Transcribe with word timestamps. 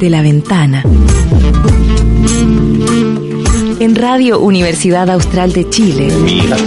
desde 0.00 0.16
la 0.16 0.22
ventana. 0.22 0.82
En 3.80 3.94
Radio 3.94 4.40
Universidad 4.40 5.10
Austral 5.10 5.52
de 5.52 5.68
Chile. 5.68 6.10
Miras, 6.24 6.62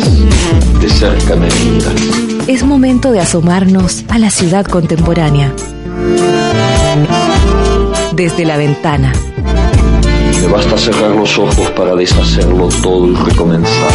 de 0.79 0.88
cerca 0.88 1.36
me 1.36 1.48
miras. 1.48 2.48
Es 2.48 2.64
momento 2.64 3.11
de 3.11 3.21
asomarnos 3.21 4.05
a 4.09 4.20
la 4.20 4.30
ciudad 4.30 4.68
contemporánea. 4.68 5.52
Desde 8.16 8.46
la 8.46 8.57
ventana. 8.57 9.11
Me 10.39 10.47
basta 10.47 10.77
cerrar 10.77 11.15
los 11.15 11.36
ojos 11.39 11.71
para 11.71 11.95
deshacerlo 11.95 12.70
todo 12.84 13.07
y 13.07 13.15
recomenzar. 13.15 13.89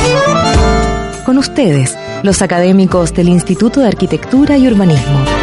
Con 1.24 1.38
ustedes, 1.38 1.96
los 2.24 2.42
académicos 2.42 3.14
del 3.14 3.28
Instituto 3.28 3.78
de 3.82 3.86
Arquitectura 3.86 4.58
y 4.58 4.66
Urbanismo. 4.66 5.37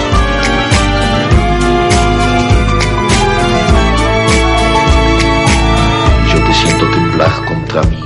Siento 6.66 6.92
temblar 6.92 7.46
contra 7.46 7.84
mí 7.84 8.02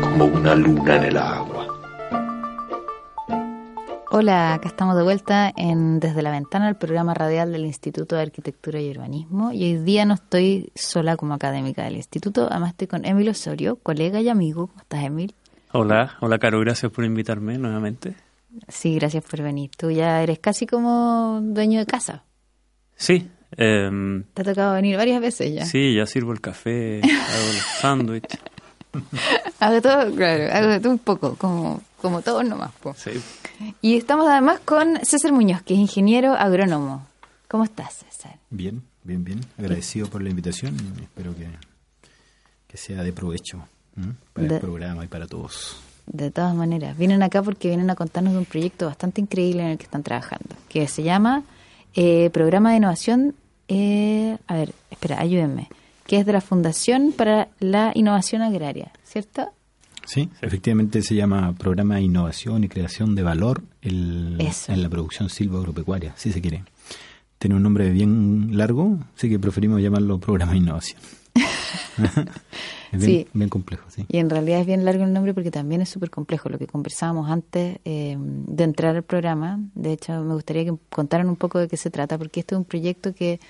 como 0.00 0.26
una 0.26 0.54
luna 0.54 0.96
en 0.96 1.04
el 1.04 1.16
agua. 1.16 1.66
Hola, 4.10 4.54
acá 4.54 4.68
estamos 4.68 4.96
de 4.96 5.02
vuelta 5.02 5.52
en 5.56 5.98
Desde 5.98 6.22
la 6.22 6.30
Ventana, 6.30 6.68
el 6.68 6.76
programa 6.76 7.14
radial 7.14 7.52
del 7.52 7.64
Instituto 7.64 8.16
de 8.16 8.22
Arquitectura 8.22 8.80
y 8.80 8.90
Urbanismo. 8.90 9.52
Y 9.52 9.64
hoy 9.64 9.78
día 9.78 10.04
no 10.04 10.14
estoy 10.14 10.70
sola 10.74 11.16
como 11.16 11.34
académica 11.34 11.84
del 11.84 11.96
instituto, 11.96 12.48
además 12.50 12.70
estoy 12.70 12.86
con 12.86 13.04
Emil 13.04 13.28
Osorio, 13.30 13.76
colega 13.76 14.20
y 14.20 14.28
amigo. 14.28 14.68
¿Cómo 14.68 14.80
estás, 14.80 15.02
Emil? 15.02 15.34
Hola, 15.72 16.16
hola 16.20 16.38
Caro, 16.38 16.60
gracias 16.60 16.92
por 16.92 17.04
invitarme 17.04 17.58
nuevamente. 17.58 18.14
Sí, 18.68 18.94
gracias 18.94 19.24
por 19.24 19.42
venir. 19.42 19.70
Tú 19.76 19.90
ya 19.90 20.22
eres 20.22 20.38
casi 20.38 20.66
como 20.66 21.40
dueño 21.42 21.78
de 21.78 21.86
casa. 21.86 22.24
Sí. 22.94 23.30
Em, 23.52 24.24
Te 24.34 24.42
ha 24.42 24.44
tocado 24.44 24.74
venir 24.74 24.96
varias 24.96 25.20
veces 25.20 25.52
ya. 25.54 25.64
sí, 25.66 25.94
ya 25.94 26.06
sirvo 26.06 26.32
el 26.32 26.40
café, 26.40 27.00
hago 27.02 27.52
los 27.52 27.62
sándwiches. 27.80 28.40
Hago 29.60 29.82
todo, 29.82 30.14
claro, 30.14 30.52
hago 30.54 30.68
de 30.68 30.80
todo 30.80 30.92
un 30.92 30.98
poco, 30.98 31.34
como, 31.36 31.82
como 32.00 32.22
todos 32.22 32.44
nomás. 32.44 32.72
po. 32.80 32.94
Sí. 32.96 33.10
Y 33.82 33.96
estamos 33.96 34.26
además 34.28 34.60
con 34.64 34.98
César 35.04 35.32
Muñoz, 35.32 35.62
que 35.62 35.74
es 35.74 35.80
ingeniero 35.80 36.32
agrónomo. 36.34 37.06
¿Cómo 37.48 37.64
estás, 37.64 37.94
César? 38.10 38.36
Bien, 38.50 38.82
bien, 39.04 39.22
bien. 39.24 39.40
Agradecido 39.58 40.08
por 40.08 40.22
la 40.22 40.30
invitación 40.30 40.74
y 40.98 41.02
espero 41.02 41.34
que, 41.36 41.46
que 42.66 42.76
sea 42.76 43.02
de 43.02 43.12
provecho 43.12 43.66
para 44.32 44.48
De- 44.48 44.54
el 44.56 44.60
programa 44.60 45.04
y 45.04 45.08
para 45.08 45.26
todos. 45.26 45.80
De 46.06 46.30
todas 46.30 46.54
maneras, 46.54 46.96
vienen 46.96 47.22
acá 47.22 47.42
porque 47.42 47.68
vienen 47.68 47.90
a 47.90 47.96
contarnos 47.96 48.32
de 48.32 48.38
un 48.38 48.44
proyecto 48.44 48.86
bastante 48.86 49.20
increíble 49.20 49.62
en 49.62 49.68
el 49.70 49.78
que 49.78 49.84
están 49.84 50.02
trabajando, 50.04 50.54
que 50.68 50.86
se 50.88 51.02
llama 51.02 51.42
eh, 51.96 52.30
Programa 52.32 52.70
de 52.70 52.76
Innovación, 52.76 53.34
eh, 53.68 54.36
a 54.46 54.54
ver, 54.54 54.72
espera, 54.90 55.20
ayúdenme, 55.20 55.68
que 56.06 56.18
es 56.18 56.26
de 56.26 56.32
la 56.32 56.40
Fundación 56.40 57.12
para 57.16 57.48
la 57.58 57.90
Innovación 57.94 58.42
Agraria, 58.42 58.92
¿cierto? 59.04 59.48
Sí, 60.04 60.28
efectivamente 60.40 61.02
se 61.02 61.16
llama 61.16 61.52
Programa 61.58 61.96
de 61.96 62.02
Innovación 62.02 62.62
y 62.62 62.68
Creación 62.68 63.16
de 63.16 63.24
Valor 63.24 63.64
el- 63.82 64.38
en 64.68 64.82
la 64.82 64.88
producción 64.88 65.28
silvoagropecuaria, 65.28 66.12
si 66.16 66.30
se 66.30 66.40
quiere. 66.40 66.62
Tiene 67.38 67.56
un 67.56 67.62
nombre 67.64 67.90
bien 67.90 68.56
largo, 68.56 68.98
así 69.16 69.28
que 69.28 69.38
preferimos 69.40 69.80
llamarlo 69.82 70.18
Programa 70.20 70.52
de 70.52 70.58
Innovación. 70.58 71.00
es 72.92 73.04
bien, 73.04 73.22
Sí. 73.24 73.28
bien 73.32 73.48
complejo, 73.48 73.84
sí. 73.88 74.04
Y 74.08 74.18
en 74.18 74.30
realidad 74.30 74.60
es 74.60 74.66
bien 74.66 74.84
largo 74.84 75.04
el 75.04 75.12
nombre 75.12 75.34
porque 75.34 75.50
también 75.50 75.80
es 75.80 75.88
súper 75.88 76.10
complejo, 76.10 76.48
lo 76.48 76.58
que 76.58 76.66
conversábamos 76.66 77.30
antes 77.30 77.78
eh, 77.84 78.16
de 78.18 78.64
entrar 78.64 78.96
al 78.96 79.02
programa. 79.02 79.60
De 79.74 79.92
hecho, 79.92 80.22
me 80.22 80.34
gustaría 80.34 80.64
que 80.64 80.74
contaran 80.90 81.28
un 81.28 81.36
poco 81.36 81.58
de 81.58 81.68
qué 81.68 81.76
se 81.76 81.90
trata, 81.90 82.18
porque 82.18 82.40
este 82.40 82.54
es 82.54 82.58
un 82.58 82.64
proyecto 82.64 83.14
que 83.14 83.40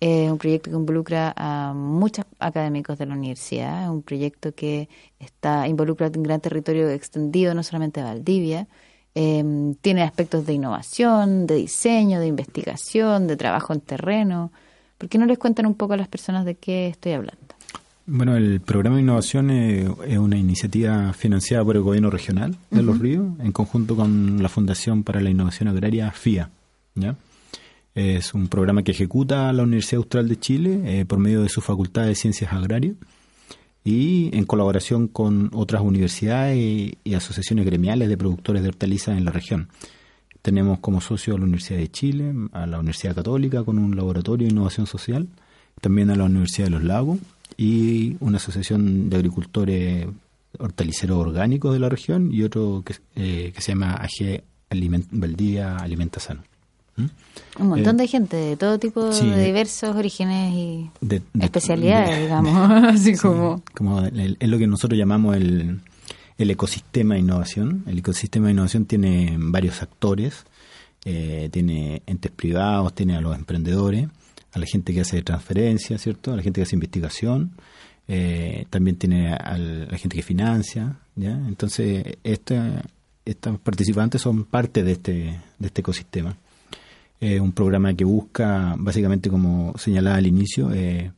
es 0.00 0.30
un 0.30 0.38
proyecto 0.38 0.70
que 0.70 0.76
involucra 0.76 1.32
a 1.36 1.72
muchos 1.72 2.26
académicos 2.38 2.98
de 2.98 3.06
la 3.06 3.14
universidad, 3.14 3.84
es 3.84 3.88
un 3.88 4.02
proyecto 4.02 4.52
que 4.54 4.88
está 5.18 5.66
involucra 5.66 6.10
un 6.14 6.22
gran 6.22 6.40
territorio 6.40 6.90
extendido, 6.90 7.54
no 7.54 7.62
solamente 7.62 8.02
Valdivia, 8.02 8.66
eh, 9.14 9.74
tiene 9.80 10.02
aspectos 10.02 10.44
de 10.46 10.54
innovación, 10.54 11.46
de 11.46 11.54
diseño, 11.54 12.20
de 12.20 12.26
investigación, 12.26 13.26
de 13.26 13.36
trabajo 13.36 13.72
en 13.72 13.80
terreno. 13.80 14.50
¿Por 14.98 15.08
qué 15.08 15.18
no 15.18 15.26
les 15.26 15.38
cuentan 15.38 15.66
un 15.66 15.74
poco 15.74 15.94
a 15.94 15.96
las 15.96 16.08
personas 16.08 16.44
de 16.44 16.56
qué 16.56 16.88
estoy 16.88 17.12
hablando? 17.12 17.53
Bueno, 18.06 18.36
el 18.36 18.60
programa 18.60 18.96
de 18.96 19.02
innovación 19.02 19.50
eh, 19.50 19.88
es 20.06 20.18
una 20.18 20.36
iniciativa 20.36 21.14
financiada 21.14 21.64
por 21.64 21.76
el 21.76 21.82
gobierno 21.82 22.10
regional 22.10 22.54
de 22.70 22.82
Los 22.82 22.98
Ríos 22.98 23.26
en 23.40 23.50
conjunto 23.50 23.96
con 23.96 24.42
la 24.42 24.50
Fundación 24.50 25.04
para 25.04 25.22
la 25.22 25.30
Innovación 25.30 25.68
Agraria 25.68 26.10
FIA. 26.10 26.50
¿ya? 26.96 27.16
Es 27.94 28.34
un 28.34 28.48
programa 28.48 28.82
que 28.82 28.90
ejecuta 28.90 29.50
la 29.54 29.62
Universidad 29.62 30.00
Austral 30.00 30.28
de 30.28 30.38
Chile 30.38 30.82
eh, 30.84 31.06
por 31.06 31.18
medio 31.18 31.42
de 31.42 31.48
su 31.48 31.62
Facultad 31.62 32.04
de 32.04 32.14
Ciencias 32.14 32.52
Agrarias 32.52 32.94
y 33.84 34.28
en 34.36 34.44
colaboración 34.44 35.08
con 35.08 35.48
otras 35.54 35.80
universidades 35.80 36.58
y, 36.58 36.98
y 37.04 37.14
asociaciones 37.14 37.64
gremiales 37.64 38.10
de 38.10 38.18
productores 38.18 38.62
de 38.62 38.68
hortalizas 38.68 39.16
en 39.16 39.24
la 39.24 39.30
región. 39.30 39.68
Tenemos 40.42 40.78
como 40.80 41.00
socio 41.00 41.36
a 41.36 41.38
la 41.38 41.44
Universidad 41.44 41.78
de 41.78 41.90
Chile, 41.90 42.34
a 42.52 42.66
la 42.66 42.80
Universidad 42.80 43.14
Católica 43.14 43.64
con 43.64 43.78
un 43.78 43.96
laboratorio 43.96 44.46
de 44.46 44.52
innovación 44.52 44.86
social, 44.86 45.26
también 45.80 46.10
a 46.10 46.16
la 46.16 46.24
Universidad 46.24 46.66
de 46.66 46.72
los 46.72 46.84
Lagos 46.84 47.18
y 47.56 48.16
una 48.20 48.38
asociación 48.38 49.08
de 49.10 49.16
agricultores 49.16 50.06
hortaliceros 50.58 51.18
orgánicos 51.18 51.72
de 51.72 51.80
la 51.80 51.88
región 51.88 52.32
y 52.32 52.42
otro 52.42 52.82
que, 52.84 52.94
eh, 53.16 53.52
que 53.54 53.60
se 53.60 53.72
llama 53.72 53.92
AG 53.94 54.42
Aliment- 54.70 55.08
Valdivia 55.10 55.76
Alimenta 55.76 56.20
Sano. 56.20 56.42
¿Mm? 56.96 57.04
Un 57.62 57.66
montón 57.68 57.96
Eh, 57.96 58.02
de 58.02 58.08
gente 58.08 58.36
de 58.36 58.56
todo 58.56 58.78
tipo 58.78 59.12
sí, 59.12 59.28
de 59.28 59.44
diversos 59.46 59.96
orígenes 59.96 60.54
y 60.54 60.90
de- 61.00 61.22
de- 61.32 61.44
especialidades, 61.44 62.16
de- 62.16 62.22
digamos, 62.22 62.54
así 62.94 63.16
Sí, 63.16 63.20
como... 63.20 63.62
como 63.74 64.00
el- 64.02 64.36
es 64.38 64.48
lo 64.48 64.58
que 64.58 64.66
nosotros 64.68 64.96
llamamos 64.96 65.36
el, 65.36 65.80
el 66.38 66.50
ecosistema 66.50 67.14
de 67.14 67.20
innovación. 67.20 67.82
El 67.88 67.98
ecosistema 67.98 68.46
de 68.46 68.52
innovación 68.52 68.84
tiene 68.86 69.36
varios 69.38 69.82
actores, 69.82 70.44
eh, 71.04 71.48
tiene 71.52 72.02
entes 72.06 72.30
privados, 72.30 72.94
tiene 72.94 73.16
a 73.16 73.20
los 73.20 73.36
emprendedores, 73.36 74.08
a 74.54 74.58
la 74.58 74.66
gente 74.66 74.94
que 74.94 75.00
hace 75.00 75.22
transferencia, 75.22 75.98
¿cierto? 75.98 76.32
A 76.32 76.36
la 76.36 76.42
gente 76.42 76.60
que 76.60 76.62
hace 76.62 76.76
investigación, 76.76 77.52
eh, 78.08 78.66
también 78.70 78.96
tiene 78.96 79.34
a 79.34 79.58
la 79.58 79.98
gente 79.98 80.16
que 80.16 80.22
financia, 80.22 80.96
¿ya? 81.16 81.32
Entonces, 81.32 82.04
esta, 82.22 82.82
estos 83.24 83.58
participantes 83.58 84.22
son 84.22 84.44
parte 84.44 84.82
de 84.82 84.92
este, 84.92 85.12
de 85.58 85.66
este 85.66 85.80
ecosistema. 85.80 86.36
Es 87.20 87.40
un 87.40 87.52
programa 87.52 87.94
que 87.94 88.04
busca, 88.04 88.74
básicamente, 88.78 89.28
como 89.30 89.74
señalaba 89.76 90.16
al 90.16 90.26
inicio, 90.26 90.72
eh, 90.72 91.10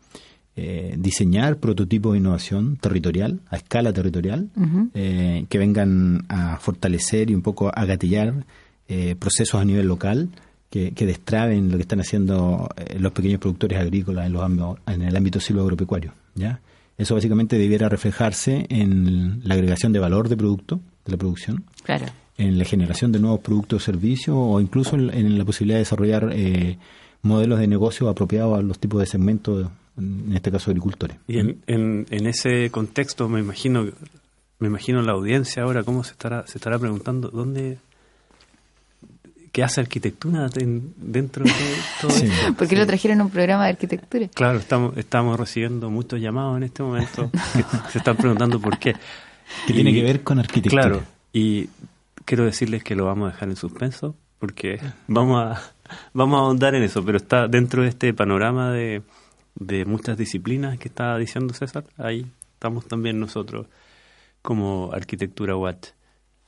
eh, 0.59 0.95
diseñar 0.97 1.59
prototipos 1.59 2.13
de 2.13 2.19
innovación 2.19 2.79
territorial, 2.79 3.41
a 3.51 3.57
escala 3.57 3.93
territorial, 3.93 4.49
eh, 4.95 5.45
que 5.51 5.59
vengan 5.59 6.25
a 6.31 6.57
fortalecer 6.57 7.31
y 7.31 7.35
un 7.35 7.43
poco 7.43 7.71
a 7.75 7.85
gatillar 7.85 8.47
eh, 8.89 9.17
procesos 9.19 9.61
a 9.61 9.67
nivel 9.67 9.87
local 9.87 10.31
que, 10.71 10.93
que 10.93 11.06
destraben 11.06 11.71
lo 11.71 11.77
que 11.77 11.82
están 11.82 12.00
haciendo 12.00 12.69
eh, 12.77 12.99
los 12.99 13.12
pequeños 13.12 13.41
productores 13.41 13.78
agrícolas 13.78 14.27
en, 14.27 14.32
los 14.32 14.43
ámbitos- 14.43 14.78
en 14.87 15.03
el 15.03 15.16
ámbito 15.16 15.41
silvoagropecuario. 15.41 16.12
¿ya? 16.34 16.60
Eso 16.99 17.15
básicamente 17.15 17.59
debiera 17.59 17.88
reflejarse 17.88 18.66
en 18.69 19.41
la 19.44 19.54
agregación 19.54 19.93
de 19.93 19.99
valor 20.00 20.28
de 20.28 20.37
producto, 20.37 20.81
de 21.04 21.12
la 21.12 21.19
producción, 21.19 21.65
Claro. 21.84 22.06
en 22.38 22.59
la 22.59 22.65
generación 22.65 23.12
de 23.12 23.21
nuevos 23.21 23.41
productos 23.41 23.82
o 23.82 23.84
servicios 23.84 24.37
o 24.38 24.60
incluso 24.60 24.97
en, 24.97 25.10
en 25.10 25.38
la 25.38 25.44
posibilidad 25.44 25.77
de 25.77 25.82
desarrollar 25.82 26.31
eh, 26.32 26.78
modelos 27.22 27.59
de 27.60 27.66
negocio 27.66 28.09
apropiados 28.09 28.59
a 28.59 28.62
los 28.62 28.78
tipos 28.78 29.00
de 29.00 29.06
segmentos, 29.06 29.69
en 29.98 30.33
este 30.34 30.50
caso 30.50 30.71
agricultores. 30.71 31.16
Y 31.28 31.38
en, 31.38 31.59
en, 31.66 32.06
en 32.10 32.27
ese 32.27 32.71
contexto 32.71 33.28
me 33.28 33.41
imagino 33.41 33.87
me 34.59 34.69
imagino 34.69 35.03
la 35.03 35.12
audiencia 35.12 35.62
ahora 35.65 35.83
cómo 35.84 36.03
se 36.03 36.12
estará 36.12 36.47
se 36.47 36.56
estará 36.59 36.78
preguntando 36.78 37.28
dónde 37.28 37.77
qué 39.56 39.65
hace 39.65 39.81
arquitectura 39.81 40.48
en- 40.60 40.92
dentro 40.98 41.42
de 41.45 41.51
todo 42.01 42.10
Sí. 42.10 42.27
esto. 42.27 42.53
¿Por 42.54 42.69
qué 42.69 42.77
lo 42.77 42.86
trajeron 42.86 43.22
a 43.22 43.25
un 43.25 43.31
programa 43.31 43.65
de 43.65 43.71
arquitectura? 43.71 44.28
Claro, 44.34 44.59
estamos 44.59 44.95
estamos 44.98 45.41
recibiendo 45.41 45.89
muchos 45.89 46.21
llamados 46.21 46.59
en 46.59 46.65
este 46.65 46.83
momento 46.83 47.31
que 47.33 47.63
se 47.92 47.98
están 47.98 48.16
preguntando 48.19 48.60
por 48.60 48.78
qué. 48.78 48.92
Que 49.66 49.72
tiene 49.72 49.91
Y- 49.91 49.95
que 49.95 50.03
ver 50.03 50.22
con 50.22 50.39
arquitectura. 50.39 50.83
Claro, 50.83 51.03
y 51.33 51.71
quiero 52.27 52.45
decirles 52.45 52.84
que 52.84 52.95
lo 52.95 53.07
vamos 53.07 53.31
a 53.31 53.33
dejar 53.33 53.48
en 53.48 53.57
suspenso 53.57 54.15
porque 54.39 54.78
vamos 55.09 55.42
a 55.42 55.63
vamos 56.13 56.36
a 56.39 56.41
ahondar 56.42 56.75
en 56.75 56.83
eso, 56.83 57.03
pero 57.03 57.16
está 57.16 57.48
dentro 57.48 57.83
de 57.83 57.89
este 57.89 58.13
panorama 58.13 58.71
de, 58.72 59.01
de 59.54 59.84
muchas 59.86 60.19
disciplinas 60.19 60.78
que 60.78 60.89
está 60.89 61.16
diciendo 61.16 61.54
César, 61.54 61.84
ahí 61.97 62.27
estamos 62.53 62.86
también 62.86 63.19
nosotros 63.21 63.66
como 64.42 64.91
Arquitectura 64.92 65.57
Watt 65.57 65.86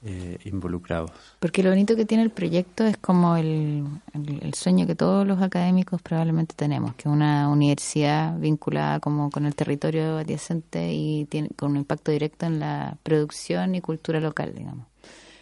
eh, 0.05 0.39
involucrados. 0.45 1.11
Porque 1.41 1.63
lo 1.63 1.71
bonito 1.71 1.97
que 1.97 2.05
tiene 2.05 2.23
el 2.23 2.31
proyecto 2.31 2.85
es 2.85 2.97
como 2.97 3.37
el, 3.37 3.85
el- 4.15 4.39
el 4.43 4.55
sueño 4.55 4.87
que 4.87 4.95
todos 4.95 5.27
los 5.27 5.43
académicos 5.43 6.01
probablemente 6.03 6.55
tenemos, 6.57 6.95
que 6.95 7.09
una 7.09 7.49
universidad 7.49 8.39
vinculada 8.39 9.01
como 9.01 9.31
con 9.31 9.45
el 9.47 9.55
territorio 9.55 10.19
adyacente 10.19 10.93
y 10.93 11.25
tiene 11.27 11.49
con 11.57 11.73
un 11.73 11.79
impacto 11.79 12.13
directo 12.13 12.47
en 12.47 12.61
la 12.61 12.97
producción 13.03 13.75
y 13.75 13.81
cultura 13.81 14.21
local, 14.21 14.55
digamos. 14.57 14.87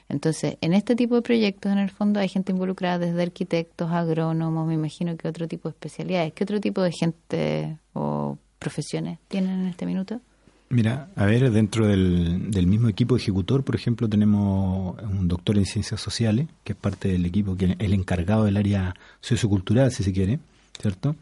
Entonces, 0.08 0.56
en 0.61 0.73
este 0.73 0.94
tipo 0.94 1.17
de 1.17 1.23
proyectos, 1.23 1.73
en 1.73 1.79
el 1.79 1.91
fondo, 1.91 2.20
hay 2.20 2.29
gente 2.29 2.53
involucrada 2.53 2.99
desde 2.99 3.23
arquitectos, 3.23 3.91
agrónomos, 3.91 4.67
me 4.67 4.75
imagino 4.75 5.17
que 5.17 5.26
otro 5.26 5.49
tipo 5.49 5.69
de 5.69 5.73
especialidades. 5.73 6.32
¿Qué 6.32 6.44
otro 6.44 6.61
tipo 6.61 6.81
de 6.81 6.93
gente 6.93 7.79
o 7.93 8.38
profesiones 8.61 9.19
tienen 9.29 9.61
en 9.62 9.67
este 9.67 9.85
minuto? 9.85 10.20
Mira, 10.69 11.11
a 11.15 11.27
ver, 11.27 11.53
dentro 11.53 11.87
del, 11.87 12.51
del 12.51 12.67
mismo 12.67 12.89
equipo 12.89 13.17
ejecutor, 13.17 13.63
por 13.63 13.77
ejemplo, 13.77 14.09
tenemos 14.09 15.01
un 15.03 15.29
doctor 15.29 15.59
en 15.59 15.65
ciencias 15.65 16.01
sociales, 16.01 16.49
que 16.65 16.73
es 16.73 16.79
parte 16.79 17.09
del 17.09 17.25
equipo, 17.25 17.57
que 17.57 17.67
es 17.67 17.77
el 17.79 17.93
encargado 17.93 18.45
del 18.45 18.57
área 18.57 18.95
sociocultural, 19.21 19.93
si 19.93 20.03
se 20.03 20.13
quiere, 20.13 20.41
¿cierto? 20.81 21.15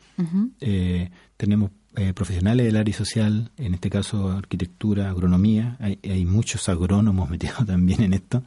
Eh, 0.61 1.11
tenemos 1.37 1.71
eh, 1.97 2.15
profesionales 2.15 2.65
del 2.65 2.77
área 2.77 2.95
social, 2.95 3.51
en 3.59 3.75
este 3.75 3.91
caso 3.91 4.31
arquitectura, 4.31 5.11
agronomía, 5.11 5.77
hay, 5.79 5.99
hay 6.03 6.25
muchos 6.25 6.69
agrónomos 6.71 7.29
metidos 7.31 7.67
también 7.67 8.03
en 8.03 8.15
esto, 8.15 8.43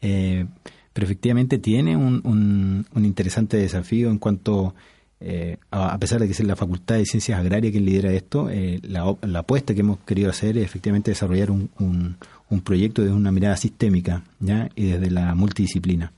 eh, 0.00 0.46
pero 0.92 1.04
efectivamente 1.04 1.58
tiene 1.58 1.96
un, 1.96 2.20
un, 2.24 2.86
un 2.94 3.04
interesante 3.04 3.56
desafío 3.56 4.08
en 4.08 4.18
cuanto 4.18 4.74
eh, 5.20 5.56
a 5.70 5.98
pesar 5.98 6.20
de 6.20 6.26
que 6.26 6.32
es 6.32 6.40
la 6.40 6.54
Facultad 6.56 6.96
de 6.96 7.04
Ciencias 7.04 7.38
Agrarias 7.40 7.72
quien 7.72 7.84
lidera 7.84 8.12
esto, 8.12 8.48
eh, 8.50 8.80
la, 8.82 9.16
apuesta 9.38 9.74
que 9.74 9.80
hemos 9.80 9.98
querido 10.00 10.30
hacer 10.30 10.56
es 10.58 10.64
efectivamente 10.64 11.10
desarrollar 11.10 11.50
un, 11.50 12.16
proyecto 12.64 13.02
desde 13.02 13.14
una 13.14 13.32
mirada 13.32 13.56
sistémica 13.56 14.22
¿ya? 14.40 14.70
y 14.76 14.86
desde 14.86 15.10
la 15.10 15.34
multidisciplina. 15.34 16.12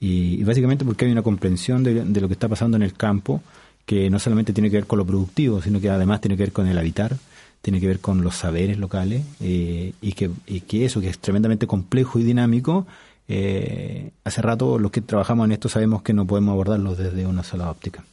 Y, 0.00 0.42
básicamente 0.44 0.84
porque 0.84 1.04
hay 1.04 1.12
una 1.12 1.22
comprensión 1.22 1.82
de, 1.82 2.04
de, 2.04 2.20
lo 2.20 2.28
que 2.28 2.34
está 2.34 2.48
pasando 2.48 2.76
en 2.76 2.82
el 2.82 2.94
campo 2.94 3.42
que 3.86 4.08
no 4.10 4.18
solamente 4.18 4.52
tiene 4.52 4.70
que 4.70 4.76
ver 4.76 4.86
con 4.86 4.98
lo 4.98 5.06
productivo, 5.06 5.60
sino 5.60 5.80
que 5.80 5.90
además 5.90 6.20
tiene 6.20 6.36
que 6.36 6.44
ver 6.44 6.52
con 6.52 6.66
el 6.66 6.78
habitar, 6.78 7.16
tiene 7.60 7.80
que 7.80 7.86
ver 7.86 8.00
con 8.00 8.22
los 8.22 8.36
saberes 8.36 8.78
locales 8.78 9.24
eh, 9.40 9.92
y, 10.00 10.12
que, 10.12 10.30
y 10.46 10.60
que 10.60 10.84
eso, 10.84 11.00
que 11.00 11.08
es 11.08 11.18
tremendamente 11.18 11.66
complejo 11.66 12.18
y 12.18 12.22
dinámico, 12.22 12.86
eh, 13.26 14.10
hace 14.22 14.42
rato 14.42 14.78
los 14.78 14.90
que 14.90 15.00
trabajamos 15.00 15.46
en 15.46 15.52
esto 15.52 15.68
sabemos 15.68 16.02
que 16.02 16.12
no 16.12 16.26
podemos 16.26 16.52
abordarlo 16.52 16.94
desde 16.94 17.26
una 17.26 17.42
sola 17.42 17.70
óptica. 17.70 18.04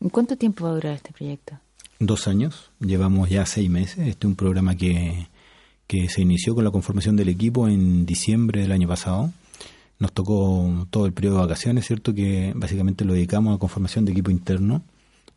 ¿En 0.00 0.08
cuánto 0.08 0.36
tiempo 0.36 0.64
va 0.64 0.70
a 0.70 0.74
durar 0.74 0.94
este 0.94 1.12
proyecto? 1.12 1.58
Dos 1.98 2.26
años, 2.26 2.70
llevamos 2.80 3.28
ya 3.28 3.44
seis 3.44 3.68
meses. 3.68 3.98
Este 3.98 4.26
es 4.26 4.30
un 4.30 4.34
programa 4.34 4.74
que, 4.74 5.28
que 5.86 6.08
se 6.08 6.22
inició 6.22 6.54
con 6.54 6.64
la 6.64 6.70
conformación 6.70 7.16
del 7.16 7.28
equipo 7.28 7.68
en 7.68 8.06
diciembre 8.06 8.62
del 8.62 8.72
año 8.72 8.88
pasado. 8.88 9.30
Nos 9.98 10.12
tocó 10.12 10.86
todo 10.88 11.04
el 11.04 11.12
periodo 11.12 11.36
de 11.36 11.42
vacaciones, 11.42 11.86
¿cierto? 11.86 12.14
Que 12.14 12.52
básicamente 12.56 13.04
lo 13.04 13.12
dedicamos 13.12 13.54
a 13.54 13.58
conformación 13.58 14.06
de 14.06 14.12
equipo 14.12 14.30
interno 14.30 14.82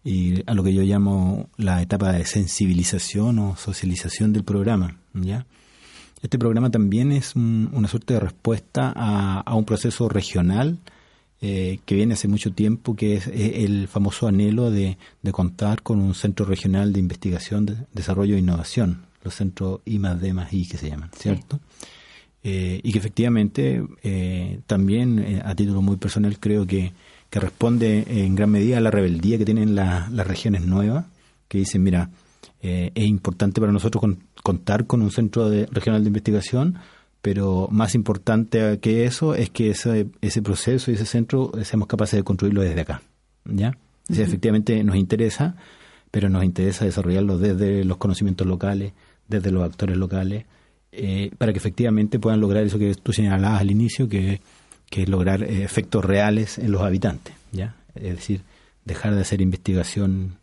y 0.06 0.50
a 0.50 0.54
lo 0.54 0.63
que 0.63 0.74
yo 0.74 0.83
llamo 0.83 1.50
la 1.57 1.81
etapa 1.81 2.13
de 2.13 2.25
sensibilización 2.25 3.39
o 3.39 3.57
socialización 3.57 4.31
del 4.31 4.45
programa, 4.45 4.95
¿ya? 5.13 5.45
Este 6.21 6.39
programa 6.39 6.71
también 6.71 7.12
es 7.12 7.36
un, 7.36 7.69
una 7.74 7.89
suerte 7.89 8.13
de 8.13 8.21
respuesta 8.21 8.94
a, 8.95 9.42
a 9.42 9.56
un 9.56 9.65
proceso 9.65 10.07
regional 10.07 10.80
eh, 11.45 11.79
que 11.85 11.95
viene 11.95 12.13
hace 12.13 12.29
mucho 12.29 12.53
tiempo, 12.53 12.95
que 12.95 13.17
es, 13.17 13.27
es 13.27 13.65
el 13.65 13.89
famoso 13.89 14.27
anhelo 14.27 14.71
de, 14.71 14.97
de, 15.21 15.31
contar 15.33 15.81
con 15.81 15.99
un 15.99 16.15
centro 16.15 16.45
regional 16.45 16.93
de 16.93 17.01
investigación, 17.01 17.65
de, 17.65 17.75
desarrollo 17.91 18.35
e 18.35 18.39
innovación, 18.39 19.01
los 19.25 19.35
centros 19.35 19.81
I 19.83 19.99
más 19.99 20.21
D 20.21 20.33
más 20.33 20.53
I 20.53 20.65
que 20.65 20.77
se 20.77 20.89
llaman, 20.89 21.09
¿cierto? 21.17 21.59
Sí. 21.79 21.87
Eh, 22.45 22.79
y 22.81 22.93
que 22.93 22.97
efectivamente 22.97 23.83
eh, 24.03 24.61
también 24.67 25.19
eh, 25.19 25.41
a 25.43 25.53
título 25.53 25.81
muy 25.81 25.97
personal 25.97 26.39
creo 26.39 26.65
que, 26.65 26.93
que 27.29 27.39
responde 27.41 28.05
en 28.07 28.35
gran 28.35 28.49
medida 28.49 28.77
a 28.77 28.81
la 28.81 28.91
rebeldía 28.91 29.37
que 29.37 29.45
tienen 29.45 29.75
la, 29.75 30.07
las 30.13 30.25
regiones 30.25 30.65
nuevas, 30.65 31.07
que 31.49 31.57
dicen, 31.57 31.83
mira, 31.83 32.09
eh, 32.61 32.91
es 32.95 33.05
importante 33.05 33.59
para 33.59 33.73
nosotros 33.73 33.99
con, 33.99 34.23
contar 34.41 34.87
con 34.87 35.01
un 35.01 35.11
centro 35.11 35.49
de, 35.49 35.65
regional 35.65 36.03
de 36.03 36.07
investigación, 36.07 36.75
pero 37.23 37.69
más 37.71 37.95
importante 37.95 38.79
que 38.79 39.05
eso 39.05 39.33
es 39.33 39.49
que 39.49 39.69
ese, 39.69 40.07
ese 40.19 40.41
proceso 40.41 40.91
y 40.91 40.95
ese 40.95 41.05
centro 41.05 41.53
seamos 41.63 41.87
capaces 41.87 42.19
de 42.19 42.23
construirlo 42.23 42.61
desde 42.61 42.81
acá. 42.81 43.01
¿ya? 43.45 43.69
Uh 43.69 44.13
-huh. 44.13 44.19
efectivamente 44.19 44.83
nos 44.83 44.97
interesa, 44.97 45.55
pero 46.11 46.27
nos 46.27 46.43
interesa 46.43 46.83
desarrollarlo 46.83 47.37
desde 47.37 47.85
los 47.85 47.95
conocimientos 47.95 48.45
locales, 48.45 48.91
desde 49.29 49.51
los 49.51 49.63
actores 49.63 49.95
locales, 49.95 50.43
eh, 50.91 51.31
para 51.37 51.53
que 51.53 51.59
efectivamente 51.59 52.19
puedan 52.19 52.41
lograr 52.41 52.65
eso 52.65 52.77
que 52.77 52.93
tú 52.95 53.13
señalabas 53.13 53.61
al 53.61 53.71
inicio, 53.71 54.09
que, 54.09 54.41
que 54.89 55.03
es 55.03 55.07
lograr 55.09 55.43
eh, 55.43 55.63
efectos 55.63 56.03
reales 56.03 56.57
en 56.57 56.73
los 56.73 56.81
habitantes. 56.81 57.33
¿ya? 57.53 57.73
Es 57.95 58.15
decir, 58.17 58.41
dejar 58.83 59.15
de 59.15 59.21
hacer 59.21 59.39
investigación 59.39 60.39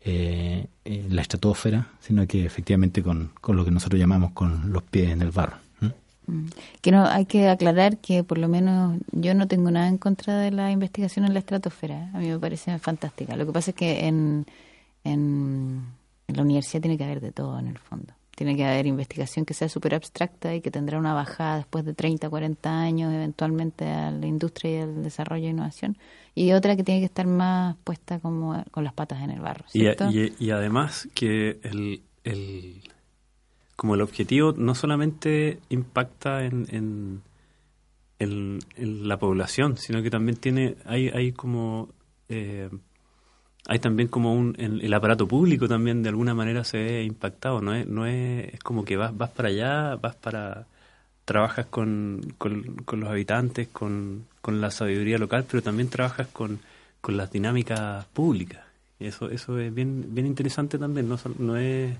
eh, 0.00 0.68
en 0.86 1.14
la 1.14 1.20
estratosfera, 1.20 1.88
sino 2.00 2.26
que 2.26 2.46
efectivamente 2.46 3.02
con, 3.02 3.30
con 3.42 3.56
lo 3.56 3.64
que 3.66 3.70
nosotros 3.70 4.00
llamamos 4.00 4.32
con 4.32 4.72
los 4.72 4.82
pies 4.84 5.10
en 5.10 5.20
el 5.20 5.30
barro. 5.30 5.63
Que 6.80 6.90
no 6.90 7.06
hay 7.06 7.26
que 7.26 7.48
aclarar 7.48 7.98
que 7.98 8.24
por 8.24 8.38
lo 8.38 8.48
menos 8.48 8.98
yo 9.12 9.34
no 9.34 9.48
tengo 9.48 9.70
nada 9.70 9.88
en 9.88 9.98
contra 9.98 10.38
de 10.38 10.50
la 10.50 10.70
investigación 10.70 11.24
en 11.24 11.32
la 11.32 11.38
estratosfera. 11.40 12.10
A 12.14 12.18
mí 12.18 12.28
me 12.28 12.38
parece 12.38 12.78
fantástica. 12.78 13.36
Lo 13.36 13.46
que 13.46 13.52
pasa 13.52 13.70
es 13.70 13.76
que 13.76 14.06
en, 14.06 14.46
en, 15.04 15.82
en 16.28 16.36
la 16.36 16.42
universidad 16.42 16.82
tiene 16.82 16.98
que 16.98 17.04
haber 17.04 17.20
de 17.20 17.32
todo 17.32 17.58
en 17.58 17.68
el 17.68 17.78
fondo. 17.78 18.12
Tiene 18.36 18.56
que 18.56 18.64
haber 18.64 18.86
investigación 18.86 19.44
que 19.44 19.54
sea 19.54 19.68
súper 19.68 19.94
abstracta 19.94 20.54
y 20.54 20.60
que 20.60 20.70
tendrá 20.70 20.98
una 20.98 21.14
bajada 21.14 21.58
después 21.58 21.84
de 21.84 21.94
30, 21.94 22.28
40 22.28 22.80
años 22.80 23.12
eventualmente 23.14 23.86
a 23.86 24.10
la 24.10 24.26
industria 24.26 24.78
y 24.78 24.82
al 24.82 25.04
desarrollo 25.04 25.46
e 25.46 25.50
innovación. 25.50 25.96
Y 26.34 26.52
otra 26.52 26.74
que 26.74 26.82
tiene 26.82 27.00
que 27.00 27.06
estar 27.06 27.26
más 27.26 27.76
puesta 27.84 28.18
como 28.18 28.64
con 28.72 28.82
las 28.82 28.92
patas 28.92 29.22
en 29.22 29.30
el 29.30 29.40
barro. 29.40 29.64
Y, 29.72 29.86
y, 29.86 30.34
y, 30.38 30.50
además 30.50 31.08
que 31.14 31.60
el, 31.62 32.02
el 32.24 32.82
como 33.76 33.94
el 33.94 34.00
objetivo 34.00 34.54
no 34.56 34.74
solamente 34.74 35.58
impacta 35.68 36.44
en, 36.44 36.66
en, 36.70 37.22
en, 38.18 38.58
en 38.76 39.08
la 39.08 39.18
población, 39.18 39.76
sino 39.76 40.02
que 40.02 40.10
también 40.10 40.36
tiene, 40.36 40.76
hay, 40.84 41.08
hay 41.08 41.32
como, 41.32 41.88
eh, 42.28 42.70
hay 43.66 43.78
también 43.78 44.08
como 44.08 44.34
un, 44.34 44.54
el, 44.58 44.80
el, 44.82 44.94
aparato 44.94 45.26
público 45.26 45.68
también 45.68 46.02
de 46.02 46.10
alguna 46.10 46.34
manera 46.34 46.64
se 46.64 46.78
ve 46.78 47.04
impactado, 47.04 47.60
no 47.60 47.74
es, 47.74 47.86
no 47.86 48.06
es, 48.06 48.54
es 48.54 48.60
como 48.60 48.84
que 48.84 48.96
vas, 48.96 49.16
vas 49.16 49.30
para 49.30 49.48
allá, 49.48 49.96
vas 49.96 50.14
para, 50.16 50.66
trabajas 51.24 51.66
con, 51.66 52.34
con, 52.38 52.76
con 52.84 53.00
los 53.00 53.08
habitantes, 53.08 53.68
con, 53.68 54.26
con 54.40 54.60
la 54.60 54.70
sabiduría 54.70 55.18
local, 55.18 55.44
pero 55.50 55.62
también 55.62 55.88
trabajas 55.88 56.28
con, 56.28 56.60
con 57.00 57.16
las 57.16 57.30
dinámicas 57.30 58.04
públicas. 58.06 58.64
Eso, 59.00 59.30
eso 59.30 59.58
es 59.58 59.74
bien, 59.74 60.14
bien 60.14 60.26
interesante 60.26 60.78
también, 60.78 61.08
no, 61.08 61.18
no 61.38 61.56
es 61.56 61.96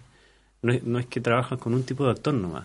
no 0.64 0.72
es, 0.72 0.82
no 0.82 0.98
es 0.98 1.06
que 1.06 1.20
trabajas 1.20 1.58
con 1.58 1.74
un 1.74 1.82
tipo 1.84 2.04
de 2.04 2.10
actor 2.10 2.34
nomás. 2.34 2.64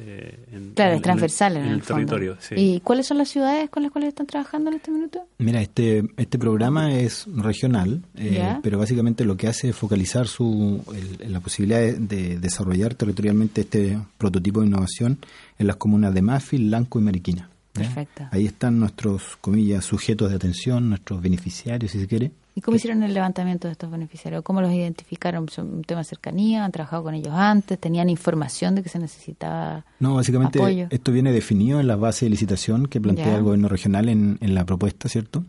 Eh, 0.00 0.44
en, 0.52 0.74
claro, 0.74 0.94
es 0.94 1.02
transversal 1.02 1.56
en, 1.56 1.62
en, 1.62 1.64
el, 1.64 1.72
en 1.72 1.80
el 1.80 1.86
territorio. 1.86 2.36
Sí. 2.38 2.54
¿Y 2.56 2.80
cuáles 2.80 3.06
son 3.06 3.18
las 3.18 3.28
ciudades 3.28 3.68
con 3.68 3.82
las 3.82 3.90
cuales 3.90 4.08
están 4.08 4.26
trabajando 4.26 4.70
en 4.70 4.76
este 4.76 4.92
minuto? 4.92 5.26
Mira, 5.38 5.60
este 5.60 6.04
este 6.16 6.38
programa 6.38 6.94
es 6.94 7.26
regional, 7.26 8.02
eh, 8.14 8.58
pero 8.62 8.78
básicamente 8.78 9.24
lo 9.24 9.36
que 9.36 9.48
hace 9.48 9.70
es 9.70 9.76
focalizar 9.76 10.28
su 10.28 10.84
el, 10.94 11.32
la 11.32 11.40
posibilidad 11.40 11.80
de, 11.80 11.94
de, 11.94 12.38
desarrollar 12.38 12.94
territorialmente 12.94 13.62
este 13.62 13.98
prototipo 14.18 14.60
de 14.60 14.68
innovación 14.68 15.18
en 15.58 15.66
las 15.66 15.76
comunas 15.76 16.14
de 16.14 16.22
Mafil, 16.22 16.70
Lanco 16.70 17.00
y 17.00 17.02
Mariquina. 17.02 17.50
Perfecto. 17.72 18.28
Ahí 18.30 18.46
están 18.46 18.78
nuestros, 18.78 19.36
comillas, 19.40 19.84
sujetos 19.84 20.30
de 20.30 20.36
atención, 20.36 20.88
nuestros 20.88 21.20
beneficiarios, 21.20 21.92
si 21.92 22.00
se 22.00 22.06
quiere. 22.06 22.30
¿Y 22.58 22.60
cómo 22.60 22.76
hicieron 22.76 23.04
el 23.04 23.14
levantamiento 23.14 23.68
de 23.68 23.72
estos 23.72 23.88
beneficiarios? 23.88 24.42
¿Cómo 24.42 24.60
los 24.60 24.72
identificaron? 24.72 25.48
¿Son 25.48 25.72
un 25.72 25.82
tema 25.84 26.00
de 26.00 26.04
cercanía? 26.06 26.64
¿Han 26.64 26.72
trabajado 26.72 27.04
con 27.04 27.14
ellos 27.14 27.32
antes? 27.32 27.78
¿Tenían 27.78 28.10
información 28.10 28.74
de 28.74 28.82
que 28.82 28.88
se 28.88 28.98
necesitaba 28.98 29.84
No, 30.00 30.16
básicamente 30.16 30.58
apoyo? 30.58 30.88
esto 30.90 31.12
viene 31.12 31.30
definido 31.30 31.78
en 31.78 31.86
la 31.86 31.94
base 31.94 32.24
de 32.26 32.30
licitación 32.30 32.86
que 32.88 33.00
plantea 33.00 33.26
ya. 33.26 33.36
el 33.36 33.44
gobierno 33.44 33.68
regional 33.68 34.08
en, 34.08 34.38
en 34.40 34.56
la 34.56 34.64
propuesta, 34.64 35.08
¿cierto? 35.08 35.44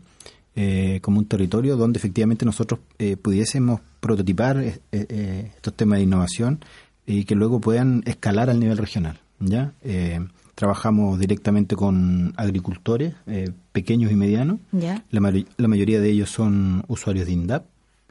Eh, 0.54 1.00
como 1.02 1.18
un 1.18 1.26
territorio 1.26 1.76
donde 1.76 1.98
efectivamente 1.98 2.44
nosotros 2.44 2.78
eh, 3.00 3.16
pudiésemos 3.16 3.80
prototipar 3.98 4.58
eh, 4.60 4.80
eh, 4.92 5.50
estos 5.56 5.74
temas 5.74 5.98
de 5.98 6.04
innovación 6.04 6.60
y 7.06 7.24
que 7.24 7.34
luego 7.34 7.60
puedan 7.60 8.04
escalar 8.06 8.50
al 8.50 8.60
nivel 8.60 8.78
regional, 8.78 9.18
¿ya? 9.40 9.72
Eh, 9.82 10.20
trabajamos 10.54 11.18
directamente 11.18 11.74
con 11.74 12.34
agricultores 12.36 13.14
eh, 13.26 13.50
pequeños 13.72 14.10
y 14.10 14.16
medianos. 14.16 14.58
Yeah. 14.72 15.04
La, 15.10 15.32
la, 15.56 15.68
mayoría 15.68 16.00
de 16.00 16.10
ellos 16.10 16.30
son 16.30 16.84
usuarios 16.88 17.26
de 17.26 17.32
INDAP 17.32 17.66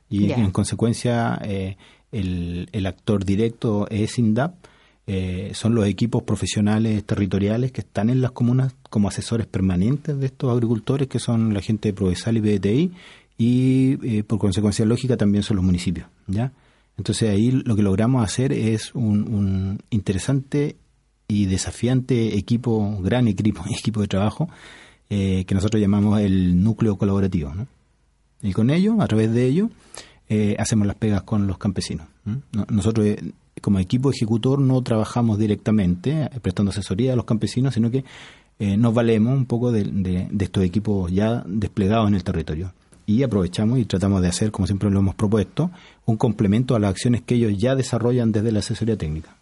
y 0.09 0.27
yeah. 0.27 0.37
en 0.37 0.51
consecuencia 0.51 1.39
eh, 1.43 1.77
el, 2.11 2.69
el, 2.71 2.85
actor 2.85 3.25
directo 3.25 3.87
es 3.89 4.17
INDAP. 4.17 4.55
Eh, 5.11 5.51
son 5.55 5.73
los 5.73 5.87
equipos 5.87 6.21
profesionales 6.21 7.03
territoriales 7.03 7.71
que 7.71 7.81
están 7.81 8.11
en 8.11 8.21
las 8.21 8.31
comunas 8.31 8.75
como 8.91 9.07
asesores 9.07 9.47
permanentes 9.47 10.19
de 10.19 10.27
estos 10.27 10.51
agricultores, 10.51 11.07
que 11.07 11.17
son 11.17 11.53
la 11.53 11.61
gente 11.61 11.89
de 11.89 11.93
Provesal 11.93 12.37
y 12.37 12.41
BDTI, 12.41 12.91
y 13.35 13.97
eh, 14.03 14.23
por 14.23 14.37
consecuencia 14.37 14.85
lógica 14.85 15.17
también 15.17 15.43
son 15.43 15.57
los 15.57 15.65
municipios. 15.65 16.07
¿ya? 16.27 16.51
Entonces 16.95 17.29
ahí 17.29 17.51
lo 17.51 17.75
que 17.75 17.81
logramos 17.81 18.23
hacer 18.23 18.53
es 18.53 18.93
un, 18.93 19.33
un 19.33 19.79
interesante 19.89 20.75
y 21.27 21.45
desafiante 21.45 22.37
equipo, 22.37 22.99
gran 23.01 23.27
equipo, 23.27 23.63
equipo 23.75 24.01
de 24.01 24.07
trabajo, 24.07 24.49
eh, 25.11 25.43
que 25.45 25.55
nosotros 25.55 25.81
llamamos 25.81 26.19
el 26.21 26.63
núcleo 26.63 26.95
colaborativo. 26.95 27.53
¿no? 27.53 27.67
Y 28.41 28.53
con 28.53 28.69
ello, 28.69 29.01
a 29.01 29.07
través 29.07 29.33
de 29.33 29.45
ello, 29.45 29.69
eh, 30.27 30.55
hacemos 30.59 30.85
las 30.85 30.95
pegas 30.97 31.23
con 31.23 31.47
los 31.47 31.57
campesinos. 31.57 32.07
¿no? 32.25 32.43
Nosotros 32.69 33.07
eh, 33.07 33.31
como 33.59 33.79
equipo 33.79 34.11
ejecutor 34.11 34.59
no 34.59 34.81
trabajamos 34.83 35.39
directamente 35.39 36.29
prestando 36.43 36.69
asesoría 36.69 37.13
a 37.13 37.15
los 37.15 37.25
campesinos, 37.25 37.73
sino 37.73 37.89
que 37.89 38.05
nos 38.77 38.93
valemos 38.93 39.37
un 39.37 39.45
poco 39.45 39.71
de, 39.71 39.85
de, 39.85 40.27
estos 40.37 40.65
equipos 40.65 41.09
ya 41.13 41.43
desplegados 41.47 42.09
en 42.09 42.15
el 42.15 42.23
territorio. 42.25 42.73
Y 43.05 43.23
aprovechamos 43.23 43.79
y 43.79 43.85
tratamos 43.85 44.21
de 44.21 44.27
hacer, 44.27 44.51
como 44.51 44.67
siempre 44.67 44.91
lo 44.91 44.99
hemos 44.99 45.15
propuesto, 45.15 45.71
un 46.05 46.17
complemento 46.17 46.75
a 46.75 46.79
las 46.79 46.91
acciones 46.91 47.21
que 47.21 47.35
ellos 47.35 47.57
ya 47.57 47.75
desarrollan 47.75 48.33
desde 48.33 48.51
la 48.51 48.59
asesoría 48.59 48.97
técnica. 48.97 49.37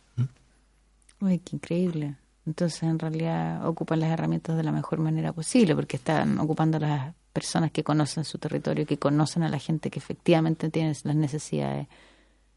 Uy, 1.19 1.39
qué 1.39 1.55
increíble. 1.55 2.15
Entonces, 2.47 2.83
en 2.83 2.97
realidad, 2.97 3.67
ocupan 3.67 3.99
las 3.99 4.09
herramientas 4.09 4.55
de 4.55 4.63
la 4.63 4.71
mejor 4.71 4.99
manera 4.99 5.33
posible, 5.33 5.75
porque 5.75 5.97
están 5.97 6.39
ocupando 6.39 6.79
las 6.79 7.13
personas 7.33 7.71
que 7.71 7.83
conocen 7.83 8.23
su 8.23 8.37
territorio, 8.37 8.85
que 8.85 8.97
conocen 8.97 9.43
a 9.43 9.49
la 9.49 9.59
gente 9.59 9.89
que 9.89 9.99
efectivamente 9.99 10.69
tiene 10.69 10.95
las 11.03 11.15
necesidades. 11.15 11.87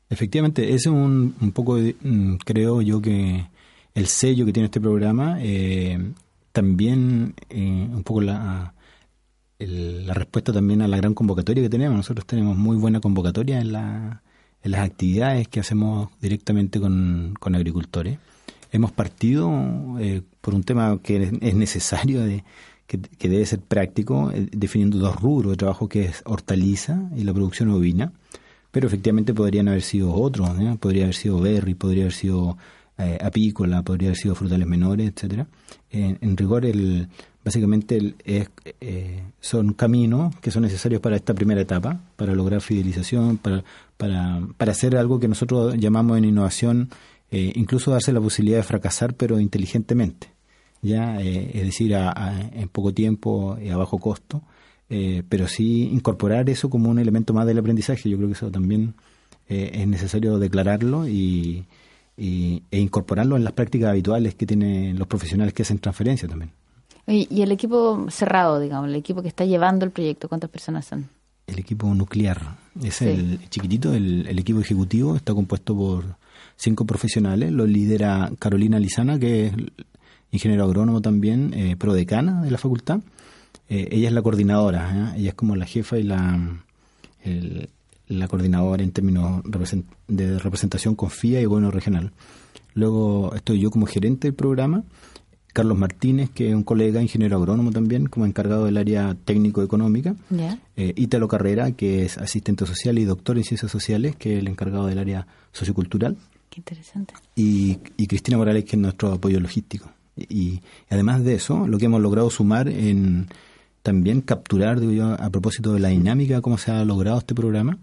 Efectivamente, 0.08 0.62
ese 0.68 0.74
es 0.76 0.86
un, 0.86 1.34
un 1.40 1.52
poco, 1.52 1.76
mm, 1.76 2.36
creo 2.44 2.80
yo 2.82 3.02
que 3.02 3.48
el 3.94 4.06
sello 4.06 4.46
que 4.46 4.52
tiene 4.52 4.66
este 4.66 4.80
programa, 4.80 5.38
eh, 5.40 5.98
también 6.52 7.34
eh, 7.48 7.88
un 7.92 8.04
poco 8.04 8.20
la, 8.20 8.72
respuesta 9.58 10.52
también 10.52 10.82
a 10.82 10.88
la 10.88 10.96
gran 10.98 11.14
convocatoria 11.14 11.64
que 11.64 11.68
tenemos. 11.68 11.96
Nosotros 11.96 12.26
tenemos 12.26 12.56
muy 12.56 12.76
buena 12.76 13.00
convocatoria 13.00 13.60
en, 13.60 13.72
la, 13.72 14.22
en 14.62 14.70
las 14.70 14.88
actividades 14.88 15.48
que 15.48 15.60
hacemos 15.60 16.10
directamente 16.20 16.80
con 16.80 17.54
agricultores. 17.54 18.18
Hemos 18.72 18.92
partido 18.92 19.50
eh, 19.98 20.22
por 20.40 20.54
un 20.54 20.62
tema 20.62 20.98
que 21.02 21.38
es 21.40 21.54
necesario 21.54 22.22
de 22.22 22.44
que, 23.18 23.28
debe 23.28 23.46
ser 23.46 23.60
práctico, 23.60 24.30
eh, 24.32 24.48
definiendo 24.50 24.98
dos 24.98 25.20
rubros 25.20 25.52
de 25.52 25.56
trabajo 25.56 25.88
que 25.88 26.04
es 26.04 26.22
hortaliza 26.24 27.08
y 27.16 27.22
la 27.22 27.32
producción 27.32 27.70
ovina, 27.70 28.12
pero 28.70 28.86
efectivamente 28.88 29.34
podrían 29.34 29.68
haber 29.68 29.82
sido 29.82 30.12
otros, 30.12 30.50
podría 30.80 31.04
haber 31.04 31.14
sido 31.14 31.40
berry, 31.40 31.74
podría 31.74 32.04
haber 32.04 32.12
sido 32.12 32.56
eh, 32.98 33.18
apícola, 33.20 33.82
podría 33.82 34.08
haber 34.08 34.18
sido 34.18 34.34
frutales 34.34 34.66
menores, 34.66 35.12
etcétera. 35.14 35.46
En, 35.90 36.36
rigor, 36.36 36.66
el, 36.66 37.08
básicamente 37.44 37.96
el, 37.96 38.14
es, 38.24 38.48
eh, 38.80 39.22
son 39.40 39.72
caminos 39.72 40.34
que 40.36 40.50
son 40.50 40.62
necesarios 40.62 41.00
para 41.00 41.16
esta 41.16 41.34
primera 41.34 41.60
etapa, 41.60 42.00
para 42.16 42.34
lograr 42.34 42.60
fidelización, 42.60 43.38
para, 43.38 43.64
para, 43.96 44.40
para 44.56 44.72
hacer 44.72 44.96
algo 44.96 45.18
que 45.18 45.28
nosotros 45.28 45.76
llamamos 45.78 46.18
en 46.18 46.24
innovación, 46.24 46.90
incluso 47.30 47.90
darse 47.92 48.12
la 48.12 48.20
posibilidad 48.20 48.58
de 48.58 48.64
fracasar, 48.64 49.14
pero 49.14 49.38
inteligentemente 49.38 50.32
ya 50.82 51.20
eh, 51.20 51.50
es 51.54 51.64
decir, 51.64 51.92
en 51.92 52.68
poco 52.68 52.92
tiempo 52.92 53.58
y 53.60 53.68
a 53.68 53.76
bajo 53.76 53.98
costo, 53.98 54.42
eh, 54.88 55.22
pero 55.28 55.46
sí 55.46 55.88
incorporar 55.92 56.48
eso 56.50 56.70
como 56.70 56.90
un 56.90 56.98
elemento 56.98 57.34
más 57.34 57.46
del 57.46 57.58
aprendizaje. 57.58 58.08
Yo 58.08 58.16
creo 58.16 58.28
que 58.28 58.34
eso 58.34 58.50
también 58.50 58.94
eh, 59.48 59.70
es 59.74 59.86
necesario 59.86 60.38
declararlo 60.38 61.06
y, 61.06 61.66
e 62.16 62.78
incorporarlo 62.78 63.36
en 63.36 63.44
las 63.44 63.54
prácticas 63.54 63.90
habituales 63.90 64.34
que 64.34 64.44
tienen 64.44 64.98
los 64.98 65.08
profesionales 65.08 65.54
que 65.54 65.62
hacen 65.62 65.78
transferencia 65.78 66.28
también. 66.28 66.52
Y, 67.06 67.40
el 67.40 67.50
equipo 67.50 68.06
cerrado, 68.10 68.60
digamos, 68.60 68.88
el 68.88 68.94
equipo 68.94 69.22
que 69.22 69.28
está 69.28 69.44
llevando 69.44 69.84
el 69.84 69.90
proyecto, 69.90 70.28
¿cuántas 70.28 70.50
personas 70.50 70.84
son? 70.84 71.08
El 71.46 71.58
equipo 71.58 71.92
nuclear, 71.94 72.58
es 72.84 73.02
el 73.02 73.40
chiquitito, 73.48 73.94
el, 73.94 74.26
el 74.28 74.38
equipo 74.38 74.60
ejecutivo 74.60 75.16
está 75.16 75.34
compuesto 75.34 75.74
por 75.74 76.04
cinco 76.60 76.84
profesionales, 76.84 77.50
lo 77.52 77.66
lidera 77.66 78.30
Carolina 78.38 78.78
Lizana, 78.78 79.18
que 79.18 79.46
es 79.46 79.54
ingeniero 80.30 80.64
agrónomo 80.64 81.00
también, 81.00 81.54
eh, 81.54 81.76
prodecana 81.76 82.42
de 82.42 82.50
la 82.50 82.58
facultad. 82.58 83.00
Eh, 83.68 83.88
ella 83.92 84.08
es 84.08 84.14
la 84.14 84.22
coordinadora, 84.22 85.12
¿eh? 85.14 85.20
ella 85.20 85.30
es 85.30 85.34
como 85.34 85.56
la 85.56 85.64
jefa 85.64 85.98
y 85.98 86.02
la, 86.02 86.62
la 88.08 88.28
coordinadora 88.28 88.82
en 88.82 88.92
términos 88.92 89.42
de 90.08 90.38
representación 90.38 90.94
con 90.94 91.10
FIA 91.10 91.40
y 91.40 91.46
gobierno 91.46 91.70
regional. 91.70 92.12
Luego 92.74 93.34
estoy 93.34 93.60
yo 93.60 93.70
como 93.70 93.86
gerente 93.86 94.28
del 94.28 94.34
programa, 94.34 94.84
Carlos 95.52 95.78
Martínez, 95.78 96.30
que 96.30 96.50
es 96.50 96.54
un 96.54 96.62
colega 96.62 97.02
ingeniero 97.02 97.36
agrónomo 97.36 97.70
también, 97.70 98.06
como 98.06 98.26
encargado 98.26 98.66
del 98.66 98.76
área 98.76 99.16
técnico-económica. 99.24 100.14
Eh, 100.76 100.92
Ítalo 100.96 101.26
Carrera, 101.26 101.72
que 101.72 102.04
es 102.04 102.18
asistente 102.18 102.66
social 102.66 102.98
y 102.98 103.04
doctor 103.04 103.38
en 103.38 103.44
ciencias 103.44 103.72
sociales, 103.72 104.14
que 104.16 104.34
es 104.34 104.40
el 104.40 104.48
encargado 104.48 104.86
del 104.86 104.98
área 104.98 105.26
sociocultural. 105.52 106.16
Qué 106.50 106.60
interesante. 106.60 107.14
Y, 107.36 107.78
y 107.96 108.06
Cristina 108.06 108.36
Morales, 108.36 108.64
que 108.64 108.76
es 108.76 108.82
nuestro 108.82 109.12
apoyo 109.12 109.40
logístico. 109.40 109.90
Y, 110.16 110.60
además 110.90 111.24
de 111.24 111.34
eso, 111.34 111.66
lo 111.66 111.78
que 111.78 111.86
hemos 111.86 112.00
logrado 112.00 112.28
sumar 112.30 112.68
en 112.68 113.28
también 113.82 114.20
capturar, 114.20 114.80
digo 114.80 114.92
yo, 114.92 115.12
a 115.12 115.30
propósito 115.30 115.72
de 115.72 115.80
la 115.80 115.88
dinámica, 115.88 116.40
cómo 116.40 116.58
se 116.58 116.70
ha 116.70 116.84
logrado 116.84 117.18
este 117.18 117.34
programa, 117.34 117.78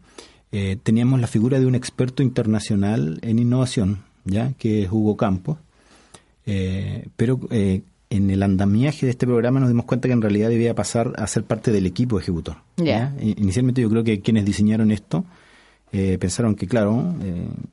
eh, 0.51 0.77
teníamos 0.81 1.19
la 1.19 1.27
figura 1.27 1.59
de 1.59 1.65
un 1.65 1.75
experto 1.75 2.21
internacional 2.21 3.19
en 3.21 3.39
innovación, 3.39 4.03
ya 4.25 4.53
que 4.53 4.83
es 4.83 4.91
Hugo 4.91 5.17
Campos, 5.17 5.57
eh, 6.45 7.07
pero 7.15 7.39
eh, 7.49 7.81
en 8.09 8.29
el 8.29 8.43
andamiaje 8.43 9.07
de 9.07 9.11
este 9.11 9.25
programa 9.25 9.59
nos 9.59 9.69
dimos 9.69 9.85
cuenta 9.85 10.07
que 10.07 10.13
en 10.13 10.21
realidad 10.21 10.49
debía 10.49 10.75
pasar 10.75 11.13
a 11.17 11.25
ser 11.27 11.43
parte 11.43 11.71
del 11.71 11.85
equipo 11.85 12.19
ejecutor. 12.19 12.57
Inicialmente 12.77 13.81
yo 13.81 13.89
creo 13.89 14.03
que 14.03 14.21
quienes 14.21 14.45
diseñaron 14.45 14.91
esto 14.91 15.25
pensaron 15.91 16.55
que, 16.55 16.67
claro, 16.67 17.15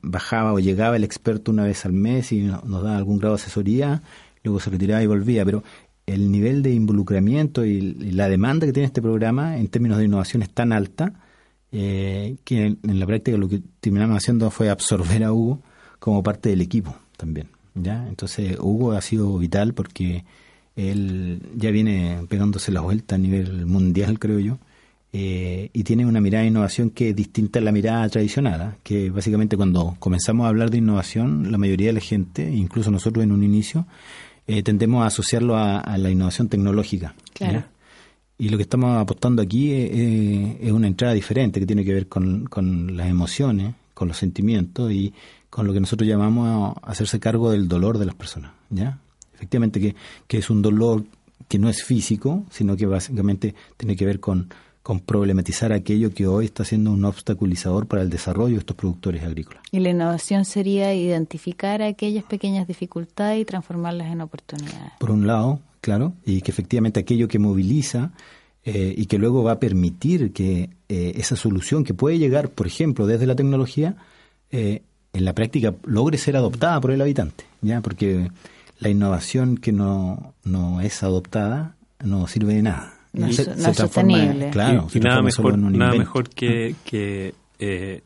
bajaba 0.01 0.53
o 0.53 0.59
llegaba 0.59 0.95
el 0.95 1.03
experto 1.03 1.51
una 1.51 1.63
vez 1.63 1.85
al 1.85 1.93
mes 1.93 2.31
y 2.31 2.41
nos, 2.41 2.63
nos 2.63 2.83
daba 2.83 2.97
algún 2.97 3.19
grado 3.19 3.35
de 3.35 3.41
asesoría, 3.41 4.01
luego 4.43 4.59
se 4.59 4.69
retiraba 4.69 5.03
y 5.03 5.07
volvía, 5.07 5.45
pero 5.45 5.63
el 6.05 6.31
nivel 6.31 6.61
de 6.61 6.73
involucramiento 6.73 7.65
y, 7.65 7.81
la 7.81 8.29
demanda 8.29 8.65
que 8.65 8.73
tiene 8.73 8.87
este 8.87 9.01
programa 9.01 9.57
en 9.57 9.67
términos 9.67 9.97
de 9.97 10.05
innovación 10.05 10.43
es 10.43 10.49
tan 10.49 10.71
alta 10.71 11.13
eh, 11.71 12.37
que 12.43 12.65
en, 12.65 12.99
la 12.99 13.05
práctica 13.05 13.37
lo 13.37 13.49
que 13.49 13.61
terminamos 13.79 14.17
haciendo 14.17 14.49
fue 14.51 14.69
absorber 14.69 15.23
a 15.23 15.33
Hugo 15.33 15.61
como 15.99 16.23
parte 16.23 16.49
del 16.49 16.61
equipo 16.61 16.95
también. 17.17 17.49
¿ya? 17.73 18.07
Entonces 18.07 18.57
Hugo 18.59 18.93
ha 18.93 19.01
sido 19.01 19.37
vital 19.37 19.73
porque 19.73 20.23
él 20.75 21.41
ya 21.55 21.71
viene 21.71 22.21
pegándose 22.29 22.71
la 22.71 22.81
vuelta 22.81 23.15
a 23.15 23.17
nivel 23.17 23.65
mundial, 23.65 24.19
creo 24.19 24.39
yo, 24.39 24.59
eh, 25.17 25.69
y 25.71 25.85
tiene 25.85 26.05
una 26.05 26.19
mirada 26.19 26.41
de 26.41 26.49
innovación 26.49 26.89
que 26.89 27.11
es 27.11 27.15
distinta 27.15 27.59
a 27.59 27.61
la 27.61 27.71
mirada 27.71 28.09
tradicional, 28.09 28.75
que 28.83 29.09
básicamente 29.09 29.55
cuando 29.55 29.95
comenzamos 29.97 30.45
a 30.45 30.49
hablar 30.49 30.69
de 30.69 30.79
innovación, 30.79 31.53
la 31.53 31.57
mayoría 31.57 31.87
de 31.87 31.93
la 31.93 32.01
gente, 32.01 32.53
incluso 32.53 32.91
nosotros 32.91 33.23
en 33.23 33.31
un 33.31 33.41
inicio, 33.41 33.87
eh, 34.45 34.61
tendemos 34.61 35.03
a 35.03 35.07
asociarlo 35.07 35.55
a, 35.55 35.97
la 35.97 36.09
innovación 36.09 36.49
tecnológica. 36.49 37.15
Claro. 37.33 37.63
Y 38.37 38.49
lo 38.49 38.57
que 38.57 38.63
estamos 38.63 38.97
apostando 38.97 39.41
aquí 39.41 39.71
es, 39.71 40.69
una 40.73 40.87
entrada 40.87 41.13
diferente 41.13 41.61
que 41.61 41.65
tiene 41.65 41.85
que 41.85 41.93
ver 41.93 42.09
con, 42.09 42.49
las 42.97 43.07
emociones, 43.07 43.73
con 43.93 44.09
los 44.09 44.17
sentimientos 44.17 44.91
y 44.91 45.13
con 45.49 45.65
lo 45.65 45.71
que 45.71 45.79
nosotros 45.79 46.09
llamamos 46.09 46.75
a 46.83 46.91
hacerse 46.91 47.21
cargo 47.21 47.51
del 47.51 47.69
dolor 47.69 47.99
de 47.99 48.05
las 48.05 48.15
personas. 48.15 48.51
¿ya? 48.69 48.99
Efectivamente 49.33 49.79
que, 49.79 49.95
que 50.27 50.39
es 50.39 50.49
un 50.49 50.61
dolor 50.61 51.05
que 51.47 51.57
no 51.57 51.69
es 51.69 51.85
físico, 51.85 52.43
sino 52.49 52.75
que 52.75 52.85
básicamente 52.85 53.55
tiene 53.77 53.95
que 53.95 54.05
ver 54.05 54.19
con 54.19 54.49
con 54.85 54.99
problematizar 54.99 55.73
aquello 55.73 56.13
que 56.13 56.27
hoy 56.27 56.45
está 56.45 56.63
siendo 56.63 56.91
un 56.91 57.03
obstaculizador 57.05 57.87
para 57.87 58.03
el 58.03 58.11
desarrollo 58.11 58.53
de 58.53 58.59
estos 58.59 58.75
productores 58.75 59.23
agrícolas. 59.23 59.63
Y 59.71 59.79
la 59.79 59.89
innovación 59.89 60.45
sería 60.45 60.93
identificar 60.93 61.81
aquellas 61.81 62.23
pequeñas 62.23 62.67
dificultades 62.67 63.41
y 63.41 63.45
transformarlas 63.45 64.11
en 64.11 64.21
oportunidades. 64.21 64.91
Por 64.99 65.09
un 65.09 65.25
lado, 65.25 65.59
claro, 65.81 66.13
y 66.23 66.41
que 66.41 66.51
efectivamente 66.51 66.99
aquello 66.99 67.27
que 67.27 67.39
moviliza 67.39 68.11
eh, 68.63 68.93
y 68.95 69.07
que 69.07 69.17
luego 69.17 69.41
va 69.43 69.53
a 69.53 69.59
permitir 69.59 70.31
que 70.33 70.69
eh, 70.87 71.13
esa 71.15 71.35
solución 71.35 71.83
que 71.83 71.95
puede 71.95 72.19
llegar, 72.19 72.49
por 72.49 72.67
ejemplo, 72.67 73.07
desde 73.07 73.25
la 73.25 73.35
tecnología, 73.35 73.95
eh, 74.51 74.83
en 75.13 75.25
la 75.25 75.33
práctica 75.33 75.73
logre 75.83 76.19
ser 76.19 76.37
adoptada 76.37 76.79
por 76.79 76.91
el 76.91 77.01
habitante, 77.01 77.45
ya, 77.63 77.81
porque 77.81 78.29
la 78.77 78.89
innovación 78.89 79.57
que 79.57 79.71
no, 79.71 80.35
no 80.43 80.79
es 80.81 81.01
adoptada 81.01 81.75
no 82.03 82.27
sirve 82.27 82.53
de 82.53 82.61
nada 82.61 82.94
no, 83.15 83.27
es 83.27 83.77
sostenible. 83.77 84.49
Claro, 84.51 84.87
y, 84.93 84.99
nada, 84.99 85.21
mejor, 85.21 85.57
nada 85.57 85.93
mejor 85.93 86.29
que, 86.29 86.75
que 86.85 87.33
eh, 87.59 88.01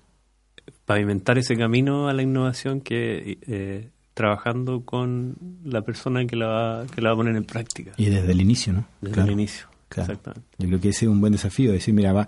pavimentar 0.86 1.38
ese 1.38 1.56
camino 1.56 2.08
a 2.08 2.14
la 2.14 2.22
innovación 2.22 2.82
que 2.82 3.38
eh, 3.48 3.90
trabajando 4.14 4.82
con 4.82 5.36
la 5.64 5.82
persona 5.82 6.26
que 6.26 6.36
la, 6.36 6.48
va, 6.48 6.86
que 6.88 7.02
la 7.02 7.10
va 7.10 7.14
a 7.14 7.18
poner 7.18 7.36
en 7.36 7.44
práctica. 7.44 7.92
Y 7.98 8.06
desde 8.06 8.32
el 8.32 8.42
inicio, 8.42 8.74
¿no? 8.74 8.86
Desde 9.02 9.22
el 9.22 9.32
inicio, 9.32 9.68
exactamente. 9.90 10.48
Yo 10.58 10.68
creo 10.68 10.82
que 10.82 10.90
ese 10.90 11.06
es 11.06 11.12
un 11.12 11.22
buen 11.22 11.32
desafío, 11.32 11.72
decir, 11.72 11.94
mira, 11.94 12.12
va, 12.12 12.28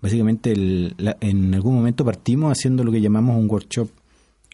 básicamente 0.00 0.52
en 0.52 1.54
algún 1.54 1.74
momento 1.74 2.04
partimos 2.04 2.52
haciendo 2.52 2.84
lo 2.84 2.92
que 2.92 3.00
llamamos 3.00 3.36
un 3.36 3.50
workshop 3.50 3.90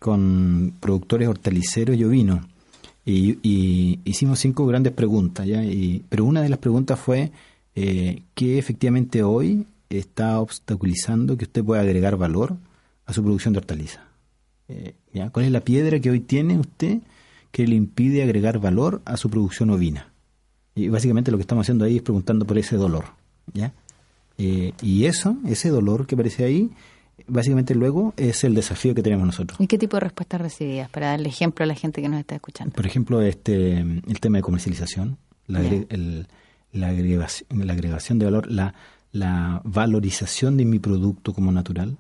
con 0.01 0.75
productores 0.81 1.29
hortaliceros 1.29 1.97
y 1.97 2.05
ovinos 2.05 2.41
y, 3.05 3.99
hicimos 4.05 4.39
cinco 4.39 4.67
grandes 4.67 4.93
preguntas, 4.93 5.47
¿ya? 5.47 5.65
Y, 5.65 6.05
pero 6.09 6.25
una 6.25 6.43
de 6.43 6.49
las 6.49 6.59
preguntas 6.59 6.99
fue 6.99 7.33
eh, 7.75 8.23
¿qué 8.35 8.59
efectivamente 8.59 9.23
hoy 9.23 9.67
está 9.91 10.41
obstaculizando 10.41 11.37
que 11.37 11.45
usted 11.45 11.65
pueda 11.65 11.83
agregar 11.83 12.17
valor 12.17 12.57
a 13.07 13.13
su 13.13 13.23
producción 13.23 13.53
de 13.55 13.59
hortaliza? 13.59 14.05
Eh, 14.69 14.95
¿ya? 15.13 15.31
¿Cuál 15.31 15.47
es 15.47 15.53
la 15.53 15.61
piedra 15.61 16.01
que 16.01 16.11
hoy 16.11 16.21
tiene 16.21 16.59
usted 16.59 16.99
que 17.51 17.67
le 17.67 17.75
impide 17.75 18.23
agregar 18.23 18.59
valor 18.59 19.03
a 19.05 19.17
su 19.17 19.29
producción 19.31 19.71
ovina? 19.71 20.09
Y 20.75 20.89
básicamente 20.89 21.31
lo 21.31 21.37
que 21.37 21.43
estamos 21.43 21.65
haciendo 21.67 21.85
ahí 21.85 21.97
es 21.97 22.03
preguntando 22.03 22.47
por 22.47 22.57
ese 22.57 22.77
dolor. 22.77 23.05
¿ya? 23.53 23.73
Eh, 24.39 24.73
y 24.81 25.05
eso, 25.05 25.37
ese 25.47 25.69
dolor 25.69 26.07
que 26.07 26.15
aparece 26.15 26.45
ahí, 26.45 26.71
básicamente 27.27 27.75
luego 27.75 28.15
es 28.17 28.45
el 28.45 28.55
desafío 28.55 28.95
que 28.95 29.03
tenemos 29.03 29.27
nosotros. 29.27 29.61
¿Y 29.61 29.67
qué 29.67 29.77
tipo 29.77 29.97
de 29.97 30.01
respuestas 30.01 30.41
recibidas? 30.41 30.89
Para 30.89 31.09
darle 31.09 31.29
ejemplo 31.29 31.63
a 31.65 31.67
la 31.67 31.75
gente 31.75 32.01
que 32.01 32.09
nos 32.09 32.21
está 32.21 32.37
escuchando. 32.37 32.75
Por 32.75 32.87
ejemplo, 32.87 33.21
este 33.21 33.79
el 33.81 34.21
tema 34.21 34.39
de 34.39 34.43
comercialización, 34.43 35.19
la, 35.47 35.61
el- 35.61 36.27
la, 36.73 36.89
agregación, 36.89 37.49
la 37.67 37.73
agregación 37.73 38.19
de 38.19 38.25
valor, 38.27 38.51
la, 38.51 38.75
la 39.13 39.61
valorización 39.65 40.57
de 40.57 40.65
mi 40.65 40.79
producto 40.79 41.33
como 41.33 41.53
natural. 41.53 41.97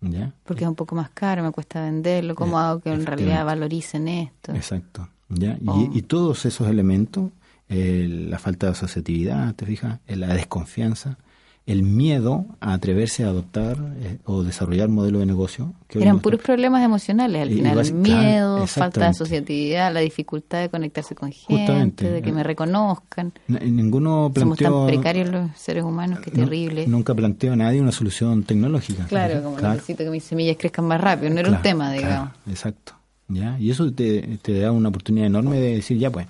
¿ya? 0.00 0.32
Porque 0.44 0.64
es 0.64 0.68
un 0.68 0.74
poco 0.74 0.94
más 0.94 1.10
caro, 1.10 1.42
me 1.42 1.50
cuesta 1.52 1.82
venderlo. 1.82 2.34
¿Cómo 2.34 2.58
Eh, 2.58 2.62
hago 2.64 2.80
que 2.80 2.92
en 2.92 3.06
realidad 3.06 3.44
valoricen 3.44 4.08
esto? 4.08 4.52
Exacto. 4.54 5.08
¿ya? 5.28 5.56
Y, 5.60 5.68
Oh. 5.68 5.90
y 5.94 6.02
todos 6.02 6.44
esos 6.44 6.68
elementos, 6.68 7.30
eh, 7.68 8.06
la 8.28 8.38
falta 8.38 8.66
de 8.66 8.72
asociatividad, 8.72 9.54
¿te 9.54 9.64
fijas? 9.64 10.00
Eh, 10.06 10.16
La 10.16 10.34
desconfianza, 10.34 11.16
el 11.64 11.84
miedo 11.84 12.46
a 12.60 12.72
atreverse 12.72 13.22
a 13.24 13.28
adoptar 13.28 13.76
eh, 14.00 14.18
o 14.24 14.42
desarrollar 14.42 14.88
modelo 14.88 15.20
de 15.20 15.26
negocio. 15.26 15.74
que 15.86 16.02
Eran 16.02 16.18
puros 16.18 16.40
está- 16.40 16.46
problemas 16.52 16.84
emocionales 16.84 17.40
al 17.42 17.50
final. 17.50 17.78
basi- 17.78 17.92
miedo, 17.92 18.54
claro, 18.56 18.66
falta 18.66 19.00
de 19.02 19.06
asociatividad, 19.06 19.92
la 19.94 20.00
dificultad 20.00 20.60
de 20.60 20.68
conectarse 20.70 21.14
con 21.14 21.30
gente, 21.30 21.54
Justamente. 21.66 22.10
de 22.10 22.20
que 22.22 22.32
me 22.32 22.42
reconozcan. 22.42 23.32
Ninguno 23.46 24.32
Somos 24.34 24.58
planteó... 24.58 24.78
tan 24.80 24.86
precarios 24.88 25.28
los 25.30 25.50
seres 25.56 25.84
humanos, 25.84 26.18
que 26.18 26.32
terrible. 26.32 26.86
Nunca 26.88 27.14
planteó 27.14 27.52
a 27.52 27.56
nadie 27.56 27.80
una 27.80 27.92
solución 27.92 28.42
tecnológica. 28.42 29.06
Claro, 29.06 29.42
como 29.44 29.60
necesito 29.60 30.02
que 30.02 30.10
mis 30.10 30.24
semillas 30.24 30.56
crezcan 30.58 30.86
más 30.86 31.00
rápido. 31.00 31.32
No 31.32 31.38
era 31.40 31.50
un 31.50 31.62
tema, 31.62 31.92
digamos. 31.92 32.30
exacto. 32.50 32.94
¿ya? 33.28 33.56
Y 33.60 33.70
eso 33.70 33.90
te, 33.92 34.38
te 34.42 34.58
da 34.58 34.72
una 34.72 34.88
oportunidad 34.88 35.28
enorme 35.28 35.58
de 35.60 35.76
decir, 35.76 35.96
ya 35.96 36.10
pues, 36.10 36.26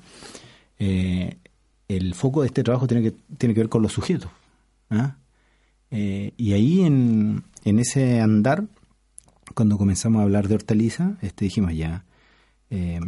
eh, 0.79 1.37
el 1.89 2.15
foco 2.15 2.43
de 2.43 2.49
este 2.49 2.63
trabajo 2.63 2.87
tiene 2.87 3.03
que, 3.03 3.15
tiene 3.39 3.55
que 3.55 3.61
ver 3.61 3.69
con 3.71 3.81
los 3.83 3.93
sujetos. 3.93 4.31
¿ah? 4.91 5.17
Eh, 5.93 6.33
y 6.37 6.55
ahí 6.55 6.81
en, 6.81 7.45
en 7.65 7.79
ese 7.79 8.21
andar, 8.21 8.65
cuando 9.55 9.77
comenzamos 9.79 10.21
a 10.21 10.23
hablar 10.25 10.49
de 10.49 10.55
hortaliza, 10.57 11.19
este, 11.21 11.45
dijimos 11.45 11.75
ya, 11.75 12.05
eh, 12.71 12.99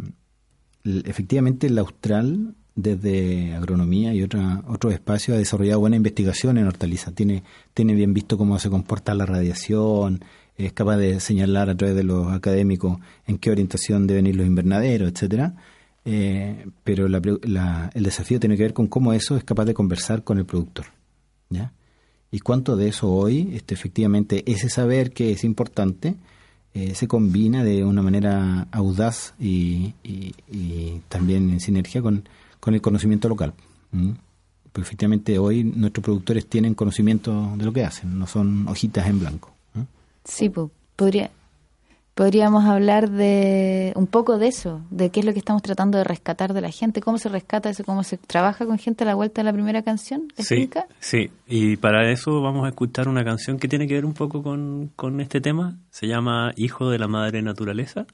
efectivamente 0.83 1.67
el 1.67 1.77
austral 1.79 2.55
desde 2.75 3.53
agronomía 3.55 4.13
y 4.13 4.21
otra, 4.21 4.63
otros 4.67 4.93
espacios 4.93 5.35
ha 5.35 5.39
desarrollado 5.39 5.79
buena 5.79 5.95
investigación 5.95 6.57
en 6.57 6.67
hortaliza. 6.67 7.11
Tiene, 7.13 7.43
tiene 7.73 7.93
bien 7.95 8.13
visto 8.13 8.37
cómo 8.37 8.59
se 8.59 8.69
comporta 8.69 9.13
la 9.15 9.25
radiación, 9.25 10.23
es 10.57 10.73
capaz 10.73 10.97
de 10.97 11.19
señalar 11.19 11.69
a 11.69 11.75
través 11.75 11.95
de 11.95 12.03
los 12.03 12.31
académicos 12.31 12.99
en 13.27 13.37
qué 13.37 13.49
orientación 13.51 14.07
deben 14.07 14.27
ir 14.27 14.35
los 14.35 14.45
invernaderos, 14.47 15.09
etcétera. 15.11 15.55
Eh, 16.05 16.67
pero 16.83 17.07
la 17.07 17.19
la- 17.43 17.89
el 17.95 18.03
desafío 18.03 18.39
tiene 18.39 18.55
que 18.57 18.63
ver 18.63 18.73
con 18.73 18.87
cómo 18.87 19.11
eso 19.13 19.35
es 19.37 19.43
capaz 19.43 19.65
de 19.65 19.73
conversar 19.73 20.23
con 20.23 20.37
el 20.37 20.45
productor. 20.45 20.85
¿ya? 21.49 21.71
Y 22.31 22.39
cuánto 22.39 22.75
de 22.75 22.89
eso 22.89 23.09
hoy, 23.11 23.51
este, 23.53 23.73
efectivamente, 23.75 24.43
ese 24.51 24.69
saber 24.69 25.11
que 25.11 25.31
es 25.31 25.43
importante, 25.43 26.15
eh, 26.73 26.93
se 26.95 27.07
combina 27.07 27.63
de 27.63 27.85
una 27.85 28.01
manera 28.01 28.67
audaz 28.71 29.33
y, 29.39 29.93
y- 30.03 30.33
y 30.51 31.01
también 31.07 31.49
en 31.49 31.59
sinergia 31.61 32.01
con, 32.01 32.27
con 32.59 32.73
el 32.73 32.81
conocimiento 32.81 33.29
local. 33.29 33.53
¿m? 33.93 34.15
Porque 34.73 34.81
efectivamente 34.85 35.39
hoy 35.39 35.63
nuestros 35.63 36.03
productores 36.03 36.47
tienen 36.47 36.73
conocimiento 36.73 37.53
de 37.55 37.63
lo 37.63 37.71
que 37.71 37.85
hacen, 37.85 38.19
no 38.19 38.27
son 38.27 38.67
hojitas 38.67 39.07
en 39.07 39.19
blanco. 39.19 39.53
¿m? 39.73 39.85
Sí, 40.25 40.51
podría, 40.97 41.31
podríamos 42.15 42.63
hablar 42.65 43.11
de 43.11 43.91
un 43.95 44.07
poco 44.07 44.37
de 44.39 44.47
eso, 44.47 44.81
de 44.89 45.11
qué 45.11 45.19
es 45.19 45.25
lo 45.25 45.33
que 45.33 45.39
estamos 45.39 45.61
tratando 45.61 45.97
de 45.97 46.05
rescatar 46.05 46.53
de 46.53 46.61
la 46.61 46.71
gente, 46.71 47.01
cómo 47.01 47.17
se 47.17 47.29
rescata 47.29 47.69
eso, 47.69 47.83
cómo 47.83 48.03
se 48.03 48.17
trabaja 48.17 48.65
con 48.65 48.79
gente 48.79 49.03
a 49.03 49.07
la 49.07 49.15
vuelta 49.15 49.41
de 49.41 49.45
la 49.45 49.53
primera 49.53 49.83
canción. 49.83 50.29
¿La 50.37 50.43
Sí, 50.43 50.69
sí, 50.99 51.29
y 51.45 51.75
para 51.75 52.09
eso 52.09 52.41
vamos 52.41 52.65
a 52.65 52.69
escuchar 52.69 53.09
una 53.09 53.23
canción 53.23 53.59
que 53.59 53.67
tiene 53.67 53.85
que 53.85 53.93
ver 53.93 54.05
un 54.05 54.13
poco 54.13 54.41
con, 54.41 54.91
con 54.95 55.19
este 55.19 55.41
tema. 55.41 55.77
Se 55.91 56.07
llama 56.07 56.53
Hijo 56.55 56.89
de 56.89 56.97
la 56.97 57.07
Madre 57.07 57.41
Naturaleza. 57.41 58.07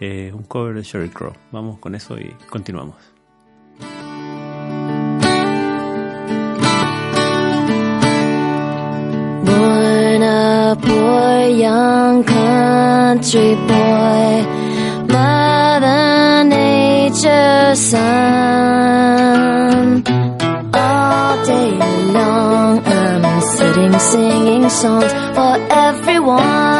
Eh, 0.00 0.32
un 0.34 0.42
cover 0.42 0.74
de 0.74 0.82
Sheryl 0.82 1.10
Crow. 1.10 1.34
Vamos 1.52 1.78
con 1.78 1.94
eso 1.94 2.18
y 2.18 2.34
continuamos. 2.48 3.13
A 10.74 10.76
poor 10.76 11.48
young 11.66 12.24
country 12.24 13.54
boy, 13.70 14.30
Mother 15.14 16.44
Nature's 16.52 17.80
son. 17.90 19.22
All 20.74 21.44
day 21.46 21.70
long, 22.18 22.82
I'm 22.86 23.40
sitting 23.56 23.98
singing 23.98 24.68
songs 24.68 25.12
for 25.36 25.54
everyone. 25.86 26.73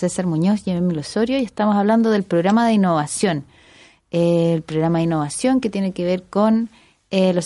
César 0.00 0.26
Muñoz 0.26 0.66
y 0.66 0.70
Emilio 0.70 1.02
Osorio 1.02 1.38
y 1.38 1.44
estamos 1.44 1.76
hablando 1.76 2.10
del 2.10 2.22
programa 2.22 2.66
de 2.66 2.72
innovación. 2.72 3.44
Eh, 4.10 4.54
el 4.54 4.62
programa 4.62 4.98
de 4.98 5.04
innovación 5.04 5.60
que 5.60 5.68
tiene 5.68 5.92
que 5.92 6.04
ver 6.04 6.22
con 6.24 6.70
eh, 7.10 7.34
los, 7.34 7.44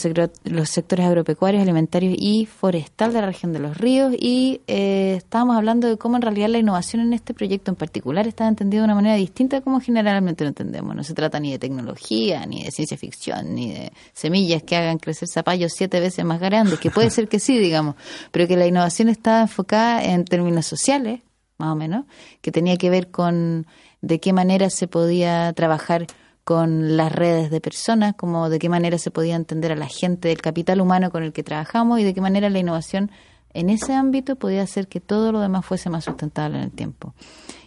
sectores 0.68 1.06
agropecuarios, 1.06 1.62
alimentarios 1.62 2.14
y 2.16 2.46
forestal 2.46 3.12
de 3.12 3.20
la 3.22 3.26
región 3.26 3.52
de 3.52 3.58
los 3.58 3.76
ríos 3.76 4.14
y 4.16 4.60
eh, 4.66 5.14
estábamos 5.16 5.56
hablando 5.56 5.88
de 5.88 5.96
cómo 5.96 6.16
en 6.16 6.22
realidad 6.22 6.48
la 6.48 6.58
innovación 6.58 7.02
en 7.02 7.12
este 7.12 7.34
proyecto 7.34 7.70
en 7.70 7.76
particular 7.76 8.28
está 8.28 8.46
entendida 8.46 8.82
de 8.82 8.84
una 8.84 8.94
manera 8.94 9.16
distinta 9.16 9.62
como 9.62 9.80
generalmente 9.80 10.44
lo 10.44 10.48
entendemos. 10.48 10.94
No 10.94 11.02
se 11.02 11.14
trata 11.14 11.40
ni 11.40 11.50
de 11.50 11.58
tecnología, 11.58 12.46
ni 12.46 12.62
de 12.62 12.70
ciencia 12.70 12.96
ficción, 12.96 13.54
ni 13.54 13.72
de 13.72 13.92
semillas 14.12 14.62
que 14.62 14.76
hagan 14.76 14.98
crecer 14.98 15.28
zapallos 15.28 15.72
siete 15.74 15.98
veces 15.98 16.24
más 16.24 16.40
grandes, 16.40 16.78
que 16.78 16.90
puede 16.90 17.10
ser 17.10 17.26
que 17.26 17.40
sí, 17.40 17.58
digamos, 17.58 17.96
pero 18.30 18.46
que 18.46 18.56
la 18.56 18.66
innovación 18.66 19.08
está 19.08 19.40
enfocada 19.40 20.04
en 20.04 20.24
términos 20.24 20.66
sociales, 20.66 21.20
más 21.58 21.72
o 21.72 21.76
menos, 21.76 22.04
que 22.40 22.52
tenía 22.52 22.76
que 22.76 22.90
ver 22.90 23.10
con 23.10 23.66
de 24.00 24.20
qué 24.20 24.32
manera 24.32 24.70
se 24.70 24.88
podía 24.88 25.52
trabajar 25.52 26.06
con 26.44 26.96
las 26.96 27.10
redes 27.10 27.50
de 27.50 27.60
personas, 27.60 28.14
como 28.14 28.50
de 28.50 28.58
qué 28.58 28.68
manera 28.68 28.98
se 28.98 29.10
podía 29.10 29.34
entender 29.34 29.72
a 29.72 29.76
la 29.76 29.88
gente 29.88 30.28
del 30.28 30.42
capital 30.42 30.80
humano 30.80 31.10
con 31.10 31.22
el 31.22 31.32
que 31.32 31.42
trabajamos 31.42 32.00
y 32.00 32.04
de 32.04 32.12
qué 32.12 32.20
manera 32.20 32.50
la 32.50 32.58
innovación 32.58 33.10
en 33.54 33.70
ese 33.70 33.94
ámbito 33.94 34.36
podía 34.36 34.62
hacer 34.62 34.88
que 34.88 35.00
todo 35.00 35.32
lo 35.32 35.40
demás 35.40 35.64
fuese 35.64 35.88
más 35.88 36.04
sustentable 36.04 36.58
en 36.58 36.64
el 36.64 36.72
tiempo. 36.72 37.14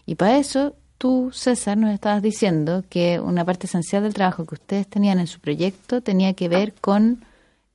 Y 0.06 0.16
para 0.16 0.38
eso, 0.38 0.76
tú, 0.98 1.32
César, 1.34 1.78
nos 1.78 1.94
estabas 1.94 2.22
diciendo 2.22 2.84
que 2.88 3.20
una 3.20 3.46
parte 3.46 3.68
esencial 3.68 4.04
del 4.04 4.14
trabajo 4.14 4.46
que 4.46 4.56
ustedes 4.56 4.88
tenían 4.88 5.20
en 5.20 5.28
su 5.28 5.40
proyecto 5.40 6.02
tenía 6.02 6.34
que 6.34 6.50
ver 6.50 6.74
con 6.74 7.26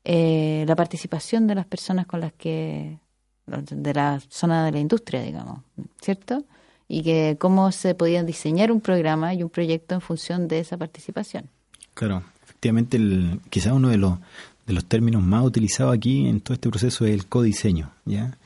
eh, 0.04 0.64
la 0.68 0.76
participación 0.76 1.46
de 1.46 1.54
las 1.54 1.66
personas 1.66 2.06
con 2.06 2.20
las 2.20 2.32
que 2.32 2.98
de 3.46 3.94
la 3.94 4.20
zona 4.28 4.64
de 4.64 4.72
la 4.72 4.78
industria, 4.80 5.22
digamos, 5.22 5.60
¿cierto? 6.00 6.44
Y 6.88 7.02
que 7.02 7.36
cómo 7.40 7.72
se 7.72 7.94
podía 7.94 8.22
diseñar 8.22 8.70
un 8.70 8.80
programa 8.80 9.34
y 9.34 9.42
un 9.42 9.50
proyecto 9.50 9.94
en 9.94 10.00
función 10.00 10.48
de 10.48 10.60
esa 10.60 10.76
participación. 10.76 11.48
Claro, 11.94 12.22
efectivamente, 12.44 12.96
el, 12.96 13.40
quizás 13.50 13.72
uno 13.72 13.88
de 13.88 13.96
los, 13.98 14.18
de 14.66 14.72
los 14.74 14.84
términos 14.84 15.22
más 15.22 15.44
utilizados 15.44 15.94
aquí 15.94 16.26
en 16.26 16.40
todo 16.40 16.54
este 16.54 16.68
proceso 16.70 17.04
es 17.06 17.14
el 17.14 17.26
codiseño, 17.26 17.90
¿ya? 18.04 18.38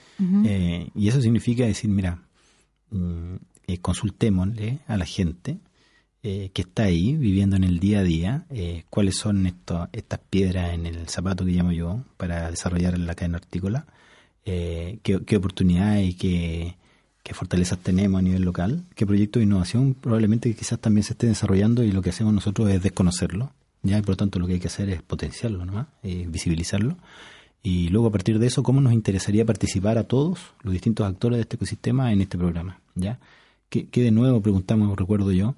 Eh, 0.45 0.89
y 0.95 1.09
eso 1.09 1.21
significa 1.21 1.67
decir, 1.67 1.91
mira, 1.91 2.19
mm, 2.91 3.35
eh, 3.67 3.79
consultémosle 3.79 4.79
a 4.87 4.97
la 4.97 5.05
gente 5.05 5.59
eh, 6.23 6.51
que 6.55 6.63
está 6.63 6.85
ahí 6.85 7.15
viviendo 7.17 7.55
en 7.57 7.65
el 7.65 7.79
día 7.79 7.99
a 8.01 8.03
día 8.03 8.47
eh, 8.51 8.85
cuáles 8.89 9.17
son 9.19 9.47
esto- 9.47 9.89
estas 9.93 10.19
piedras 10.31 10.73
en 10.73 10.87
el 10.87 11.07
zapato 11.09 11.45
que 11.45 11.51
llamo 11.53 11.73
yo 11.73 12.03
para 12.17 12.51
desarrollar 12.51 12.99
la 12.99 13.15
cadena 13.15 13.37
hortícola, 13.39 13.87
eh, 14.47 14.99
qué, 15.03 15.25
qué 15.25 15.37
oportunidades 15.37 16.09
y 16.09 16.15
qué, 16.15 16.77
fortalezas 17.35 17.81
tenemos 17.81 18.21
a 18.21 18.23
nivel 18.23 18.43
local, 18.43 18.85
qué 18.95 19.05
proyectos 19.05 19.41
de 19.41 19.45
innovación 19.45 19.95
probablemente 19.95 20.55
quizás 20.55 20.79
también 20.79 21.03
se 21.03 21.15
estén 21.15 21.31
desarrollando 21.31 21.83
y 21.83 21.91
lo 21.91 22.01
que 22.01 22.11
hacemos 22.11 22.33
nosotros 22.33 22.71
es 22.71 22.81
desconocerlo, 22.81 23.51
ya 23.83 23.99
y 23.99 24.03
por 24.03 24.11
lo 24.11 24.17
tanto 24.17 24.39
lo 24.39 24.47
que 24.47 24.55
hay 24.55 24.61
que 24.61 24.69
hacer 24.69 24.89
es 24.91 25.03
potenciarlo 25.03 25.65
nomás, 25.65 25.89
eh, 26.05 26.27
visibilizarlo. 26.29 26.97
Y 27.65 27.89
luego 27.89 28.07
a 28.07 28.13
partir 28.13 28.39
de 28.39 28.47
eso 28.47 28.63
cómo 28.63 28.81
nos 28.81 28.93
interesaría 28.93 29.45
participar 29.45 29.99
a 29.99 30.05
todos 30.05 30.39
los 30.63 30.73
distintos 30.73 31.05
actores 31.05 31.39
de 31.39 31.43
este 31.43 31.57
ecosistema 31.57 32.13
en 32.13 32.21
este 32.21 32.39
programa, 32.39 32.81
ya 32.95 33.19
que, 33.69 33.89
que 33.89 34.03
de 34.03 34.13
nuevo 34.13 34.41
preguntamos, 34.41 34.97
recuerdo 34.97 35.33
yo, 35.33 35.57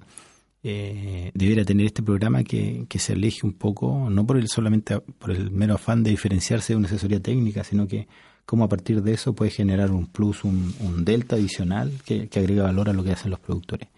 eh, 0.63 1.31
debiera 1.35 1.63
tener 1.63 1.85
este 1.85 2.03
programa 2.03 2.43
que, 2.43 2.85
que 2.89 2.99
se 2.99 3.13
aleje 3.13 3.45
un 3.45 3.53
poco, 3.53 4.09
no 4.09 4.25
por 4.25 4.37
el 4.37 4.47
solamente 4.47 4.99
por 4.99 5.31
el 5.31 5.51
mero 5.51 5.75
afán 5.75 6.03
de 6.03 6.09
diferenciarse 6.09 6.73
de 6.73 6.77
una 6.77 6.87
asesoría 6.87 7.19
técnica, 7.21 7.63
sino 7.63 7.87
que 7.87 8.07
cómo 8.49 8.63
a 8.63 8.67
partir 8.67 9.03
de 9.03 9.13
eso 9.13 9.33
puede 9.33 9.51
generar 9.51 9.91
un 9.91 10.07
plus, 10.07 10.43
un, 10.43 10.73
delta 11.05 11.35
adicional 11.35 11.91
que, 12.03 12.27
agrega 12.35 12.63
valor 12.63 12.89
a 12.89 12.93
lo 12.93 13.03
que 13.03 13.11
hacen 13.11 13.29
los 13.29 13.39
productores. 13.39 13.89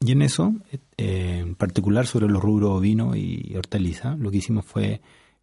Y 0.00 0.10
en 0.10 0.22
eso, 0.22 0.52
eh, 0.96 1.44
en 1.46 1.54
particular 1.54 2.04
sobre 2.08 2.26
los 2.26 2.42
rubros 2.42 2.70
ovino 2.70 3.14
y 3.14 3.54
hortaliza, 3.56 4.16
lo 4.16 4.32
que 4.32 4.38
hicimos 4.38 4.64
fue 4.64 5.00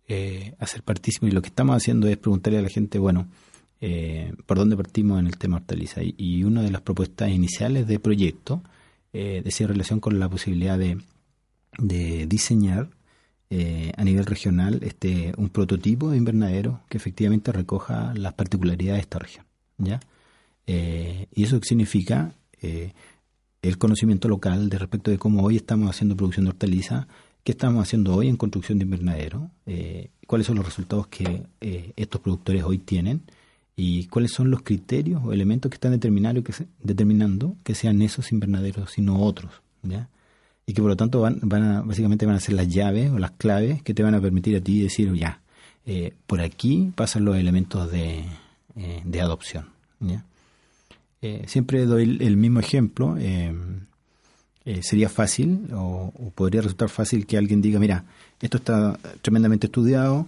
eh, 0.09 0.53
hacer 0.59 0.83
partícipe 0.83 1.27
y 1.27 1.31
lo 1.31 1.41
que 1.41 1.47
estamos 1.47 1.77
haciendo 1.77 2.09
es 2.09 2.17
preguntarle 2.17 2.59
a 2.59 2.61
la 2.61 2.67
gente, 2.67 2.99
bueno, 2.99 3.29
eh, 3.79 4.33
¿por 4.45 4.57
dónde 4.57 4.75
partimos 4.75 5.17
en 5.17 5.27
el 5.27 5.37
tema 5.37 5.55
hortaliza? 5.55 6.01
Y, 6.03 6.43
una 6.43 6.61
de 6.61 6.71
las 6.71 6.81
propuestas 6.81 7.29
iniciales 7.29 7.87
de 7.87 7.99
proyecto 7.99 8.61
decía 9.13 9.65
relación 9.65 10.01
con 10.01 10.19
la 10.19 10.27
posibilidad 10.27 10.77
de 10.77 12.27
diseñar 12.27 12.89
eh, 13.49 13.91
a 13.95 14.03
nivel 14.03 14.25
regional 14.25 14.79
este 14.83 15.33
un 15.37 15.49
prototipo 15.49 16.09
de 16.11 16.17
invernadero 16.17 16.81
que 16.89 16.97
efectivamente 16.97 17.51
recoja 17.51 18.13
las 18.15 18.33
particularidades 18.33 18.97
de 18.97 19.01
esta 19.01 19.19
región. 19.19 19.45
¿ya? 19.77 19.99
Eh, 20.67 21.27
y 21.33 21.43
eso 21.43 21.59
significa 21.61 22.33
eh, 22.61 22.93
el 23.61 23.77
conocimiento 23.77 24.27
local 24.27 24.69
de 24.69 24.77
respecto 24.79 25.11
de 25.11 25.17
cómo 25.17 25.43
hoy 25.43 25.57
estamos 25.57 25.89
haciendo 25.89 26.15
producción 26.15 26.45
de 26.45 26.51
hortaliza, 26.51 27.07
qué 27.43 27.51
estamos 27.51 27.83
haciendo 27.83 28.15
hoy 28.15 28.27
en 28.27 28.37
construcción 28.37 28.79
de 28.79 28.85
invernadero, 28.85 29.51
eh, 29.65 30.09
cuáles 30.27 30.47
son 30.47 30.55
los 30.55 30.65
resultados 30.65 31.07
que 31.07 31.43
estos 31.95 32.21
productores 32.21 32.63
hoy 32.63 32.79
tienen 32.79 33.21
y 33.75 34.05
cuáles 34.07 34.31
son 34.31 34.49
los 34.49 34.61
criterios 34.63 35.21
o 35.23 35.33
elementos 35.33 35.69
que 35.69 35.75
están 35.75 35.91
determinando 35.91 36.43
que, 36.43 36.53
se- 36.53 36.67
determinando 36.81 37.57
que 37.63 37.75
sean 37.75 38.01
esos 38.01 38.31
invernaderos 38.31 38.97
y 38.97 39.01
no 39.01 39.21
otros. 39.21 39.51
¿ya? 39.83 40.09
Y 40.67 40.73
que 40.73 40.81
por 40.81 40.89
lo 40.89 40.97
tanto 40.97 41.21
van, 41.21 41.39
van 41.43 41.63
a, 41.63 41.81
básicamente 41.81 42.25
van 42.25 42.35
a 42.35 42.39
ser 42.39 42.55
las 42.55 42.67
llaves 42.67 43.11
o 43.11 43.19
las 43.19 43.31
claves 43.31 43.83
que 43.83 43.93
te 43.93 44.03
van 44.03 44.15
a 44.15 44.21
permitir 44.21 44.55
a 44.55 44.61
ti 44.61 44.81
decir, 44.81 45.13
ya, 45.13 45.41
eh, 45.85 46.13
por 46.25 46.41
aquí 46.41 46.91
pasan 46.95 47.25
los 47.25 47.37
elementos 47.37 47.91
de, 47.91 48.25
eh, 48.75 49.01
de 49.05 49.21
adopción. 49.21 49.67
¿ya? 49.99 50.25
Eh, 51.21 51.43
siempre 51.47 51.85
doy 51.85 52.17
el, 52.19 52.37
mismo 52.37 52.59
ejemplo. 52.59 53.15
eh, 53.17 53.53
sería 54.81 55.09
fácil 55.09 55.67
o, 55.73 56.11
podría 56.33 56.61
resultar 56.61 56.89
fácil 56.89 57.27
que 57.27 57.37
alguien 57.37 57.61
diga, 57.61 57.79
mira, 57.79 58.03
esto 58.41 58.57
está 58.57 58.99
tremendamente 59.21 59.67
estudiado, 59.67 60.27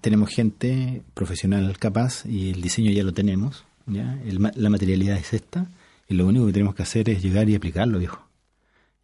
tenemos 0.00 0.30
gente 0.30 1.02
profesional 1.14 1.76
capaz 1.78 2.24
y 2.26 2.50
el 2.50 2.62
diseño 2.62 2.92
ya 2.92 3.02
lo 3.02 3.12
tenemos, 3.12 3.64
¿ya? 3.86 4.18
El 4.24 4.38
la 4.54 4.70
materialidad 4.70 5.16
es 5.16 5.32
esta 5.34 5.66
y 6.10 6.14
lo 6.14 6.26
único 6.26 6.44
que 6.46 6.52
tenemos 6.52 6.74
que 6.74 6.82
hacer 6.82 7.08
es 7.08 7.22
llegar 7.22 7.48
y 7.48 7.54
aplicarlo, 7.54 7.98
viejo. 7.98 8.20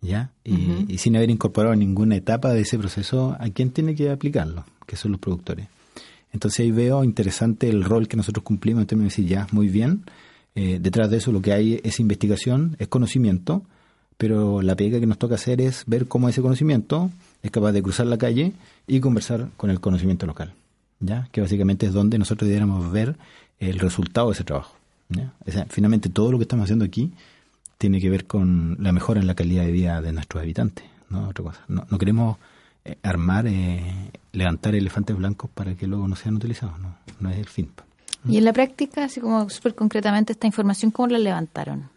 ¿Ya? 0.02 0.32
Y, 0.44 0.84
y 0.88 0.98
sin 0.98 1.16
haber 1.16 1.30
incorporado 1.30 1.74
ninguna 1.74 2.16
etapa 2.16 2.52
de 2.52 2.60
ese 2.60 2.78
proceso, 2.78 3.34
¿a 3.40 3.48
quién 3.48 3.70
tiene 3.70 3.94
que 3.94 4.10
aplicarlo? 4.10 4.64
Que 4.86 4.96
son 4.96 5.12
los 5.12 5.20
productores. 5.20 5.68
Entonces 6.32 6.60
ahí 6.60 6.70
veo 6.70 7.02
interesante 7.02 7.68
el 7.70 7.82
rol 7.82 8.08
que 8.08 8.16
nosotros 8.16 8.44
cumplimos 8.44 8.82
en 8.82 8.86
términos 8.88 9.16
de 9.16 9.22
decir, 9.22 9.30
ya, 9.30 9.46
muy 9.52 9.68
bien, 9.68 10.04
eh, 10.54 10.78
detrás 10.80 11.10
de 11.10 11.18
eso 11.18 11.32
lo 11.32 11.40
que 11.40 11.52
hay 11.52 11.80
es 11.82 12.00
investigación, 12.00 12.76
es 12.78 12.88
conocimiento, 12.88 13.62
pero 14.16 14.62
la 14.62 14.74
pega 14.74 14.98
que 15.00 15.06
nos 15.06 15.18
toca 15.18 15.36
hacer 15.36 15.60
es 15.60 15.84
ver 15.86 16.08
cómo 16.08 16.28
ese 16.28 16.42
conocimiento 16.42 17.10
es 17.42 17.50
capaz 17.50 17.72
de 17.72 17.82
cruzar 17.82 18.06
la 18.06 18.18
calle 18.18 18.52
y 18.86 19.00
conversar 19.00 19.48
con 19.56 19.70
el 19.70 19.80
conocimiento 19.80 20.26
local, 20.26 20.54
¿ya? 21.00 21.28
Que 21.32 21.40
básicamente 21.40 21.86
es 21.86 21.92
donde 21.92 22.18
nosotros 22.18 22.48
debiéramos 22.48 22.90
ver 22.90 23.16
el 23.58 23.78
resultado 23.78 24.28
de 24.28 24.34
ese 24.34 24.44
trabajo, 24.44 24.75
¿ya? 25.08 25.32
O 25.46 25.50
sea, 25.50 25.66
finalmente 25.68 26.08
todo 26.08 26.32
lo 26.32 26.38
que 26.38 26.42
estamos 26.42 26.64
haciendo 26.64 26.84
aquí 26.84 27.12
tiene 27.78 28.00
que 28.00 28.10
ver 28.10 28.26
con 28.26 28.76
la 28.80 28.92
mejora 28.92 29.20
en 29.20 29.26
la 29.26 29.34
calidad 29.34 29.64
de 29.64 29.72
vida 29.72 30.00
de 30.00 30.12
nuestros 30.12 30.42
habitantes, 30.42 30.84
no 31.10 31.28
otra 31.28 31.44
cosa. 31.44 31.60
No, 31.68 31.86
no 31.90 31.98
queremos 31.98 32.38
eh, 32.84 32.96
armar, 33.02 33.46
eh, 33.46 34.10
levantar 34.32 34.74
elefantes 34.74 35.16
blancos 35.16 35.50
para 35.52 35.74
que 35.74 35.86
luego 35.86 36.08
no 36.08 36.16
sean 36.16 36.36
utilizados, 36.36 36.78
no, 36.80 36.96
no 37.20 37.30
es 37.30 37.38
el 37.38 37.48
fin. 37.48 37.70
Y 38.28 38.38
en 38.38 38.44
la 38.44 38.52
práctica, 38.52 39.04
así 39.04 39.20
como 39.20 39.48
súper 39.50 39.74
concretamente, 39.74 40.32
esta 40.32 40.46
información, 40.46 40.90
¿cómo 40.90 41.08
la 41.08 41.18
levantaron? 41.18 41.88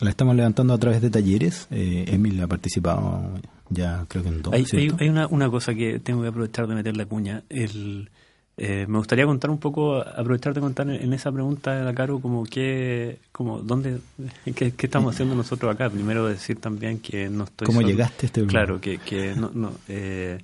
La 0.00 0.10
estamos 0.10 0.34
levantando 0.34 0.72
a 0.72 0.78
través 0.78 1.02
de 1.02 1.10
talleres. 1.10 1.66
Eh, 1.70 2.06
Emil 2.08 2.40
ha 2.42 2.46
participado 2.46 3.34
ya 3.68 4.04
creo 4.08 4.22
que 4.22 4.28
en 4.28 4.42
dos. 4.42 4.52
Hay, 4.52 4.64
hay, 4.72 4.90
hay 4.98 5.08
una, 5.08 5.26
una 5.26 5.50
cosa 5.50 5.74
que 5.74 5.98
tengo 6.00 6.22
que 6.22 6.28
aprovechar 6.28 6.66
de 6.66 6.74
meter 6.74 6.96
la 6.96 7.06
cuña. 7.06 7.44
El, 7.48 8.10
eh, 8.56 8.86
me 8.88 8.98
gustaría 8.98 9.26
contar 9.26 9.50
un 9.50 9.58
poco, 9.58 9.96
aprovechar 9.96 10.54
de 10.54 10.60
contar 10.60 10.88
en, 10.88 11.12
esa 11.12 11.32
pregunta 11.32 11.74
de 11.74 11.84
la 11.84 11.92
Caro, 11.94 12.20
como 12.20 12.44
qué, 12.44 13.18
como 13.32 13.58
dónde, 13.60 13.98
qué, 14.44 14.72
qué 14.72 14.86
estamos 14.86 15.14
haciendo 15.14 15.34
nosotros 15.34 15.74
acá. 15.74 15.90
Primero 15.90 16.26
decir 16.26 16.58
también 16.60 17.00
que 17.00 17.28
no 17.28 17.44
estoy. 17.44 17.66
¿Cómo 17.66 17.80
solo. 17.80 17.88
llegaste 17.88 18.26
a 18.26 18.28
este 18.28 18.40
programa? 18.42 18.66
Claro, 18.66 18.80
que, 18.80 18.98
que 18.98 19.34
no, 19.34 19.50
no, 19.52 19.72
eh, 19.88 20.38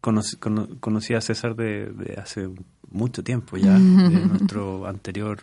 conocí, 0.00 0.36
cono- 0.36 0.68
conocí 0.80 1.14
a 1.14 1.20
César 1.20 1.56
de, 1.56 1.86
de 1.86 2.14
hace 2.20 2.48
mucho 2.90 3.22
tiempo 3.24 3.56
ya, 3.56 3.72
de 3.74 3.80
nuestro 4.26 4.86
anterior, 4.86 5.40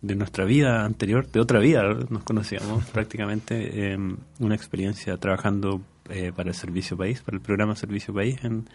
de 0.00 0.14
nuestra 0.14 0.44
vida 0.44 0.84
anterior, 0.84 1.28
de 1.30 1.40
otra 1.40 1.58
vida 1.58 1.82
nos 2.10 2.22
conocíamos 2.22 2.84
prácticamente, 2.86 3.92
eh, 3.92 3.98
una 4.38 4.54
experiencia 4.54 5.16
trabajando 5.16 5.80
eh, 6.10 6.32
para 6.34 6.50
el 6.50 6.54
Servicio 6.54 6.96
País, 6.96 7.20
para 7.22 7.36
el 7.36 7.42
programa 7.42 7.74
Servicio 7.74 8.14
País 8.14 8.38
en, 8.44 8.68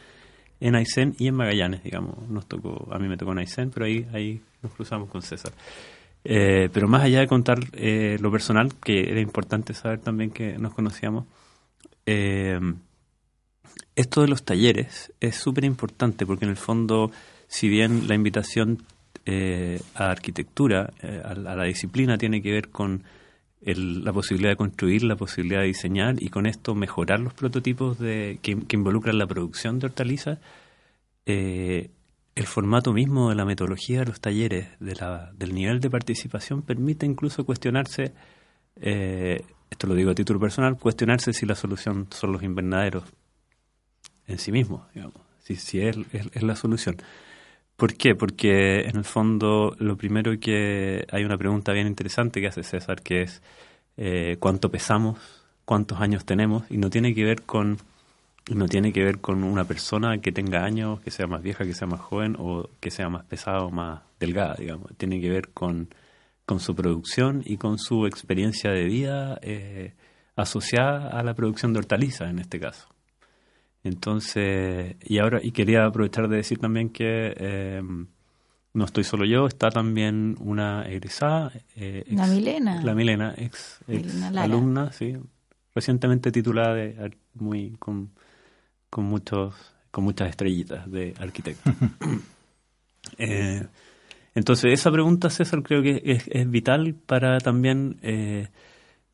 en 0.60 0.76
Aysén 0.76 1.16
y 1.18 1.28
en 1.28 1.36
Magallanes, 1.36 1.84
digamos. 1.84 2.28
Nos 2.30 2.48
tocó, 2.48 2.88
a 2.92 3.00
mí 3.00 3.08
me 3.08 3.18
tocó 3.18 3.32
en 3.32 3.40
Aysén, 3.40 3.72
pero 3.72 3.86
ahí, 3.86 4.08
ahí 4.14 4.42
nos 4.62 4.74
cruzamos 4.74 5.10
con 5.10 5.22
César. 5.22 5.54
Eh, 6.24 6.70
pero 6.72 6.88
más 6.88 7.04
allá 7.04 7.20
de 7.20 7.28
contar 7.28 7.60
eh, 7.74 8.18
lo 8.20 8.32
personal, 8.32 8.74
que 8.76 9.12
era 9.12 9.20
importante 9.20 9.74
saber 9.74 10.00
también 10.00 10.32
que 10.32 10.58
nos 10.58 10.74
conocíamos, 10.74 11.26
eh, 12.06 12.60
esto 13.96 14.22
de 14.22 14.28
los 14.28 14.44
talleres 14.44 15.12
es 15.20 15.36
súper 15.36 15.66
importante 15.66 16.26
porque 16.26 16.46
en 16.46 16.52
el 16.52 16.58
fondo, 16.58 17.12
si 17.48 17.68
bien 17.68 18.08
la 18.08 18.16
invitación 18.16 18.84
eh, 19.26 19.80
a 19.96 20.12
arquitectura, 20.12 20.92
a 21.24 21.36
la 21.36 21.64
disciplina, 21.64 22.18
tiene 22.18 22.42
que 22.42 22.52
ver 22.52 22.70
con 22.70 23.04
el- 23.66 24.04
la 24.04 24.14
posibilidad 24.14 24.52
de 24.52 24.56
construir, 24.58 25.04
la 25.04 25.16
posibilidad 25.16 25.62
de 25.62 25.68
diseñar 25.68 26.16
y 26.22 26.30
con 26.30 26.46
esto 26.46 26.76
mejorar 26.76 27.20
los 27.20 27.34
prototipos 27.34 28.00
de, 28.00 28.40
que, 28.42 28.58
involucran 28.76 29.18
la 29.18 29.28
producción 29.28 29.80
de 29.80 29.88
hortalizas, 29.88 30.40
eh, 31.26 31.90
el 32.36 32.48
formato 32.48 32.94
mismo 32.94 33.30
de 33.30 33.36
la 33.36 33.46
metodología 33.46 34.00
de 34.00 34.06
los 34.06 34.20
talleres, 34.20 34.68
de 34.80 34.96
la, 34.96 35.32
del 35.38 35.54
nivel 35.54 35.80
de 35.80 35.90
participación, 35.90 36.62
permite 36.64 37.06
incluso 37.06 37.46
cuestionarse, 37.46 38.14
eh, 38.82 39.42
esto 39.70 39.88
lo 39.88 39.96
digo 39.96 40.12
a 40.12 40.16
título 40.16 40.40
personal, 40.40 40.78
cuestionarse 40.78 41.32
si 41.34 41.46
la 41.46 41.56
solución 41.56 42.08
son 42.12 42.32
los 42.32 42.44
invernaderos 42.44 43.04
en 44.28 44.38
sí 44.40 44.52
mismos, 44.52 44.82
si, 45.44 45.56
si 45.56 45.80
es- 45.82 45.98
es 46.12 46.44
la 46.44 46.56
solución. 46.56 46.98
¿Por 47.76 47.96
qué? 47.96 48.16
Porque 48.16 48.82
en 48.82 48.98
el 48.98 49.04
fondo 49.04 49.76
lo 49.80 49.98
primero 49.98 50.40
que 50.40 51.06
hay 51.12 51.24
una 51.24 51.38
pregunta 51.38 51.74
bien 51.74 51.88
interesante 51.88 52.40
que 52.40 52.48
hace 52.48 52.64
César, 52.64 53.02
que 53.02 53.24
es 53.24 53.42
eh, 53.98 54.38
cuánto 54.40 54.70
pesamos, 54.70 55.20
cuántos 55.66 56.00
años 56.00 56.26
tenemos, 56.26 56.64
y 56.70 56.78
no 56.78 56.90
tiene 56.90 57.14
que 57.16 57.24
ver 57.24 57.42
con 57.44 57.80
no 58.52 58.68
tiene 58.68 58.92
que 58.92 59.04
ver 59.04 59.20
con 59.20 59.44
una 59.44 59.64
persona 59.66 60.18
que 60.20 60.32
tenga 60.32 60.66
años, 60.66 61.00
que 61.00 61.12
sea 61.12 61.28
más 61.28 61.42
vieja, 61.42 61.64
que 61.64 61.74
sea 61.74 61.88
más 61.88 62.02
joven 62.02 62.36
o 62.38 62.70
que 62.82 62.92
sea 62.92 63.10
más 63.10 63.24
pesada 63.26 63.64
o 63.64 63.72
más 63.72 64.02
delgada, 64.20 64.56
digamos. 64.56 64.92
Tiene 64.98 65.22
que 65.22 65.30
ver 65.30 65.50
con, 65.50 65.88
con 66.46 66.60
su 66.60 66.76
producción 66.76 67.42
y 67.46 67.58
con 67.58 67.78
su 67.80 68.06
experiencia 68.06 68.72
de 68.72 68.84
vida 68.86 69.40
eh, 69.42 69.94
asociada 70.36 71.10
a 71.10 71.24
la 71.24 71.34
producción 71.36 71.74
de 71.74 71.80
hortalizas 71.80 72.30
en 72.30 72.40
este 72.40 72.60
caso. 72.60 72.93
Entonces, 73.84 74.96
y 75.04 75.18
ahora, 75.20 75.40
y 75.44 75.52
quería 75.52 75.86
aprovechar 75.86 76.30
de 76.30 76.38
decir 76.38 76.58
también 76.60 76.90
que 76.90 77.34
eh, 77.38 77.82
no 78.74 78.86
estoy 78.86 79.04
solo 79.04 79.26
yo, 79.26 79.46
está 79.46 79.70
también 79.70 80.36
una 80.40 80.84
egresada. 80.88 81.52
eh, 81.76 82.06
La 82.10 82.28
Milena. 82.28 82.82
La 82.82 82.96
Milena, 82.96 83.34
ex, 83.38 83.80
Milena 83.88 84.42
alumna, 84.42 84.92
sí, 84.94 85.16
recientemente 85.76 86.32
titulada 86.32 86.76
de 86.76 87.12
muy 87.34 87.76
con, 87.80 88.12
con 88.90 89.06
muchos 89.06 89.54
con 89.92 90.04
muchas 90.06 90.30
estrellitas 90.30 90.90
de 90.92 91.14
arquitecto. 91.20 91.72
Eh, 93.18 93.62
entonces, 94.34 94.72
esa 94.72 94.90
pregunta, 94.90 95.30
César, 95.30 95.62
creo 95.62 95.84
que 95.84 96.02
es, 96.06 96.24
es 96.32 96.50
vital 96.50 96.96
para 97.06 97.38
también. 97.40 97.98
Eh, 98.02 98.48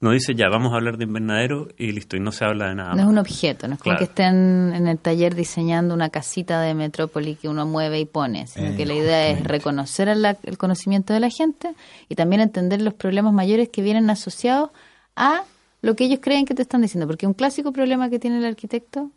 nos 0.02 0.14
dice 0.14 0.34
ya, 0.34 0.48
vamos 0.50 0.72
a 0.74 0.78
hablar 0.78 0.98
de 0.98 1.04
invernadero 1.04 1.68
y 1.78 1.92
listo, 1.92 2.16
y 2.16 2.20
no 2.22 2.32
se 2.32 2.46
habla 2.46 2.70
de 2.70 2.76
nada. 2.76 2.96
No 2.96 3.02
es 3.02 3.08
un 3.08 3.18
objeto, 3.18 3.68
no 3.68 3.74
es 3.76 3.82
como 3.82 3.98
que 3.98 4.06
estén 4.06 4.74
en 4.74 4.88
el 4.88 4.98
taller 4.98 5.36
diseñando 5.36 5.94
una 5.94 6.10
casita 6.10 6.62
de 6.62 6.74
metrópoli 6.74 7.36
que 7.36 7.50
uno 7.50 7.66
mueve 7.66 8.00
y 8.00 8.06
pone, 8.06 8.48
sino 8.48 8.70
Eh, 8.70 8.76
que 8.76 8.86
la 8.86 8.94
idea 8.94 9.28
es 9.30 9.44
reconocer 9.44 10.08
la- 10.16 10.38
el 10.44 10.58
conocimiento 10.58 11.14
de 11.14 11.20
la 11.20 11.30
gente 11.30 11.74
y 12.08 12.16
también 12.16 12.42
entender 12.42 12.82
los 12.82 12.94
problemas 12.94 13.34
mayores 13.34 13.68
que 13.70 13.82
vienen 13.82 14.10
asociados 14.10 14.70
a 15.18 15.44
lo 15.82 15.96
que 15.96 16.06
ellos 16.06 16.20
creen 16.22 16.46
que 16.46 16.56
te 16.56 16.62
están 16.62 16.82
diciendo. 16.82 17.06
Porque 17.08 17.28
un 17.28 17.34
clásico 17.34 17.72
problema 17.74 18.10
que 18.10 18.20
tiene 18.20 18.38
el 18.38 18.46
arquitecto, 18.46 19.12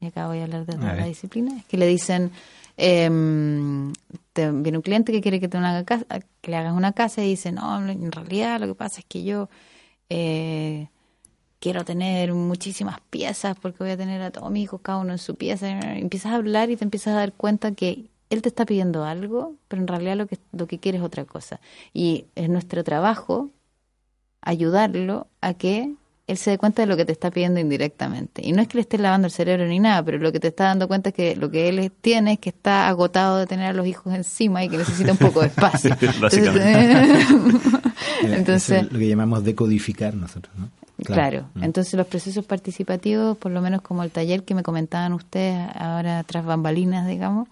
y 0.00 0.06
acá 0.06 0.26
voy 0.26 0.38
a 0.40 0.44
hablar 0.44 0.64
de 0.64 0.72
A 0.72 0.76
otra 0.76 0.94
ver. 0.94 1.04
disciplina, 1.06 1.54
es 1.58 1.64
que 1.66 1.76
le 1.76 1.86
dicen, 1.86 2.30
em, 2.78 3.92
te 4.32 4.50
viene 4.50 4.78
un 4.78 4.82
cliente 4.82 5.12
que 5.12 5.20
quiere 5.20 5.38
que, 5.40 5.48
te 5.48 5.58
haga 5.58 5.84
casa- 5.84 6.06
que 6.40 6.50
le 6.50 6.56
hagas 6.56 6.72
una 6.74 6.92
casa 6.92 7.22
y 7.22 7.28
dice, 7.28 7.52
no, 7.52 7.88
en 7.88 8.10
realidad 8.10 8.58
lo 8.60 8.66
que 8.68 8.74
pasa 8.74 9.00
es 9.00 9.06
que 9.06 9.22
yo... 9.22 9.48
eh, 10.10 10.88
quiero 11.60 11.84
tener 11.84 12.34
muchísimas 12.34 13.00
piezas 13.10 13.56
porque 13.60 13.84
voy 13.84 13.92
a 13.92 13.96
tener 13.96 14.20
a 14.22 14.30
todos 14.30 14.50
mis 14.50 14.64
hijos 14.64 14.80
cada 14.82 14.98
uno 14.98 15.12
en 15.12 15.18
su 15.18 15.34
pieza. 15.36 15.68
Empiezas 15.96 16.32
a 16.32 16.36
hablar 16.36 16.70
y 16.70 16.76
te 16.76 16.84
empiezas 16.84 17.14
a 17.14 17.18
dar 17.18 17.32
cuenta 17.32 17.72
que 17.72 18.10
él 18.30 18.42
te 18.42 18.48
está 18.48 18.66
pidiendo 18.66 19.04
algo, 19.04 19.54
pero 19.68 19.82
en 19.82 19.88
realidad 19.88 20.16
lo 20.16 20.26
que, 20.26 20.38
lo 20.52 20.66
que 20.66 20.78
quiere 20.78 20.98
es 20.98 21.04
otra 21.04 21.24
cosa. 21.24 21.60
Y 21.92 22.26
es 22.34 22.48
nuestro 22.48 22.84
trabajo 22.84 23.50
ayudarlo 24.42 25.26
a 25.40 25.54
que 25.54 25.94
él 26.26 26.36
se 26.38 26.50
dé 26.50 26.58
cuenta 26.58 26.82
de 26.82 26.86
lo 26.86 26.96
que 26.96 27.04
te 27.04 27.12
está 27.12 27.30
pidiendo 27.30 27.60
indirectamente. 27.60 28.40
Y 28.44 28.52
no 28.52 28.62
es 28.62 28.68
que 28.68 28.78
le 28.78 28.80
estés 28.82 28.98
lavando 29.00 29.26
el 29.26 29.32
cerebro 29.32 29.66
ni 29.66 29.78
nada, 29.78 30.02
pero 30.02 30.18
lo 30.18 30.32
que 30.32 30.40
te 30.40 30.48
está 30.48 30.64
dando 30.64 30.88
cuenta 30.88 31.10
es 31.10 31.14
que 31.14 31.36
lo 31.36 31.50
que 31.50 31.68
él 31.68 31.92
tiene 32.00 32.32
es 32.34 32.38
que 32.38 32.48
está 32.48 32.88
agotado 32.88 33.38
de 33.38 33.46
tener 33.46 33.66
a 33.66 33.72
los 33.74 33.86
hijos 33.86 34.14
encima 34.14 34.64
y 34.64 34.68
que 34.70 34.78
necesita 34.78 35.12
un 35.12 35.18
poco 35.18 35.40
de 35.40 35.48
espacio. 35.48 35.94
Básicamente. 36.20 37.26
Entonces, 38.22 38.82
es 38.84 38.92
lo 38.92 38.98
que 38.98 39.08
llamamos 39.08 39.44
decodificar 39.44 40.14
nosotros, 40.14 40.54
¿no? 40.56 40.68
Claro, 41.04 41.48
Mm. 41.54 41.64
entonces 41.64 41.92
los 41.94 42.06
procesos 42.06 42.44
participativos, 42.46 43.36
por 43.36 43.50
lo 43.50 43.60
menos 43.60 43.82
como 43.82 44.04
el 44.04 44.10
taller 44.12 44.44
que 44.44 44.54
me 44.54 44.62
comentaban 44.62 45.12
ustedes 45.12 45.58
ahora 45.74 46.22
tras 46.22 46.44
bambalinas, 46.46 47.06
digamos, 47.08 47.48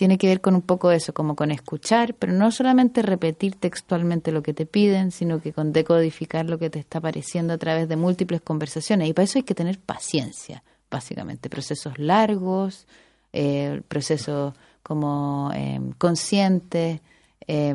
tiene 0.00 0.16
que 0.16 0.28
ver 0.28 0.40
con 0.40 0.54
un 0.54 0.62
poco 0.62 0.90
eso, 0.92 1.12
como 1.12 1.36
con 1.36 1.50
escuchar, 1.50 2.14
pero 2.14 2.32
no 2.32 2.50
solamente 2.50 3.02
repetir 3.02 3.54
textualmente 3.56 4.32
lo 4.32 4.42
que 4.42 4.54
te 4.54 4.64
piden, 4.64 5.10
sino 5.10 5.42
que 5.42 5.52
con 5.52 5.74
decodificar 5.74 6.48
lo 6.48 6.58
que 6.58 6.70
te 6.70 6.78
está 6.78 7.00
apareciendo 7.00 7.52
a 7.52 7.58
través 7.58 7.86
de 7.86 7.96
múltiples 7.96 8.40
conversaciones. 8.40 9.10
Y 9.10 9.12
para 9.12 9.24
eso 9.24 9.38
hay 9.38 9.42
que 9.42 9.54
tener 9.54 9.78
paciencia, 9.78 10.62
básicamente. 10.90 11.50
Procesos 11.50 11.98
largos, 11.98 12.86
eh, 13.34 13.82
procesos 13.88 14.54
como 14.82 15.50
eh, 15.54 15.78
conscientes, 15.98 17.02
eh, 17.46 17.74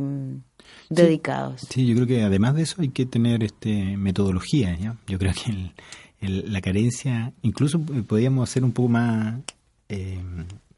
dedicados. 0.89 1.61
Sí, 1.69 1.85
yo 1.85 1.93
creo 1.93 2.07
que 2.07 2.23
además 2.23 2.55
de 2.55 2.63
eso 2.63 2.81
hay 2.81 2.89
que 2.89 3.05
tener 3.05 3.43
este 3.43 3.97
metodología. 3.97 4.75
¿ya? 4.79 4.95
Yo 5.05 5.19
creo 5.19 5.31
que 5.33 5.51
el- 5.51 5.71
el- 6.21 6.51
la 6.53 6.61
carencia, 6.61 7.33
incluso 7.43 7.77
eh, 7.93 8.01
podríamos 8.01 8.49
ser 8.49 8.63
un 8.63 8.71
poco 8.71 8.89
más 8.89 9.35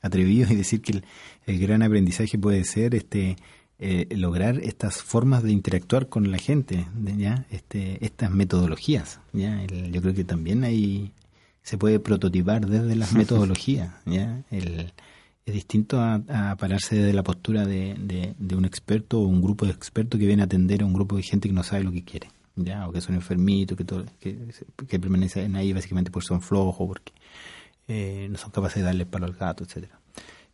atrevidos 0.07 0.51
y 0.51 0.55
decir 0.55 0.81
que 0.81 0.93
el, 0.93 1.03
el 1.45 1.59
gran 1.59 1.83
aprendizaje 1.83 2.37
puede 2.37 2.63
ser 2.63 2.95
este 2.95 3.35
eh, 3.79 4.07
lograr 4.15 4.59
estas 4.63 5.03
formas 5.03 5.43
de 5.43 5.51
interactuar 5.51 6.09
con 6.09 6.31
la 6.31 6.39
gente, 6.39 6.87
ya 7.17 7.45
este 7.51 8.03
estas 8.03 8.31
metodologías. 8.31 9.19
ya 9.33 9.61
El- 9.63 9.91
yo 9.91 10.01
creo 10.01 10.13
que 10.15 10.23
también 10.23 10.63
ahí 10.63 11.11
se 11.61 11.77
puede 11.77 11.99
prototipar 11.99 12.65
desde 12.65 12.95
las 12.95 13.13
metodologías. 13.21 13.93
ya 14.05 14.41
el, 14.49 14.91
es 15.45 15.53
distinto 15.53 16.01
a, 16.01 16.15
a 16.51 16.55
pararse 16.57 16.95
de 16.97 17.13
la 17.13 17.23
postura 17.23 17.65
de, 17.65 17.95
de- 17.99 18.33
de 18.39 18.55
un 18.55 18.65
experto 18.65 19.19
o 19.21 19.27
un 19.27 19.41
grupo 19.41 19.65
de 19.65 19.71
expertos 19.73 20.19
que 20.19 20.25
viene 20.25 20.41
a 20.41 20.45
atender 20.45 20.81
a 20.81 20.85
un 20.85 20.93
grupo 20.93 21.15
de 21.15 21.23
gente 21.23 21.47
que 21.47 21.53
no 21.53 21.63
sabe 21.63 21.83
lo 21.83 21.91
que 21.91 22.03
quiere, 22.03 22.29
ya 22.55 22.87
o 22.87 22.91
que 22.91 22.99
son 22.99 23.13
enfermitos, 23.15 23.77
que, 23.77 23.83
todo, 23.85 24.03
que, 24.19 24.37
que 24.87 24.99
permanecen 24.99 25.55
ahí 25.55 25.71
básicamente 25.71 26.09
porque 26.11 26.27
son 26.27 26.41
flojos, 26.41 26.85
porque 26.87 27.13
eh, 27.87 28.27
no 28.29 28.37
son 28.37 28.51
capaces 28.51 28.77
de 28.77 28.83
darle 28.83 29.05
palo 29.05 29.25
al 29.25 29.33
gato, 29.33 29.63
etcétera. 29.63 29.99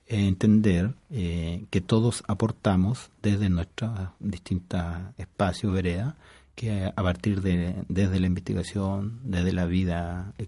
Eh, 0.06 0.28
entender 0.28 0.94
eh, 1.10 1.66
que 1.70 1.80
todos 1.80 2.24
aportamos 2.28 3.10
desde 3.22 3.50
nuestros 3.50 3.92
distintos 4.20 4.84
espacios, 5.18 5.72
vereda, 5.74 6.18
que 6.56 6.86
a 6.86 7.04
partir 7.04 7.42
de 7.42 7.76
desde 7.88 8.20
la 8.20 8.28
investigación, 8.28 9.22
desde 9.24 9.54
la 9.54 9.66
vida, 9.66 10.34
eh, 10.38 10.48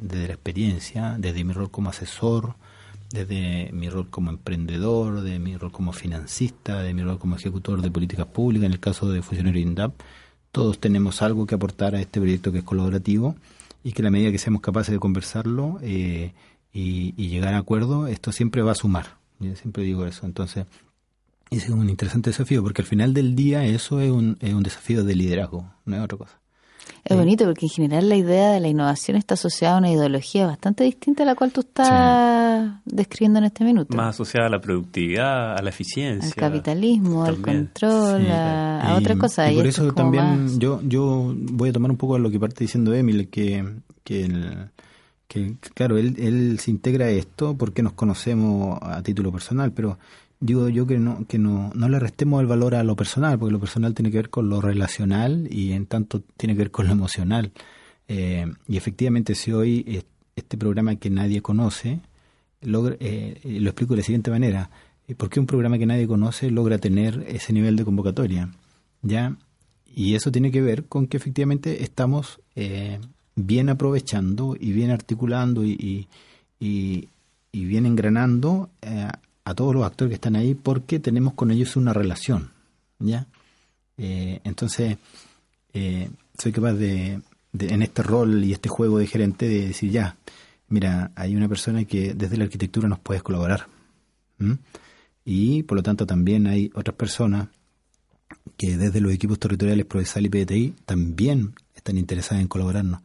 desde 0.00 0.26
la 0.28 0.32
experiencia, 0.34 1.16
desde 1.18 1.44
mi 1.44 1.52
rol 1.52 1.70
como 1.70 1.90
asesor, 1.90 2.56
desde 3.10 3.70
mi 3.72 3.90
rol 3.90 4.08
como 4.10 4.30
emprendedor, 4.30 5.20
de 5.20 5.38
mi 5.38 5.56
rol 5.56 5.70
como 5.70 5.92
financista, 5.92 6.82
de 6.82 6.94
mi 6.94 7.02
rol 7.02 7.18
como 7.18 7.36
ejecutor 7.36 7.82
de 7.82 7.90
políticas 7.90 8.26
públicas, 8.26 8.66
en 8.66 8.72
el 8.72 8.80
caso 8.80 9.10
de 9.10 9.22
funcionario 9.22 9.60
INDAP, 9.60 9.92
todos 10.52 10.80
tenemos 10.80 11.22
algo 11.22 11.46
que 11.46 11.54
aportar 11.54 11.94
a 11.94 12.00
este 12.00 12.20
proyecto 12.20 12.50
que 12.50 12.58
es 12.58 12.64
colaborativo 12.64 13.36
y 13.84 13.92
que 13.92 14.02
la 14.02 14.10
medida 14.10 14.32
que 14.32 14.38
seamos 14.38 14.62
capaces 14.62 14.92
de 14.92 14.98
conversarlo 14.98 15.78
eh, 15.82 16.32
y, 16.72 17.14
y 17.16 17.28
llegar 17.28 17.54
a 17.54 17.58
acuerdo, 17.58 18.08
esto 18.08 18.32
siempre 18.32 18.62
va 18.62 18.72
a 18.72 18.74
sumar. 18.74 19.18
Yo 19.38 19.54
siempre 19.54 19.84
digo 19.84 20.06
eso. 20.06 20.26
Entonces, 20.26 20.66
ese 21.50 21.66
es 21.66 21.70
un 21.70 21.88
interesante 21.88 22.30
desafío, 22.30 22.62
porque 22.62 22.82
al 22.82 22.88
final 22.88 23.14
del 23.14 23.36
día 23.36 23.64
eso 23.64 24.00
es 24.00 24.10
un, 24.10 24.38
es 24.40 24.54
un 24.54 24.62
desafío 24.62 25.04
de 25.04 25.14
liderazgo, 25.14 25.72
no 25.84 25.96
es 25.96 26.02
otra 26.02 26.18
cosa. 26.18 26.40
Es 27.04 27.16
bonito 27.16 27.44
porque 27.44 27.66
en 27.66 27.70
general 27.70 28.08
la 28.08 28.16
idea 28.16 28.52
de 28.52 28.60
la 28.60 28.68
innovación 28.68 29.16
está 29.18 29.34
asociada 29.34 29.74
a 29.76 29.78
una 29.78 29.90
ideología 29.90 30.46
bastante 30.46 30.84
distinta 30.84 31.22
a 31.22 31.26
la 31.26 31.34
cual 31.34 31.52
tú 31.52 31.60
estás 31.60 32.72
describiendo 32.84 33.38
en 33.40 33.44
este 33.46 33.64
minuto. 33.64 33.94
Más 33.96 34.14
asociada 34.14 34.46
a 34.46 34.50
la 34.50 34.60
productividad, 34.60 35.56
a 35.56 35.62
la 35.62 35.68
eficiencia. 35.70 36.28
al 36.28 36.34
capitalismo, 36.34 37.24
al 37.24 37.40
control, 37.40 38.22
Sí. 38.22 38.30
a, 38.30 38.88
a 38.90 38.94
Y- 38.94 38.98
otras 39.02 39.18
cosas. 39.18 39.52
Y 39.52 39.56
por 39.56 39.66
eso 39.66 39.86
es 39.88 39.94
también 39.94 40.44
más- 40.44 40.58
yo 40.58 40.80
yo 40.82 41.34
voy 41.36 41.68
a 41.68 41.72
tomar 41.72 41.90
un 41.90 41.96
poco 41.96 42.14
a 42.14 42.18
lo 42.18 42.30
que 42.30 42.40
parte 42.40 42.64
diciendo 42.64 42.94
Emil, 42.94 43.28
que, 43.28 43.64
que, 44.02 44.24
el- 44.24 44.70
que, 45.28 45.54
claro, 45.74 45.98
él, 45.98 46.14
él 46.18 46.58
se 46.60 46.70
integra 46.70 47.06
a 47.06 47.10
esto 47.10 47.54
porque 47.56 47.82
nos 47.82 47.92
conocemos 47.94 48.78
a 48.82 49.02
título 49.02 49.30
personal, 49.32 49.72
pero 49.72 49.98
digo 50.40 50.68
yo 50.68 50.86
que 50.86 50.98
no 50.98 51.26
que 51.26 51.38
no, 51.38 51.70
no 51.74 51.88
le 51.88 51.98
restemos 51.98 52.40
el 52.40 52.46
valor 52.46 52.74
a 52.74 52.84
lo 52.84 52.96
personal, 52.96 53.38
porque 53.38 53.52
lo 53.52 53.60
personal 53.60 53.94
tiene 53.94 54.10
que 54.10 54.18
ver 54.18 54.30
con 54.30 54.48
lo 54.48 54.60
relacional 54.60 55.48
y 55.50 55.72
en 55.72 55.86
tanto 55.86 56.20
tiene 56.36 56.54
que 56.54 56.58
ver 56.58 56.70
con 56.70 56.86
lo 56.86 56.92
emocional. 56.92 57.52
Eh, 58.08 58.46
y 58.68 58.76
efectivamente, 58.76 59.34
si 59.34 59.52
hoy 59.52 59.84
es- 59.86 60.04
este 60.36 60.58
programa 60.58 60.96
que 60.96 61.10
nadie 61.10 61.40
conoce, 61.42 62.00
logra, 62.60 62.96
eh, 63.00 63.40
eh, 63.44 63.60
lo 63.60 63.70
explico 63.70 63.94
de 63.94 63.98
la 63.98 64.04
siguiente 64.04 64.30
manera. 64.30 64.70
¿Por 65.16 65.28
qué 65.28 65.38
un 65.38 65.46
programa 65.46 65.78
que 65.78 65.86
nadie 65.86 66.06
conoce 66.06 66.50
logra 66.50 66.78
tener 66.78 67.24
ese 67.28 67.52
nivel 67.52 67.76
de 67.76 67.84
convocatoria? 67.84 68.50
¿Ya? 69.02 69.36
Y 69.86 70.14
eso 70.14 70.32
tiene 70.32 70.50
que 70.50 70.60
ver 70.62 70.86
con 70.86 71.06
que 71.06 71.16
efectivamente 71.18 71.82
estamos 71.84 72.40
eh, 72.56 72.98
bien 73.36 73.68
aprovechando 73.68 74.56
y 74.58 74.72
bien 74.72 74.90
articulando 74.90 75.64
y, 75.64 76.08
y, 76.58 77.08
bien 77.52 77.86
engranando 77.86 78.70
a 79.44 79.54
todos 79.54 79.74
los 79.74 79.84
actores 79.84 80.10
que 80.10 80.14
están 80.14 80.36
ahí 80.36 80.54
porque 80.54 80.98
tenemos 80.98 81.34
con 81.34 81.50
ellos 81.50 81.76
una 81.76 81.92
relación. 81.92 82.52
¿Ya? 82.98 83.26
Eh, 83.98 84.40
entonces, 84.44 84.98
eh, 85.72 86.10
soy 86.38 86.52
capaz 86.52 86.72
de, 86.74 87.20
en 87.58 87.82
este 87.82 88.02
rol 88.02 88.42
y 88.44 88.52
este 88.52 88.68
juego 88.68 88.98
de 88.98 89.06
gerente, 89.06 89.48
de 89.48 89.68
decir, 89.68 89.90
ya, 89.90 90.16
mira, 90.68 91.12
hay 91.14 91.36
una 91.36 91.48
persona 91.48 91.84
que 91.84 92.14
desde 92.14 92.36
la 92.36 92.44
arquitectura 92.44 92.88
nos 92.88 93.00
puede 93.00 93.20
colaborar. 93.20 93.68
Y 95.24 95.62
por 95.62 95.76
lo 95.76 95.82
tanto 95.82 96.06
también 96.06 96.46
hay 96.46 96.70
otras 96.74 96.96
personas 96.96 97.48
que 98.56 98.76
desde 98.76 99.00
los 99.00 99.12
equipos 99.12 99.38
territoriales 99.38 99.86
Provesal 99.86 100.26
y 100.26 100.28
PTI 100.28 100.74
también 100.84 101.54
están 101.74 101.98
interesadas 101.98 102.42
en 102.42 102.48
colaborarnos 102.48 103.00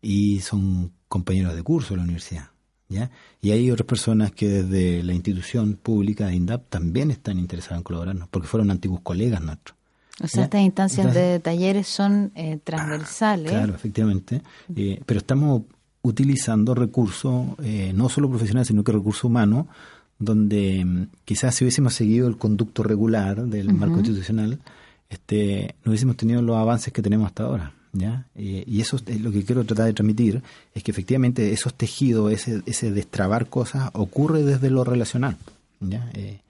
y 0.00 0.40
son 0.40 0.92
compañeros 1.08 1.54
de 1.54 1.62
curso 1.62 1.90
de 1.90 1.98
la 1.98 2.04
universidad. 2.04 2.49
¿Ya? 2.90 3.10
Y 3.40 3.52
hay 3.52 3.70
otras 3.70 3.86
personas 3.86 4.32
que 4.32 4.46
desde 4.48 5.02
la 5.02 5.14
institución 5.14 5.78
pública 5.82 6.26
de 6.26 6.34
INDAP 6.34 6.68
también 6.68 7.10
están 7.10 7.38
interesadas 7.38 7.78
en 7.78 7.84
colaborarnos, 7.84 8.28
porque 8.28 8.46
fueron 8.48 8.70
antiguos 8.70 9.00
colegas 9.02 9.40
nuestros. 9.40 9.78
O 10.22 10.28
sea, 10.28 10.40
¿Ya? 10.40 10.44
estas 10.44 10.60
instancias 10.60 11.06
Entonces- 11.06 11.32
de 11.32 11.40
talleres 11.40 11.86
son 11.86 12.32
eh, 12.34 12.58
transversales. 12.62 13.50
Claro, 13.50 13.74
efectivamente. 13.74 14.42
Eh, 14.76 15.00
pero 15.06 15.18
estamos 15.18 15.62
utilizando 16.02 16.74
recursos, 16.74 17.46
eh, 17.62 17.92
no 17.94 18.08
solo 18.10 18.28
profesionales, 18.28 18.68
sino 18.68 18.84
que 18.84 18.92
recursos 18.92 19.24
humanos, 19.24 19.66
donde 20.18 20.84
mm, 20.84 21.06
quizás 21.24 21.54
si 21.54 21.64
hubiésemos 21.64 21.94
seguido 21.94 22.28
el 22.28 22.36
conducto 22.36 22.82
regular 22.82 23.46
del 23.46 23.72
marco 23.72 23.96
institucional, 23.98 24.58
este, 25.08 25.74
no 25.84 25.90
hubiésemos 25.90 26.16
tenido 26.16 26.42
los 26.42 26.56
avances 26.56 26.92
que 26.92 27.00
tenemos 27.02 27.26
hasta 27.26 27.44
ahora. 27.44 27.72
¿Ya? 27.92 28.26
Eh, 28.34 28.64
y 28.66 28.80
eso 28.80 28.96
es 29.06 29.20
lo 29.20 29.30
que 29.32 29.44
quiero 29.44 29.64
tratar 29.64 29.86
de 29.86 29.92
transmitir, 29.94 30.42
es 30.74 30.82
que 30.82 30.90
efectivamente 30.90 31.52
esos 31.52 31.74
tejidos, 31.74 32.32
ese, 32.32 32.62
ese 32.66 32.90
destrabar 32.92 33.48
cosas, 33.48 33.90
ocurre 33.94 34.42
desde 34.44 34.70
lo 34.70 34.84
relacional. 34.84 35.36
¿ya? 35.80 36.08
Eh, 36.14 36.40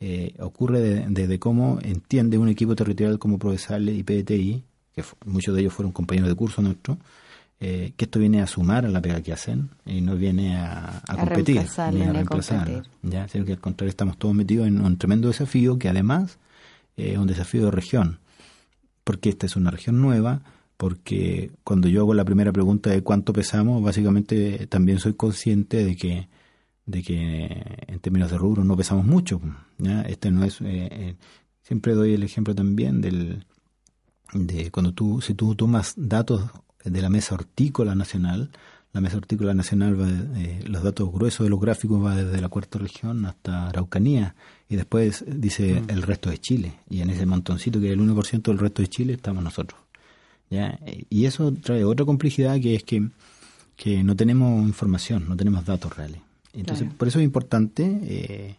eh, 0.00 0.34
ocurre 0.38 0.80
de- 0.80 1.06
desde 1.08 1.38
cómo 1.38 1.78
entiende 1.82 2.38
un 2.38 2.48
equipo 2.48 2.74
territorial 2.74 3.18
como 3.18 3.38
Provesale 3.38 3.92
y 3.92 4.02
PDTI, 4.02 4.62
que 4.94 5.04
muchos 5.26 5.54
de 5.54 5.60
ellos 5.60 5.72
fueron 5.74 5.92
compañeros 5.92 6.28
de 6.28 6.34
curso 6.34 6.62
nuestros, 6.62 6.96
eh, 7.62 7.92
que 7.96 8.06
esto 8.06 8.18
viene 8.18 8.40
a 8.40 8.46
sumar 8.46 8.86
a 8.86 8.88
la 8.88 9.02
pega 9.02 9.20
que 9.20 9.34
hacen 9.34 9.68
y 9.84 10.00
no 10.00 10.16
viene 10.16 10.56
a, 10.56 11.02
a 11.06 11.12
A 11.12 11.16
competir 11.18 11.56
reemplazar, 11.56 11.92
ni 11.92 12.02
a 12.02 12.12
reemplazar. 12.12 12.64
competir. 12.66 12.90
¿ya? 13.02 13.28
Sino 13.28 13.44
que 13.44 13.52
al 13.52 13.60
contrario 13.60 13.90
estamos 13.90 14.16
todos 14.16 14.34
metidos 14.34 14.66
en 14.66 14.80
un 14.80 14.96
tremendo 14.96 15.28
desafío 15.28 15.78
que 15.78 15.90
además 15.90 16.38
es 16.96 17.18
un 17.18 17.26
desafío 17.26 17.66
de 17.66 17.70
región, 17.70 18.18
porque 19.04 19.28
esta 19.28 19.44
es 19.46 19.56
una 19.56 19.70
región 19.70 20.00
nueva, 20.00 20.40
porque 20.80 21.50
cuando 21.62 21.88
yo 21.88 22.00
hago 22.00 22.14
la 22.14 22.24
primera 22.24 22.52
pregunta 22.52 22.88
de 22.88 23.02
cuánto 23.02 23.34
pesamos, 23.34 23.82
básicamente 23.82 24.66
también 24.66 24.98
soy 24.98 25.12
consciente 25.12 25.84
de 25.84 25.94
que 25.94 26.28
de 26.86 27.02
que 27.02 27.62
en 27.86 27.98
términos 28.00 28.30
de 28.30 28.38
rubro 28.38 28.64
no 28.64 28.78
pesamos 28.78 29.04
mucho. 29.04 29.42
¿ya? 29.76 30.00
Este 30.02 30.30
no 30.30 30.42
es 30.42 30.62
eh, 30.62 30.88
eh, 30.90 31.14
siempre 31.60 31.92
doy 31.94 32.14
el 32.14 32.22
ejemplo 32.22 32.54
también 32.54 33.02
del 33.02 33.44
de 34.32 34.70
cuando 34.70 34.92
tú 34.94 35.20
si 35.20 35.34
tú 35.34 35.54
tomas 35.54 35.92
datos 35.96 36.44
de 36.82 37.02
la 37.02 37.10
mesa 37.10 37.34
hortícola 37.34 37.94
nacional, 37.94 38.50
la 38.94 39.02
mesa 39.02 39.18
hortícola 39.18 39.52
nacional 39.52 40.00
va 40.00 40.06
de- 40.06 40.44
eh, 40.44 40.64
los 40.66 40.82
datos 40.82 41.12
gruesos 41.12 41.44
de 41.44 41.50
los 41.50 41.60
gráficos 41.60 42.02
va 42.02 42.16
desde 42.16 42.40
la 42.40 42.48
cuarta 42.48 42.78
región 42.78 43.26
hasta 43.26 43.68
Araucanía 43.68 44.34
y 44.66 44.76
después 44.76 45.26
dice 45.28 45.82
el 45.88 46.00
resto 46.02 46.30
de 46.30 46.38
Chile 46.38 46.72
y 46.88 47.02
en 47.02 47.10
ese 47.10 47.26
montoncito 47.26 47.78
que 47.80 47.88
es 47.88 47.92
el 47.92 48.00
1% 48.00 48.50
del 48.50 48.58
resto 48.58 48.80
de 48.80 48.88
Chile 48.88 49.12
estamos 49.12 49.44
nosotros. 49.44 49.78
¿Ya? 50.50 50.78
Y 51.08 51.24
eso 51.26 51.52
trae 51.52 51.84
otra 51.84 52.04
complejidad 52.04 52.60
que 52.60 52.74
es 52.74 52.82
que, 52.84 53.08
que 53.76 54.02
no 54.02 54.14
tenemos 54.16 54.62
información, 54.66 55.26
no 55.28 55.36
tenemos 55.36 55.64
datos 55.64 55.96
reales. 55.96 56.20
Entonces, 56.52 56.84
Claro. 56.86 56.98
por 56.98 57.08
eso 57.08 57.18
es 57.20 57.24
importante 57.24 58.00
eh, 58.02 58.56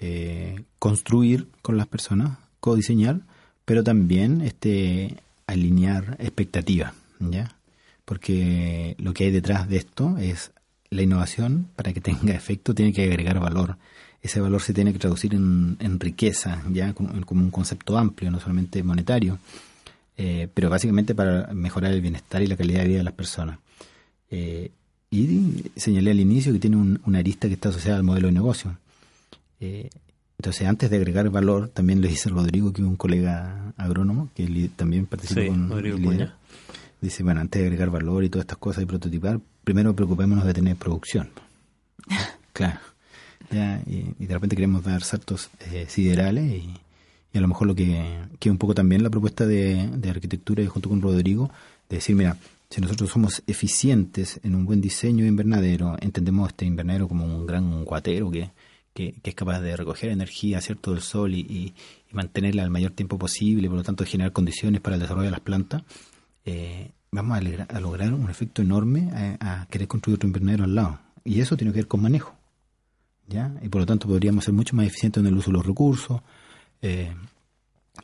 eh, 0.00 0.62
construir 0.78 1.48
con 1.62 1.76
las 1.76 1.86
personas, 1.86 2.38
codiseñar, 2.60 3.20
pero 3.64 3.84
también 3.84 4.40
este 4.40 5.16
alinear 5.46 6.16
expectativas, 6.18 6.94
¿ya? 7.18 7.56
Porque 8.04 8.96
lo 8.98 9.12
que 9.12 9.24
hay 9.24 9.30
detrás 9.30 9.68
de 9.68 9.76
esto 9.76 10.16
es 10.18 10.52
la 10.90 11.02
innovación, 11.02 11.68
para 11.76 11.92
que 11.92 12.00
tenga 12.00 12.34
efecto, 12.34 12.74
tiene 12.74 12.92
que 12.92 13.04
agregar 13.04 13.38
valor. 13.38 13.76
Ese 14.22 14.40
valor 14.40 14.60
se 14.60 14.74
tiene 14.74 14.92
que 14.92 14.98
traducir 14.98 15.34
en, 15.34 15.76
en 15.80 16.00
riqueza, 16.00 16.62
ya 16.72 16.92
como, 16.94 17.24
como 17.24 17.42
un 17.42 17.50
concepto 17.50 17.96
amplio, 17.96 18.30
no 18.30 18.40
solamente 18.40 18.82
monetario, 18.82 19.38
eh, 20.22 20.48
pero 20.52 20.68
básicamente 20.68 21.14
para 21.14 21.46
mejorar 21.54 21.92
el 21.92 22.02
bienestar 22.02 22.42
y 22.42 22.46
la 22.46 22.56
calidad 22.56 22.80
de 22.82 22.88
vida 22.88 22.98
de 22.98 23.04
las 23.04 23.14
personas. 23.14 23.58
Eh, 24.30 24.70
y 25.10 25.64
señalé 25.76 26.10
al 26.10 26.20
inicio 26.20 26.52
que 26.52 26.58
tiene 26.58 26.76
un- 26.76 27.00
una 27.06 27.18
arista 27.20 27.48
que 27.48 27.54
está 27.54 27.70
asociada 27.70 27.96
al 27.96 28.02
modelo 28.04 28.26
de 28.28 28.32
negocio. 28.32 28.76
Eh, 29.60 29.88
entonces, 30.38 30.68
antes 30.68 30.90
de 30.90 30.96
agregar 30.96 31.28
valor, 31.30 31.68
también 31.68 32.00
lo 32.02 32.08
dice 32.08 32.28
Rodrigo, 32.28 32.72
que 32.72 32.82
es 32.82 32.86
un 32.88 32.96
colega 32.96 33.72
agrónomo, 33.78 34.28
que 34.34 34.70
también 34.76 35.06
participa 35.06 35.40
Sí, 35.40 35.48
con 35.48 35.70
Rodrigo. 35.70 36.12
Dice, 37.00 37.22
bueno, 37.22 37.40
antes 37.40 37.60
de 37.60 37.66
agregar 37.66 37.88
valor 37.90 38.22
y 38.24 38.28
todas 38.28 38.44
estas 38.44 38.58
cosas 38.58 38.82
y 38.82 38.86
prototipar, 38.86 39.40
primero 39.64 39.94
preocupémonos 39.96 40.44
de 40.44 40.52
tener 40.52 40.76
producción. 40.76 41.30
claro. 42.52 42.78
Ya, 43.50 43.82
y, 43.86 44.14
y 44.18 44.26
de 44.26 44.34
repente 44.34 44.54
queremos 44.54 44.84
dar 44.84 45.02
saltos 45.02 45.50
eh, 45.72 45.86
siderales 45.88 46.44
y, 46.52 46.70
y 47.32 47.38
a 47.38 47.40
lo 47.40 47.48
mejor 47.48 47.66
lo 47.68 47.74
que, 47.74 48.18
que 48.38 48.50
un 48.50 48.58
poco 48.58 48.74
también 48.74 49.02
la 49.02 49.10
propuesta 49.10 49.46
de, 49.46 49.88
de 49.96 50.10
arquitectura 50.10 50.62
y 50.62 50.66
junto 50.66 50.88
con 50.88 51.00
Rodrigo, 51.00 51.50
de 51.88 51.96
decir, 51.96 52.16
mira, 52.16 52.36
si 52.68 52.80
nosotros 52.80 53.10
somos 53.10 53.42
eficientes 53.46 54.40
en 54.42 54.54
un 54.54 54.64
buen 54.64 54.80
diseño 54.80 55.22
de 55.24 55.28
invernadero, 55.28 55.96
entendemos 56.00 56.48
este 56.48 56.64
invernadero 56.66 57.08
como 57.08 57.24
un 57.24 57.46
gran 57.46 57.84
guatero 57.84 58.30
que, 58.30 58.50
que, 58.94 59.14
es 59.22 59.34
capaz 59.34 59.60
de 59.60 59.76
recoger 59.76 60.10
energía 60.10 60.60
cierto 60.60 60.92
del 60.92 61.00
sol 61.02 61.34
y, 61.34 61.40
y- 61.40 61.74
mantenerla 62.12 62.64
al 62.64 62.70
mayor 62.70 62.90
tiempo 62.90 63.16
posible, 63.18 63.68
por 63.68 63.76
lo 63.76 63.84
tanto 63.84 64.04
generar 64.04 64.32
condiciones 64.32 64.80
para 64.80 64.96
el 64.96 65.02
desarrollo 65.02 65.26
de 65.26 65.30
las 65.30 65.40
plantas, 65.40 65.84
eh, 66.44 66.90
vamos 67.12 67.38
a 67.38 67.80
lograr 67.80 68.12
un 68.12 68.28
efecto 68.28 68.62
enorme 68.62 69.36
a, 69.40 69.62
a 69.62 69.66
querer 69.66 69.86
construir 69.86 70.16
otro 70.16 70.26
invernadero 70.26 70.64
al 70.64 70.74
lado. 70.74 70.98
Y 71.24 71.40
eso 71.40 71.56
tiene 71.56 71.72
que 71.72 71.78
ver 71.78 71.86
con 71.86 72.02
manejo. 72.02 72.34
¿ya? 73.28 73.54
Y 73.62 73.68
por 73.68 73.82
lo 73.82 73.86
tanto 73.86 74.08
podríamos 74.08 74.44
ser 74.44 74.54
mucho 74.54 74.74
más 74.74 74.86
eficientes 74.86 75.20
en 75.20 75.26
el 75.28 75.36
uso 75.36 75.50
de 75.50 75.56
los 75.58 75.66
recursos, 75.66 76.20
eh, 76.82 77.14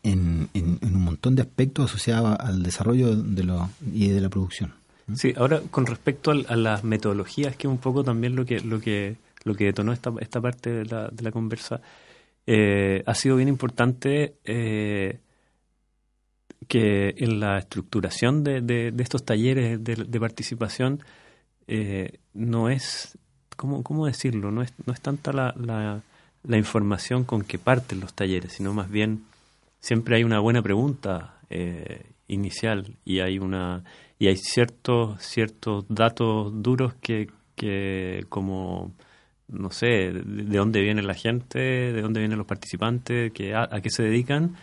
en, 0.03 0.49
un 0.55 1.03
montón 1.03 1.35
de 1.35 1.43
aspectos 1.43 1.87
asociados 1.91 2.37
al 2.39 2.63
desarrollo 2.63 3.15
de 3.15 3.45
lo, 3.45 3.71
y 3.93 4.09
de 4.09 4.21
la 4.21 4.29
producción. 4.29 4.75
Sí, 5.15 5.33
ahora 5.37 5.61
con 5.71 5.87
respecto 5.87 6.33
a, 6.33 6.57
las 6.57 6.83
metodologías, 6.83 7.57
que 7.57 7.67
es 7.69 7.71
un 7.71 7.79
poco 7.79 8.03
también 8.03 8.35
lo 8.35 8.45
que 8.45 8.61
lo 8.61 8.81
que 8.81 9.17
lo 9.45 9.55
que 9.55 9.67
detonó 9.67 9.93
esta, 9.93 10.13
esta 10.21 10.41
parte 10.41 10.71
de 10.71 10.85
la, 10.85 11.31
conversa, 11.31 11.81
eh, 12.47 13.05
ha 13.07 13.15
sido 13.15 13.37
bien 13.37 13.49
importante 13.49 14.35
eh, 14.45 15.21
que 16.67 17.15
en 17.19 17.39
la 17.39 17.59
estructuración 17.59 18.43
de, 18.43 18.61
de- 18.61 18.93
estos 18.99 19.25
talleres 19.25 19.79
de, 19.85 20.21
participación 20.21 21.01
no 22.35 22.69
es, 22.69 23.17
¿cómo, 23.57 23.85
cómo 23.85 24.07
decirlo? 24.07 24.51
No 24.51 24.63
es, 24.63 24.73
no 24.85 24.93
es 24.93 25.01
tanta 25.01 25.33
la, 25.33 25.55
la 26.47 26.57
información 26.57 27.25
con 27.25 27.43
que 27.43 27.59
parten 27.59 28.01
los 28.01 28.15
talleres, 28.15 28.53
sino 28.53 28.73
más 28.73 28.91
bien 28.91 29.25
siempre 29.81 30.17
hay 30.17 30.25
una 30.25 30.41
buena 30.41 30.63
pregunta 30.63 31.39
eh, 31.51 32.07
inicial 32.29 32.97
y 33.05 33.21
hay 33.21 33.39
una 33.39 33.85
y 34.19 34.29
hay 34.29 34.37
ciertos 34.37 35.21
ciertos 35.23 35.85
datos 35.89 36.53
duros 36.63 36.95
que, 37.01 37.29
que 37.55 38.25
como 38.29 38.93
no 39.49 39.71
sé 39.71 39.87
de, 39.87 40.23
de 40.23 40.59
dónde 40.59 40.81
viene 40.81 41.03
la 41.03 41.15
gente 41.15 41.59
de 41.59 42.03
dónde 42.03 42.21
vienen 42.21 42.39
los 42.39 42.47
participantes 42.47 43.33
que 43.33 43.55
a, 43.55 43.69
a 43.71 43.81
qué 43.81 43.91
se 43.91 44.03
dedican 44.03 44.57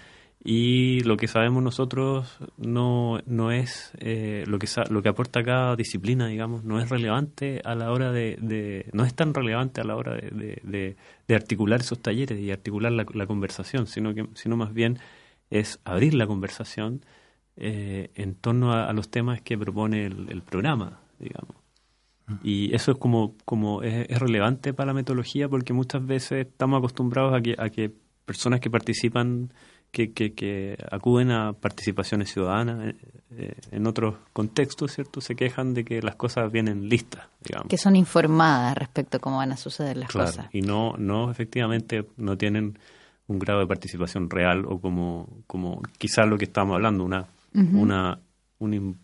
y 0.46 1.00
lo 1.02 1.16
que 1.18 1.28
sabemos 1.28 1.64
nosotros 1.64 2.38
no, 2.58 3.20
no 3.26 3.52
es 3.52 3.92
eh, 4.00 4.44
lo 4.48 4.60
que 4.60 4.68
lo 4.90 5.02
que 5.02 5.10
aporta 5.10 5.44
cada 5.44 5.76
disciplina 5.78 6.28
digamos 6.28 6.64
no 6.66 6.80
es 6.82 6.90
relevante 6.90 7.62
a 7.64 7.76
la 7.76 7.92
hora 7.92 8.12
de, 8.12 8.38
de- 8.42 8.90
no 8.94 9.06
es 9.06 9.14
tan 9.16 9.34
relevante 9.34 9.80
a 9.82 9.86
la 9.86 9.96
hora 9.96 10.16
de, 10.16 10.30
de- 10.32 10.62
de- 10.64 10.96
de 11.28 11.36
articular 11.36 11.80
esos 11.82 12.02
talleres 12.02 12.40
y 12.40 12.52
articular 12.52 12.92
la, 12.92 13.06
la 13.14 13.26
conversación 13.28 13.88
sino 13.88 14.14
que 14.14 14.28
sino 14.34 14.58
más 14.58 14.74
bien 14.74 15.00
es 15.50 15.80
abrir 15.86 16.14
la 16.14 16.28
conversación 16.28 17.06
eh, 17.56 18.12
en 18.16 18.36
torno 18.36 18.74
a, 18.74 18.90
a 18.90 18.94
los 18.94 19.10
temas 19.10 19.42
que 19.42 19.58
propone 19.58 20.06
el, 20.08 20.28
el 20.30 20.42
programa 20.42 21.00
digamos. 21.20 21.56
Y 22.42 22.74
eso 22.74 22.92
es 22.94 22.98
como, 22.98 23.36
como 23.46 23.84
es, 23.84 24.08
es 24.10 24.20
relevante 24.20 24.74
para 24.74 24.88
la 24.88 24.94
metodología 24.94 25.50
porque 25.50 25.74
muchas 25.74 26.06
veces 26.06 26.48
estamos 26.48 26.78
acostumbrados 26.80 27.34
a 27.34 27.42
que, 27.42 27.56
a 27.58 27.70
que 27.70 27.92
personas 28.26 28.60
que 28.62 28.70
participan, 28.70 29.52
que, 29.94 30.12
que, 30.12 30.34
que 30.34 30.76
acuden 30.92 31.32
a 31.32 31.54
participaciones 31.54 32.34
ciudadanas 32.34 32.90
eh, 32.90 32.96
eh, 33.38 33.54
en 33.72 33.88
otros 33.88 34.16
contextos, 34.34 34.92
¿cierto? 34.92 35.22
Se 35.22 35.36
quejan 35.36 35.74
de 35.74 35.86
que 35.86 36.02
las 36.02 36.16
cosas 36.16 36.52
vienen 36.52 36.90
listas, 36.90 37.28
digamos. 37.46 37.68
Que 37.70 37.78
son 37.78 37.96
informadas 37.96 38.76
respecto 38.78 39.18
a 39.18 39.20
cómo 39.20 39.38
van 39.38 39.52
a 39.52 39.58
suceder 39.58 39.96
las 39.98 40.10
Claro, 40.10 40.30
cosas. 40.32 40.48
y 40.52 40.62
no, 40.62 40.96
no 40.98 41.30
efectivamente 41.32 42.06
no 42.18 42.38
tienen 42.38 42.78
un 43.28 43.40
grado 43.40 43.62
de 43.62 43.68
participación 43.68 44.30
real 44.30 44.66
o 44.68 44.80
como, 44.82 45.30
como 45.48 45.82
quizás 45.98 46.28
lo 46.28 46.38
que 46.38 46.46
estábamos 46.46 46.76
hablando, 46.76 47.04
una, 47.06 47.26
una, 47.54 48.20
un, 48.60 48.98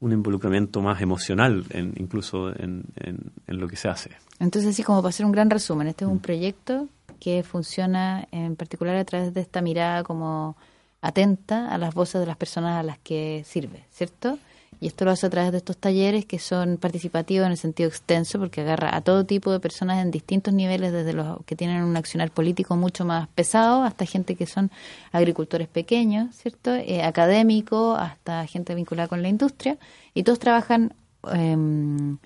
un 0.00 0.12
involucramiento 0.12 0.82
más 0.82 1.00
emocional 1.00 1.64
en, 1.70 1.94
incluso 1.96 2.50
en, 2.50 2.84
en, 2.96 3.32
en 3.46 3.58
lo 3.58 3.66
que 3.66 3.76
se 3.76 3.88
hace. 3.88 4.10
Entonces, 4.38 4.70
así 4.72 4.82
como 4.82 5.00
para 5.00 5.08
hacer 5.10 5.24
un 5.24 5.32
gran 5.32 5.48
resumen, 5.48 5.86
este 5.88 6.04
es 6.04 6.08
Mm. 6.08 6.12
un 6.12 6.18
proyecto 6.20 6.88
que 7.24 7.42
funciona 7.42 8.28
en 8.32 8.54
particular 8.54 8.96
a 8.96 9.04
través 9.06 9.32
de 9.32 9.40
esta 9.40 9.62
mirada 9.62 10.04
como 10.04 10.58
atenta 11.00 11.72
a 11.72 11.78
las 11.78 11.94
voces 11.94 12.20
de 12.20 12.26
las 12.26 12.36
personas 12.36 12.78
a 12.78 12.82
las 12.82 12.98
que 12.98 13.44
sirve, 13.46 13.86
¿cierto? 13.90 14.38
Y 14.78 14.88
esto 14.88 15.06
lo 15.06 15.10
hace 15.10 15.24
a 15.28 15.30
través 15.30 15.50
de 15.50 15.56
estos 15.56 15.78
talleres 15.78 16.26
que 16.26 16.38
son 16.38 16.76
participativos 16.76 17.46
en 17.46 17.52
el 17.52 17.56
sentido 17.56 17.88
extenso, 17.88 18.38
porque 18.38 18.60
agarra 18.60 18.94
a 18.94 19.00
todo 19.00 19.24
tipo 19.24 19.50
de 19.52 19.58
personas 19.58 20.02
en 20.02 20.10
distintos 20.10 20.52
niveles, 20.52 20.92
desde 20.92 21.14
los 21.14 21.42
que 21.46 21.56
tienen 21.56 21.82
un 21.82 21.96
accionar 21.96 22.30
político 22.30 22.76
mucho 22.76 23.06
más 23.06 23.26
pesado, 23.28 23.84
hasta 23.84 24.04
gente 24.04 24.34
que 24.34 24.44
son 24.44 24.70
agricultores 25.10 25.68
pequeños, 25.68 26.34
¿cierto? 26.36 26.74
Eh, 26.74 27.02
académicos, 27.02 27.98
hasta 27.98 28.46
gente 28.46 28.74
vinculada 28.74 29.08
con 29.08 29.22
la 29.22 29.28
industria, 29.30 29.78
y 30.12 30.24
todos 30.24 30.38
trabajan 30.38 30.92
em, 31.32 32.18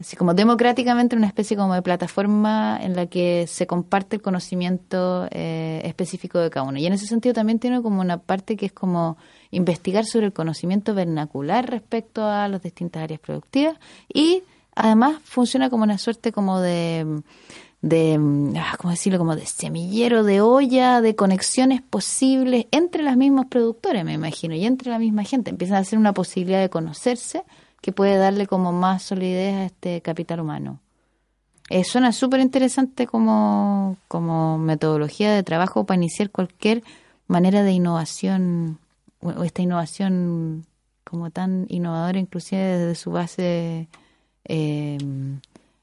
así 0.00 0.16
como 0.16 0.34
democráticamente 0.34 1.14
en 1.14 1.20
una 1.20 1.28
especie 1.28 1.56
como 1.56 1.74
de 1.74 1.82
plataforma 1.82 2.78
en 2.80 2.96
la 2.96 3.06
que 3.06 3.46
se 3.46 3.66
comparte 3.66 4.16
el 4.16 4.22
conocimiento 4.22 5.28
eh, 5.30 5.80
específico 5.84 6.38
de 6.38 6.50
cada 6.50 6.66
uno. 6.66 6.78
Y 6.78 6.86
en 6.86 6.92
ese 6.92 7.06
sentido 7.06 7.34
también 7.34 7.58
tiene 7.58 7.80
como 7.82 8.00
una 8.00 8.18
parte 8.18 8.56
que 8.56 8.66
es 8.66 8.72
como 8.72 9.16
investigar 9.50 10.04
sobre 10.04 10.26
el 10.26 10.32
conocimiento 10.32 10.94
vernacular 10.94 11.70
respecto 11.70 12.24
a 12.24 12.48
las 12.48 12.62
distintas 12.62 13.04
áreas 13.04 13.20
productivas 13.20 13.76
y 14.12 14.42
además 14.74 15.16
funciona 15.24 15.70
como 15.70 15.84
una 15.84 15.98
suerte 15.98 16.32
como 16.32 16.60
de 16.60 17.22
de, 17.84 18.18
ah, 18.56 18.76
¿cómo 18.78 18.92
decirlo? 18.92 19.18
Como 19.18 19.36
de 19.36 19.44
semillero 19.44 20.24
de 20.24 20.40
olla, 20.40 21.02
de 21.02 21.14
conexiones 21.14 21.82
posibles 21.82 22.64
entre 22.70 23.02
los 23.02 23.14
mismos 23.14 23.44
productores, 23.44 24.06
me 24.06 24.14
imagino, 24.14 24.54
y 24.54 24.64
entre 24.64 24.90
la 24.90 24.98
misma 24.98 25.22
gente. 25.22 25.50
Empiezan 25.50 25.76
a 25.76 25.84
ser 25.84 25.98
una 25.98 26.14
posibilidad 26.14 26.62
de 26.62 26.70
conocerse 26.70 27.42
que 27.84 27.92
puede 27.92 28.16
darle 28.16 28.46
como 28.46 28.72
más 28.72 29.02
solidez 29.02 29.54
a 29.56 29.64
este 29.66 30.00
capital 30.00 30.40
humano. 30.40 30.80
Eh, 31.68 31.84
suena 31.84 32.12
súper 32.12 32.40
interesante 32.40 33.06
como, 33.06 33.98
como 34.08 34.56
metodología 34.56 35.30
de 35.34 35.42
trabajo 35.42 35.84
para 35.84 35.96
iniciar 35.96 36.30
cualquier 36.30 36.82
manera 37.26 37.62
de 37.62 37.72
innovación, 37.72 38.78
o 39.20 39.44
esta 39.44 39.60
innovación 39.60 40.64
como 41.04 41.28
tan 41.30 41.66
innovadora 41.68 42.18
inclusive 42.18 42.62
desde 42.62 42.94
su 42.94 43.10
base 43.10 43.88
eh, 44.46 44.96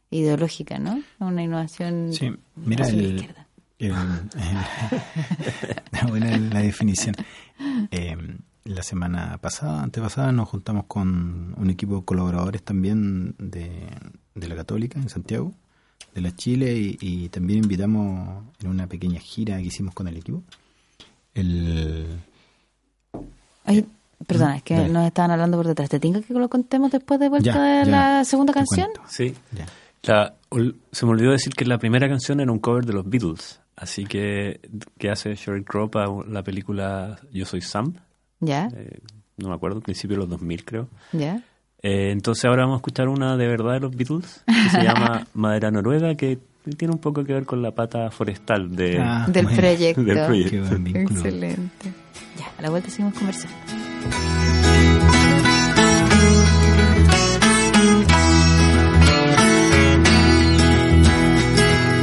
ideológica, 0.10 0.80
¿no? 0.80 1.04
Una 1.20 1.43
innovación 1.43 2.14
Sí, 2.14 2.32
mira 2.56 2.84
hacia 2.84 2.97
la 2.97 3.04
izquierda. 3.04 3.47
el- 3.78 3.91
el- 6.24 6.49
la 6.49 6.62
definición. 6.62 7.14
Eh, 7.91 8.18
la 8.66 8.84
semana 8.84 9.38
pasada, 9.39 9.82
antepasada, 9.84 10.32
nos 10.32 10.49
juntamos 10.49 10.86
con 10.88 11.53
un 11.57 11.70
equipo 11.70 11.97
de 11.97 12.05
colaboradores 12.05 12.62
también 12.64 13.36
de, 13.39 13.88
de 14.36 14.47
la 14.47 14.55
Católica 14.55 14.99
en 14.99 15.09
Santiago, 15.09 15.53
de 16.14 16.22
la 16.22 16.36
Chile, 16.36 16.74
y, 16.78 16.97
y 17.01 17.30
también 17.30 17.64
invitamos 17.64 18.43
en 18.62 18.68
una 18.70 18.88
pequeña 18.88 19.20
gira 19.20 19.57
que 19.57 19.64
hicimos 19.64 19.93
con 19.95 20.07
el 20.07 20.18
equipo. 20.18 20.43
El, 21.34 22.05
Ay, 23.66 23.86
perdona, 24.28 24.57
es 24.57 24.64
que 24.64 24.76
Dale. 24.76 24.89
nos 24.89 25.07
estaban 25.07 25.32
hablando 25.32 25.57
por 25.57 25.68
detrás. 25.68 25.89
¿Te 25.89 25.99
tinca 25.99 26.22
que 26.22 26.34
lo 26.34 26.49
contemos 26.49 26.91
después 26.91 27.20
de 27.20 27.30
vuelta 27.30 27.53
Ya, 27.53 27.62
de 27.80 27.86
ya, 27.86 27.91
la 27.91 28.26
segunda 28.26 28.53
canción? 28.53 28.88
cuento. 28.93 29.01
Sí. 29.09 29.34
ya. 29.51 29.66
La- 30.03 30.34
se 30.91 31.05
me 31.05 31.12
olvidó 31.14 31.32
decir 31.32 31.53
que 31.53 31.64
la 31.66 31.78
primera 31.78 32.09
canción 32.09 32.39
era 32.41 32.51
un 32.51 32.59
cover 32.59 32.86
de 32.86 32.93
los 32.93 33.07
Beatles. 33.09 33.59
Así 33.76 34.03
que, 34.05 34.59
que 34.97 35.09
hace 35.09 35.34
Sheryl 35.36 35.64
Crow 35.64 35.89
para 35.89 36.07
la 36.28 36.43
película 36.43 37.20
Yo 37.32 37.45
Soy 37.45 37.62
Sam. 37.62 37.93
¿Ya? 38.41 38.67
eh, 38.75 38.99
no 39.37 39.49
me 39.49 39.55
acuerdo, 39.55 39.79
principio 39.81 40.17
de 40.17 40.21
los 40.23 40.29
2000 40.29 40.65
creo. 40.65 40.87
¿Ya? 41.13 41.41
Eh, 41.81 42.11
entonces 42.11 42.45
ahora 42.45 42.63
vamos 42.63 42.75
a 42.75 42.77
escuchar 42.79 43.07
una 43.07 43.37
de 43.37 43.47
verdad 43.47 43.73
de 43.73 43.79
los 43.79 43.95
Beatles 43.95 44.43
que 44.45 44.69
se 44.69 44.83
llama 44.83 45.25
Madera 45.33 45.71
Noruega 45.71 46.13
que 46.15 46.37
tiene 46.77 46.93
un 46.93 46.99
poco 46.99 47.23
que 47.23 47.33
ver 47.33 47.45
con 47.45 47.61
la 47.63 47.71
pata 47.71 48.11
forestal 48.11 48.75
de... 48.75 48.99
Ah, 48.99 49.25
Del 49.27 49.45
bueno, 49.45 49.57
proyecto. 49.61 50.03
del 50.03 50.25
proyecto. 50.25 50.51
Qué 50.51 50.59
buen 50.61 50.83
vínculo. 50.83 51.19
Excelente. 51.19 51.93
Ya, 52.37 52.51
a 52.57 52.61
la 52.61 52.69
vuelta 52.69 52.89
seguimos 52.91 53.15
conversando. 53.15 53.55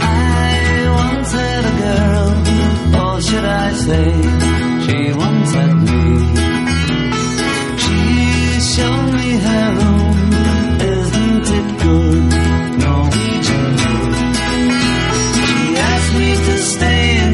I 0.00 0.86
once 1.04 1.32
had 1.32 1.64
a 1.64 1.74
girl, 1.82 2.30
or 3.02 3.20
should 3.20 3.44
I 3.44 3.72
say, 3.72 4.10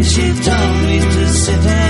she 0.04 0.22
told 0.42 0.76
me 0.86 0.98
to 1.00 1.28
sit 1.28 1.54
anywhere. 1.54 1.83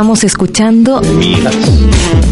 Estamos 0.00 0.24
escuchando 0.24 1.02
Miras 1.02 1.54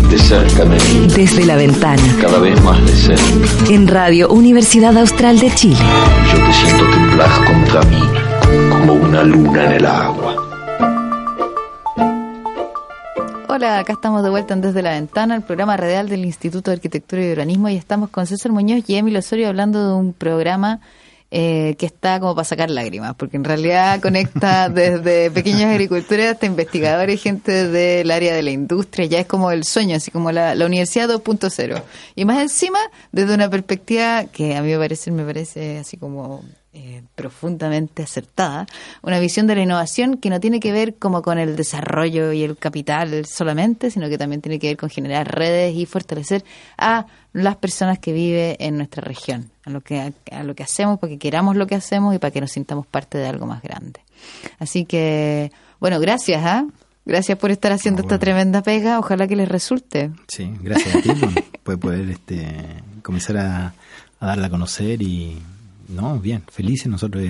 de 0.08 0.18
cerca 0.18 0.64
de 0.64 0.76
mí, 0.76 1.06
desde 1.14 1.44
la 1.44 1.54
ventana 1.54 2.02
cada 2.18 2.38
vez 2.38 2.58
más 2.62 2.82
de 2.82 2.96
cerca. 2.96 3.70
en 3.70 3.86
Radio 3.86 4.30
Universidad 4.30 4.96
Austral 4.96 5.38
de 5.38 5.54
Chile. 5.54 5.76
Yo 6.32 6.46
te 6.46 6.52
siento 6.54 6.90
temblar 6.90 7.30
contra 7.44 7.82
mí 7.82 8.00
como 8.70 8.94
una 8.94 9.22
luna 9.22 9.66
en 9.66 9.72
el 9.72 9.84
agua. 9.84 10.36
Hola, 13.48 13.80
acá 13.80 13.92
estamos 13.92 14.22
de 14.22 14.30
vuelta 14.30 14.54
en 14.54 14.62
Desde 14.62 14.80
la 14.80 14.92
Ventana, 14.92 15.36
el 15.36 15.42
programa 15.42 15.76
radial 15.76 16.08
del 16.08 16.24
Instituto 16.24 16.70
de 16.70 16.76
Arquitectura 16.76 17.22
y 17.22 17.32
Urbanismo, 17.32 17.68
y 17.68 17.76
estamos 17.76 18.08
con 18.08 18.26
César 18.26 18.50
Muñoz 18.50 18.82
y 18.86 18.94
Emil 18.94 19.18
Osorio 19.18 19.46
hablando 19.46 19.88
de 19.88 19.94
un 19.94 20.14
programa 20.14 20.80
eh, 21.30 21.76
que 21.78 21.86
está 21.86 22.20
como 22.20 22.34
para 22.34 22.44
sacar 22.44 22.70
lágrimas, 22.70 23.14
porque 23.14 23.36
en 23.36 23.44
realidad 23.44 24.00
conecta 24.00 24.68
desde 24.70 25.30
pequeños 25.30 25.64
agricultores 25.64 26.32
hasta 26.32 26.46
investigadores, 26.46 27.22
gente 27.22 27.68
del 27.68 28.10
área 28.10 28.34
de 28.34 28.42
la 28.42 28.50
industria, 28.50 29.06
ya 29.06 29.20
es 29.20 29.26
como 29.26 29.50
el 29.50 29.64
sueño, 29.64 29.96
así 29.96 30.10
como 30.10 30.32
la, 30.32 30.54
la 30.54 30.66
Universidad 30.66 31.08
2.0. 31.08 31.82
Y 32.14 32.24
más 32.24 32.40
encima, 32.40 32.78
desde 33.12 33.34
una 33.34 33.50
perspectiva 33.50 34.24
que 34.24 34.56
a 34.56 34.62
mí 34.62 34.70
me 34.70 34.78
parece, 34.78 35.10
me 35.10 35.24
parece 35.24 35.78
así 35.78 35.96
como 35.96 36.42
eh, 36.74 37.02
profundamente 37.14 38.04
acertada, 38.04 38.66
una 39.02 39.18
visión 39.18 39.48
de 39.48 39.56
la 39.56 39.62
innovación 39.62 40.18
que 40.18 40.30
no 40.30 40.38
tiene 40.38 40.60
que 40.60 40.70
ver 40.70 40.94
como 40.94 41.22
con 41.22 41.38
el 41.38 41.56
desarrollo 41.56 42.30
y 42.32 42.44
el 42.44 42.56
capital 42.56 43.26
solamente, 43.26 43.90
sino 43.90 44.08
que 44.08 44.16
también 44.16 44.42
tiene 44.42 44.58
que 44.58 44.68
ver 44.68 44.76
con 44.76 44.88
generar 44.88 45.34
redes 45.34 45.74
y 45.74 45.86
fortalecer 45.86 46.44
a 46.76 47.06
las 47.32 47.56
personas 47.56 47.98
que 47.98 48.12
viven 48.12 48.56
en 48.60 48.76
nuestra 48.76 49.02
región, 49.02 49.50
a 49.68 49.70
lo 49.70 49.80
que 49.80 50.12
a 50.30 50.42
lo 50.42 50.54
que 50.54 50.62
hacemos, 50.62 50.98
para 50.98 51.10
que 51.10 51.18
queramos 51.18 51.56
lo 51.56 51.66
que 51.66 51.74
hacemos 51.74 52.14
y 52.14 52.18
para 52.18 52.30
que 52.30 52.40
nos 52.40 52.50
sintamos 52.52 52.86
parte 52.86 53.18
de 53.18 53.26
algo 53.26 53.46
más 53.46 53.62
grande. 53.62 54.00
Así 54.58 54.84
que 54.84 55.52
Bueno, 55.78 56.00
gracias, 56.00 56.42
¿ah? 56.44 56.66
Gracias 57.04 57.38
por 57.38 57.50
estar 57.50 57.72
haciendo 57.72 58.02
Ah, 58.02 58.04
esta 58.04 58.18
tremenda 58.18 58.62
pega. 58.62 58.98
Ojalá 58.98 59.26
que 59.26 59.36
les 59.36 59.48
resulte. 59.48 60.10
Sí, 60.26 60.52
gracias 60.60 60.94
a 60.96 61.00
ti, 61.00 61.10
puede 61.62 61.78
poder 61.78 62.10
este, 62.10 62.82
comenzar 63.02 63.38
a, 63.38 63.74
a 64.20 64.26
darla 64.26 64.48
a 64.48 64.50
conocer 64.50 65.00
y, 65.00 65.38
no, 65.88 66.18
bien, 66.18 66.42
felices 66.50 66.88
nosotros. 66.88 67.24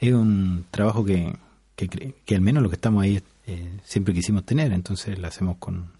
Es 0.00 0.12
un 0.12 0.66
trabajo 0.70 1.04
que, 1.04 1.34
que, 1.74 1.88
que 2.24 2.34
al 2.34 2.42
menos 2.42 2.62
lo 2.62 2.68
que 2.68 2.76
estamos 2.76 3.02
ahí 3.02 3.20
eh, 3.46 3.78
siempre 3.84 4.14
quisimos 4.14 4.44
tener, 4.44 4.72
entonces 4.72 5.18
lo 5.18 5.26
hacemos 5.26 5.56
con, 5.58 5.90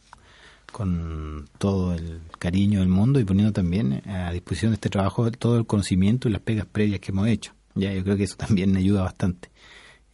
con 0.73 1.49
todo 1.59 1.95
el 1.95 2.21
cariño 2.39 2.81
del 2.81 2.89
mundo 2.89 3.21
y 3.21 3.25
poniendo 3.25 3.53
también 3.53 4.03
a 4.09 4.33
disposición 4.33 4.73
de 4.73 4.75
este 4.75 4.91
trabajo 4.91 5.31
todo 5.33 5.59
el 5.59 5.67
conocimiento 5.67 6.29
y 6.29 6.33
las 6.33 6.43
pegas 6.43 6.67
previas 6.67 7.01
que 7.01 7.13
hemos 7.13 7.29
hecho. 7.29 7.53
Ya, 7.75 7.93
yo 7.93 8.03
creo 8.05 8.17
que 8.17 8.25
eso 8.25 8.37
también 8.37 8.77
ayuda 8.77 9.03
bastante. 9.03 9.51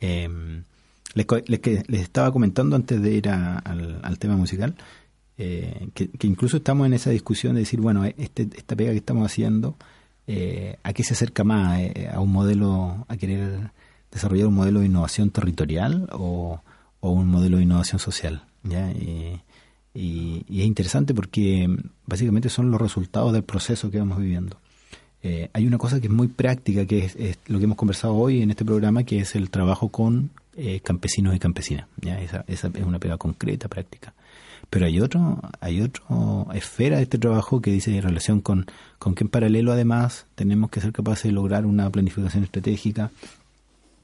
Eh, 0.01 0.29
les, 1.15 1.27
les 1.47 1.89
les 1.89 2.01
estaba 2.01 2.33
comentando 2.33 2.77
antes 2.77 3.01
de 3.01 3.13
ir 3.13 3.29
al, 3.29 4.01
al 4.03 4.19
tema 4.19 4.37
musical 4.37 4.75
eh, 5.37 5.89
que, 5.95 6.11
incluso 6.23 6.59
estamos 6.59 6.87
en 6.87 6.95
esa 6.95 7.11
discusión 7.11 7.55
de 7.55 7.61
decir, 7.61 7.81
bueno, 7.81 8.05
este, 8.05 8.49
esta 8.57 8.77
pega 8.77 8.93
que 8.93 8.99
estamos 8.99 9.27
haciendo, 9.27 9.77
eh, 10.27 10.79
¿a 10.83 10.93
qué 10.93 11.03
se 11.03 11.15
acerca 11.15 11.45
más? 11.45 11.81
Eh, 11.81 12.09
¿A 12.13 12.21
un 12.21 12.33
modelo, 12.33 13.05
a 13.09 13.17
querer 13.17 13.71
desarrollar 14.11 14.47
un 14.47 14.55
modelo 14.55 14.81
de 14.81 14.87
innovación 14.87 15.31
territorial 15.31 16.09
o, 16.13 16.61
o 17.01 17.11
un 17.11 17.27
modelo 17.29 17.57
de 17.57 17.65
innovación 17.65 17.99
social? 17.99 18.45
¿ya? 18.63 18.91
Y, 18.93 19.41
y- 19.95 20.45
y 20.49 20.61
es 20.61 20.67
interesante 20.67 21.15
porque 21.15 21.69
mm, 21.69 21.77
básicamente 22.07 22.49
son 22.49 22.71
los 22.71 22.81
resultados 22.81 23.33
del 23.33 23.45
proceso 23.45 23.91
que 23.91 23.99
vamos 23.99 24.19
viviendo. 24.19 24.59
Eh, 25.23 25.49
hay 25.55 25.67
una 25.67 25.79
cosa 25.79 26.01
que 26.01 26.09
es 26.09 26.13
muy 26.13 26.29
práctica, 26.29 26.85
que 26.85 27.05
es, 27.07 27.39
lo 27.47 27.59
que 27.59 27.65
hemos 27.65 27.79
conversado 27.79 28.15
hoy 28.15 28.43
en 28.43 28.51
este 28.51 28.65
programa, 28.65 29.05
que 29.05 29.21
es 29.21 29.35
el 29.35 29.49
trabajo 29.51 29.89
con 29.89 30.31
eh, 30.57 30.81
campesinos 30.81 31.35
y 31.35 31.39
campesinas. 31.39 31.87
¿ya? 32.03 32.21
Esa, 32.21 32.45
esa 32.47 32.69
es 32.75 32.85
una 32.85 32.99
pega 32.99 33.17
concreta, 33.17 33.69
práctica. 33.69 34.13
Pero 34.69 34.87
hay 34.87 35.01
otro, 35.01 35.41
hay 35.61 35.81
otro 35.81 36.49
esfera 36.55 36.97
de 36.99 37.05
este 37.05 37.19
trabajo 37.19 37.61
que 37.63 37.71
dice 37.71 37.97
en 37.97 38.03
relación 38.03 38.41
con, 38.41 38.67
con 38.99 39.15
que 39.15 39.25
en 39.25 39.29
paralelo 39.31 39.73
además 39.73 40.27
tenemos 40.35 40.71
que 40.71 40.81
ser 40.81 40.93
capaces 40.93 41.25
de 41.25 41.33
lograr 41.33 41.65
una 41.65 41.89
planificación 41.91 42.45
estratégica, 42.45 43.11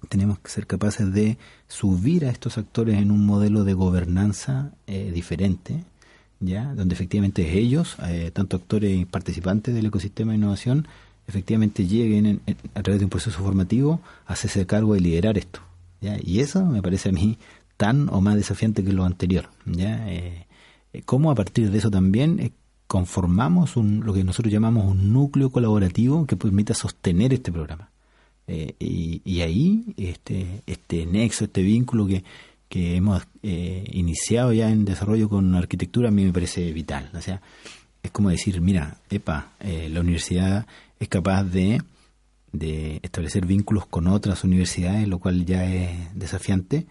tenemos 0.08 0.38
que 0.38 0.50
ser 0.50 0.66
capaces 0.66 1.12
de 1.12 1.38
subir 1.68 2.24
a 2.24 2.30
estos 2.30 2.58
actores 2.58 2.96
en 2.98 3.10
un 3.10 3.24
modelo 3.26 3.64
de 3.64 3.74
gobernanza 3.74 4.72
eh, 4.86 5.10
diferente, 5.14 5.84
ya 6.40 6.74
donde 6.74 6.94
efectivamente 6.94 7.58
ellos, 7.58 7.96
eh, 8.06 8.30
tanto 8.32 8.56
actores 8.56 8.98
y 8.98 9.04
participantes 9.04 9.74
del 9.74 9.86
ecosistema 9.86 10.32
de 10.32 10.38
innovación, 10.38 10.88
efectivamente 11.26 11.86
lleguen 11.86 12.26
en- 12.26 12.40
a 12.74 12.82
través 12.82 12.98
de 13.00 13.04
un 13.04 13.10
proceso 13.10 13.38
formativo 13.38 14.00
a 14.26 14.32
hacerse 14.32 14.66
cargo 14.66 14.94
de 14.94 15.00
liderar 15.00 15.38
esto. 15.38 15.60
¿ya? 16.00 16.16
Y 16.22 16.40
eso 16.40 16.64
me 16.64 16.82
parece 16.82 17.10
a 17.10 17.12
mí 17.12 17.38
tan 17.76 18.08
o 18.08 18.20
más 18.20 18.36
desafiante 18.36 18.82
que 18.82 18.92
lo 18.92 19.04
anterior. 19.04 19.48
¿ya? 19.66 20.08
Eh, 20.10 20.46
eh, 20.92 21.02
cómo 21.04 21.30
a 21.30 21.34
partir 21.34 21.70
de 21.70 21.78
eso 21.78 21.90
también 21.90 22.40
eh, 22.40 22.52
conformamos 22.86 23.76
un, 23.76 24.00
lo 24.04 24.12
que 24.12 24.24
nosotros 24.24 24.52
llamamos 24.52 24.86
un 24.86 25.12
núcleo 25.12 25.50
colaborativo 25.50 26.26
que 26.26 26.36
permita 26.36 26.74
sostener 26.74 27.32
este 27.32 27.52
programa. 27.52 27.89
Eh, 28.52 28.74
y, 28.80 29.40
ahí 29.42 29.94
este, 29.96 30.62
este 30.66 31.06
nexo, 31.06 31.44
este 31.44 31.62
vínculo 31.62 32.04
que, 32.08 32.24
que 32.68 32.96
hemos 32.96 33.22
eh, 33.44 33.84
iniciado 33.92 34.52
ya 34.52 34.70
en 34.70 34.84
desarrollo 34.84 35.28
con 35.28 35.54
arquitectura 35.54 36.08
a 36.08 36.10
mí 36.10 36.24
me 36.24 36.32
parece 36.32 36.72
vital. 36.72 37.10
O 37.14 37.20
sea, 37.20 37.40
es 38.02 38.10
como 38.10 38.30
decir, 38.30 38.60
mira, 38.60 38.98
epa, 39.08 39.52
eh, 39.60 39.88
la 39.88 40.00
universidad 40.00 40.66
es 40.98 41.08
capaz 41.08 41.44
de, 41.44 41.80
de 42.50 42.98
establecer 43.04 43.46
vínculos 43.46 43.86
con 43.86 44.08
otras 44.08 44.42
universidades, 44.42 45.06
lo 45.06 45.20
cual 45.20 45.44
ya 45.46 45.64
es 45.64 46.12
desafiante. 46.18 46.86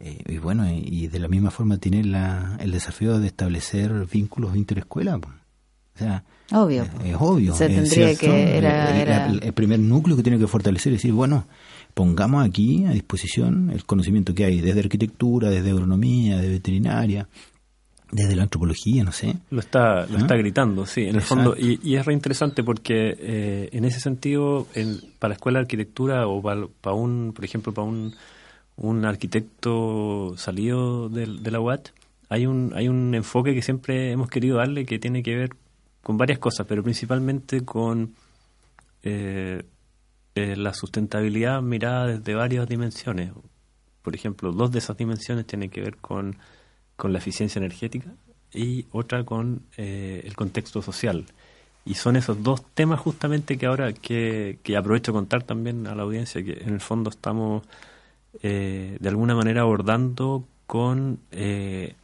Eh, 0.00 0.18
y 0.26 0.38
bueno, 0.38 0.68
y, 0.68 1.06
de 1.06 1.18
la 1.20 1.28
misma 1.28 1.52
forma 1.52 1.78
tiene 1.78 2.02
la, 2.02 2.56
el 2.60 2.72
desafío 2.72 3.20
de 3.20 3.28
establecer 3.28 4.06
vínculos 4.06 4.56
interescuela. 4.56 5.16
po. 5.18 5.28
O 5.28 5.98
sea, 5.98 6.24
Obvio. 6.52 6.82
es, 6.82 6.90
es 7.06 7.16
obvio. 7.18 7.54
Se 7.54 7.66
tendría 7.68 8.14
cierto. 8.14 8.20
que- 8.26 8.56
era- 8.58 8.90
El- 8.90 8.94
el- 8.96 9.00
era- 9.02 9.26
el- 9.30 9.42
el 9.44 9.52
primer 9.52 9.78
núcleo 9.80 10.16
que 10.16 10.22
tiene 10.22 10.38
que 10.38 10.46
fortalecer 10.46 10.92
es 10.92 10.98
decir, 11.00 11.12
bueno, 11.12 11.46
pongamos 11.94 12.44
aquí 12.46 12.84
a 12.84 12.90
disposición 12.90 13.70
el 13.70 13.84
conocimiento 13.84 14.34
que 14.34 14.44
hay 14.44 14.60
desde 14.60 14.80
arquitectura, 14.80 15.48
desde 15.50 15.70
agronomía, 15.70 16.36
de 16.38 16.48
veterinaria, 16.48 17.28
desde 18.12 18.36
la 18.36 18.42
antropología, 18.44 19.02
no 19.04 19.10
sé. 19.12 19.34
Lo 19.50 19.60
está, 19.60 20.06
lo 20.06 20.18
¿Ah? 20.18 20.20
está 20.20 20.36
gritando, 20.36 20.86
sí, 20.86 21.02
en 21.02 21.16
el 21.16 21.22
fondo. 21.22 21.56
Y, 21.58 21.80
y 21.82 21.96
es 21.96 22.04
re 22.04 22.12
interesante 22.12 22.62
porque 22.62 23.16
eh, 23.18 23.68
en 23.72 23.84
ese 23.84 23.98
sentido, 24.00 24.66
en- 24.74 25.00
para 25.18 25.30
la 25.30 25.34
escuela 25.34 25.58
de 25.58 25.62
arquitectura 25.62 26.26
o 26.28 26.40
para, 26.42 26.66
para 26.80 26.94
un, 26.94 27.32
por 27.34 27.44
ejemplo, 27.44 27.72
para 27.72 27.86
un, 27.88 28.14
un 28.76 29.04
arquitecto 29.04 30.34
salido 30.36 31.08
del- 31.08 31.42
de, 31.42 31.50
la 31.50 31.60
UAT, 31.60 31.88
hay 32.28 32.46
un, 32.46 32.72
hay 32.74 32.88
un 32.88 33.14
enfoque 33.14 33.54
que 33.54 33.62
siempre 33.62 34.12
hemos 34.12 34.28
querido 34.28 34.58
darle 34.58 34.84
que 34.84 34.98
tiene 34.98 35.22
que 35.22 35.34
ver 35.36 35.50
con 36.04 36.18
varias 36.18 36.38
cosas, 36.38 36.66
pero 36.68 36.82
principalmente 36.84 37.64
con 37.64 38.14
eh, 39.02 39.64
eh, 40.34 40.56
la 40.56 40.74
sustentabilidad 40.74 41.62
mirada 41.62 42.06
desde 42.06 42.34
varias 42.34 42.68
dimensiones. 42.68 43.32
Por 44.02 44.14
ejemplo, 44.14 44.52
dos 44.52 44.70
de 44.70 44.80
esas 44.80 44.98
dimensiones 44.98 45.46
tienen 45.46 45.70
que 45.70 45.80
ver 45.80 45.96
con, 45.96 46.36
con 46.96 47.12
la 47.12 47.18
eficiencia 47.18 47.58
energética 47.58 48.12
y 48.52 48.86
otra 48.92 49.24
con 49.24 49.62
eh, 49.78 50.22
el 50.26 50.36
contexto 50.36 50.82
social. 50.82 51.24
Y 51.86 51.94
son 51.94 52.16
esos 52.16 52.42
dos 52.42 52.62
temas 52.74 53.00
justamente 53.00 53.56
que 53.56 53.66
ahora 53.66 53.94
que, 53.94 54.58
que 54.62 54.76
aprovecho 54.76 55.12
de 55.12 55.16
contar 55.16 55.42
también 55.42 55.86
a 55.86 55.94
la 55.94 56.02
audiencia, 56.02 56.44
que 56.44 56.52
en 56.52 56.74
el 56.74 56.80
fondo 56.80 57.08
estamos 57.08 57.62
eh, 58.42 58.98
de 59.00 59.08
alguna 59.08 59.34
manera 59.34 59.62
abordando 59.62 60.44
con 60.66 61.20
el, 61.30 61.94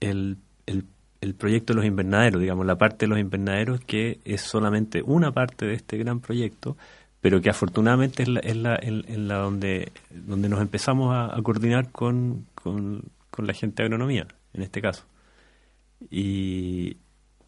el, 0.00 0.84
el 1.20 1.34
proyecto 1.34 1.72
de 1.72 1.76
los 1.78 1.86
invernaderos, 1.86 2.40
digamos, 2.40 2.66
la 2.66 2.76
parte 2.76 3.06
de 3.06 3.08
los 3.08 3.18
invernaderos 3.18 3.80
que 3.80 4.18
es 4.24 4.40
solamente 4.40 5.02
una 5.02 5.32
parte 5.32 5.66
de 5.66 5.74
este 5.74 5.98
gran 5.98 6.20
proyecto, 6.20 6.76
pero 7.20 7.40
que 7.40 7.50
afortunadamente 7.50 8.22
es 8.22 8.28
la, 8.28 8.40
es 8.40 8.56
la, 8.56 8.76
en, 8.80 9.04
en 9.08 9.28
la 9.28 9.38
donde, 9.38 9.92
donde 10.10 10.48
nos 10.48 10.60
empezamos 10.60 11.14
a, 11.14 11.36
coordinar 11.42 11.90
con, 11.90 12.46
con, 12.54 13.02
con 13.30 13.46
la 13.46 13.52
gente 13.52 13.82
de 13.82 13.86
agronomía, 13.86 14.26
en 14.54 14.62
este 14.62 14.80
caso. 14.80 15.04
Y, 16.10 16.96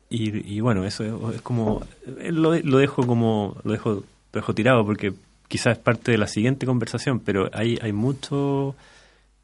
y, 0.08 0.56
y 0.56 0.60
bueno, 0.60 0.84
eso 0.84 1.04
es, 1.04 1.36
es 1.36 1.42
como, 1.42 1.82
eh, 2.18 2.32
lo, 2.32 2.58
lo 2.58 2.78
dejo 2.78 3.06
como, 3.06 3.56
lo 3.62 3.72
dejo, 3.72 3.90
lo 3.92 4.04
dejo 4.32 4.54
tirado 4.54 4.84
porque 4.84 5.14
quizás 5.46 5.78
es 5.78 5.82
parte 5.82 6.10
de 6.10 6.18
la 6.18 6.26
siguiente 6.26 6.66
conversación, 6.66 7.20
pero 7.20 7.48
hay, 7.52 7.78
hay 7.80 7.92
mucho 7.92 8.74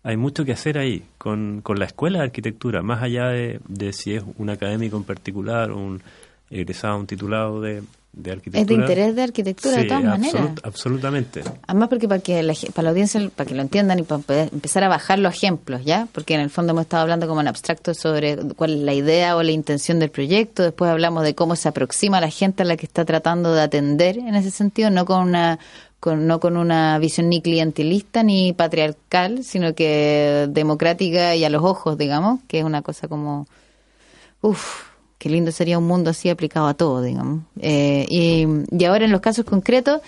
hay 0.06 0.16
mucho 0.16 0.44
que 0.44 0.52
hacer 0.52 0.78
ahí 0.78 1.02
con, 1.18 1.60
con 1.62 1.78
la 1.78 1.84
escuela 1.86 2.18
de 2.20 2.24
arquitectura, 2.26 2.80
más 2.82 3.02
allá 3.02 3.26
de, 3.28 3.60
de 3.68 3.92
si 3.92 4.14
es 4.14 4.22
un 4.38 4.48
académico 4.50 4.96
en 4.96 5.04
particular 5.04 5.70
o 5.72 5.76
un 5.78 6.00
egresado, 6.48 6.96
un 6.98 7.06
titulado 7.08 7.60
de, 7.60 7.82
de 8.12 8.30
arquitectura. 8.30 8.60
Es 8.62 8.66
de 8.68 8.74
interés 8.74 9.16
de 9.16 9.22
arquitectura 9.24 9.76
de 9.78 9.84
todas 9.84 10.04
maneras. 10.04 10.34
absolut- 10.40 10.60
absolutamente. 10.62 11.42
Además 11.66 11.88
porque 11.88 12.06
para 12.08 12.20
que 12.22 12.42
la, 12.42 12.54
para 12.72 12.84
la 12.84 12.90
audiencia, 12.90 13.20
para 13.34 13.48
que 13.48 13.54
lo 13.56 13.62
entiendan 13.62 13.98
y 13.98 14.04
para 14.04 14.22
empezar 14.44 14.84
a 14.84 14.88
bajar 14.88 15.18
los 15.18 15.34
ejemplos, 15.34 15.84
¿ya? 15.84 16.06
Porque 16.12 16.34
en 16.34 16.40
el 16.40 16.50
fondo 16.50 16.70
hemos 16.70 16.82
estado 16.82 17.02
hablando 17.02 17.26
como 17.26 17.40
en 17.40 17.48
abstracto 17.48 17.92
sobre 17.94 18.36
cuál 18.54 18.74
es 18.74 18.80
la 18.82 18.94
idea 18.94 19.36
o 19.36 19.42
la 19.42 19.50
intención 19.50 19.98
del 19.98 20.10
proyecto, 20.10 20.62
después 20.62 20.88
hablamos 20.90 21.24
de 21.24 21.34
cómo 21.34 21.56
se 21.56 21.68
aproxima 21.68 22.18
a 22.18 22.20
la 22.20 22.30
gente 22.30 22.62
a 22.62 22.64
la 22.64 22.76
que 22.76 22.86
está 22.86 23.04
tratando 23.04 23.52
de 23.52 23.60
atender 23.62 24.18
en 24.18 24.36
ese 24.36 24.52
sentido, 24.52 24.88
no 24.90 25.04
con 25.04 25.20
una 25.28 25.58
con, 26.06 26.28
no 26.28 26.38
con 26.38 26.56
una 26.56 26.96
visión 27.00 27.28
ni 27.28 27.42
clientelista 27.42 28.22
ni 28.22 28.52
patriarcal, 28.52 29.42
sino 29.42 29.74
que 29.74 30.46
democrática 30.48 31.34
y 31.34 31.44
a 31.44 31.50
los 31.50 31.64
ojos, 31.64 31.98
digamos, 31.98 32.38
que 32.46 32.60
es 32.60 32.64
una 32.64 32.80
cosa 32.82 33.08
como 33.08 33.48
Uf, 34.40 34.84
qué 35.18 35.28
lindo 35.28 35.50
sería 35.50 35.78
un 35.78 35.88
mundo 35.88 36.10
así 36.10 36.30
aplicado 36.30 36.68
a 36.68 36.74
todo, 36.74 37.02
digamos. 37.02 37.42
Eh, 37.58 38.06
y, 38.08 38.46
y 38.70 38.84
ahora 38.84 39.06
en 39.06 39.10
los 39.10 39.20
casos 39.20 39.44
concretos, 39.44 40.00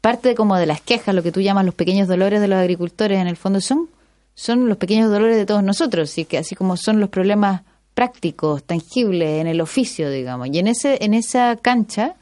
parte 0.00 0.34
como 0.34 0.56
de 0.56 0.66
las 0.66 0.80
quejas, 0.80 1.14
lo 1.14 1.22
que 1.22 1.30
tú 1.30 1.40
llamas 1.40 1.64
los 1.64 1.76
pequeños 1.76 2.08
dolores 2.08 2.40
de 2.40 2.48
los 2.48 2.58
agricultores, 2.58 3.20
en 3.20 3.28
el 3.28 3.36
fondo 3.36 3.60
son, 3.60 3.88
son 4.34 4.68
los 4.68 4.78
pequeños 4.78 5.12
dolores 5.12 5.36
de 5.36 5.46
todos 5.46 5.62
nosotros, 5.62 6.10
así 6.10 6.24
que 6.24 6.38
así 6.38 6.56
como 6.56 6.76
son 6.76 6.98
los 6.98 7.08
problemas 7.08 7.62
prácticos, 7.94 8.64
tangibles, 8.64 9.40
en 9.40 9.46
el 9.46 9.60
oficio, 9.60 10.10
digamos. 10.10 10.48
Y 10.50 10.58
en 10.58 10.66
ese, 10.66 11.04
en 11.04 11.14
esa 11.14 11.54
cancha 11.54 12.16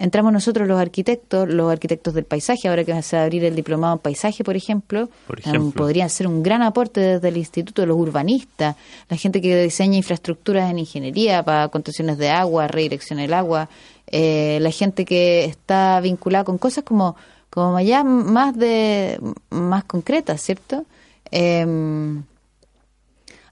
entramos 0.00 0.32
nosotros 0.32 0.66
los 0.66 0.80
arquitectos, 0.80 1.46
los 1.48 1.70
arquitectos 1.70 2.14
del 2.14 2.24
paisaje, 2.24 2.68
ahora 2.68 2.84
que 2.84 3.02
se 3.02 3.16
va 3.16 3.22
a 3.22 3.24
abrir 3.26 3.44
el 3.44 3.54
diplomado 3.54 3.92
en 3.92 3.98
paisaje, 3.98 4.42
por 4.42 4.56
ejemplo, 4.56 5.10
Por 5.26 5.38
ejemplo. 5.38 5.60
um, 5.60 5.72
podría 5.72 6.08
ser 6.08 6.26
un 6.26 6.42
gran 6.42 6.62
aporte 6.62 7.00
desde 7.00 7.28
el 7.28 7.36
Instituto 7.36 7.84
los 7.84 7.98
Urbanistas, 7.98 8.76
la 9.10 9.16
gente 9.16 9.42
que 9.42 9.62
diseña 9.62 9.98
infraestructuras 9.98 10.70
en 10.70 10.78
ingeniería 10.78 11.42
para 11.42 11.68
contenciones 11.68 12.16
de 12.16 12.30
agua, 12.30 12.66
redirección 12.66 13.18
del 13.18 13.34
agua, 13.34 13.68
eh, 14.06 14.58
la 14.62 14.70
gente 14.70 15.04
que 15.04 15.44
está 15.44 16.00
vinculada 16.00 16.44
con 16.44 16.56
cosas 16.56 16.82
como, 16.82 17.14
como 17.50 17.78
ya 17.80 18.02
más 18.02 18.56
de 18.56 19.20
más 19.50 19.84
concretas, 19.84 20.40
¿cierto? 20.40 20.84
Em, 21.30 22.22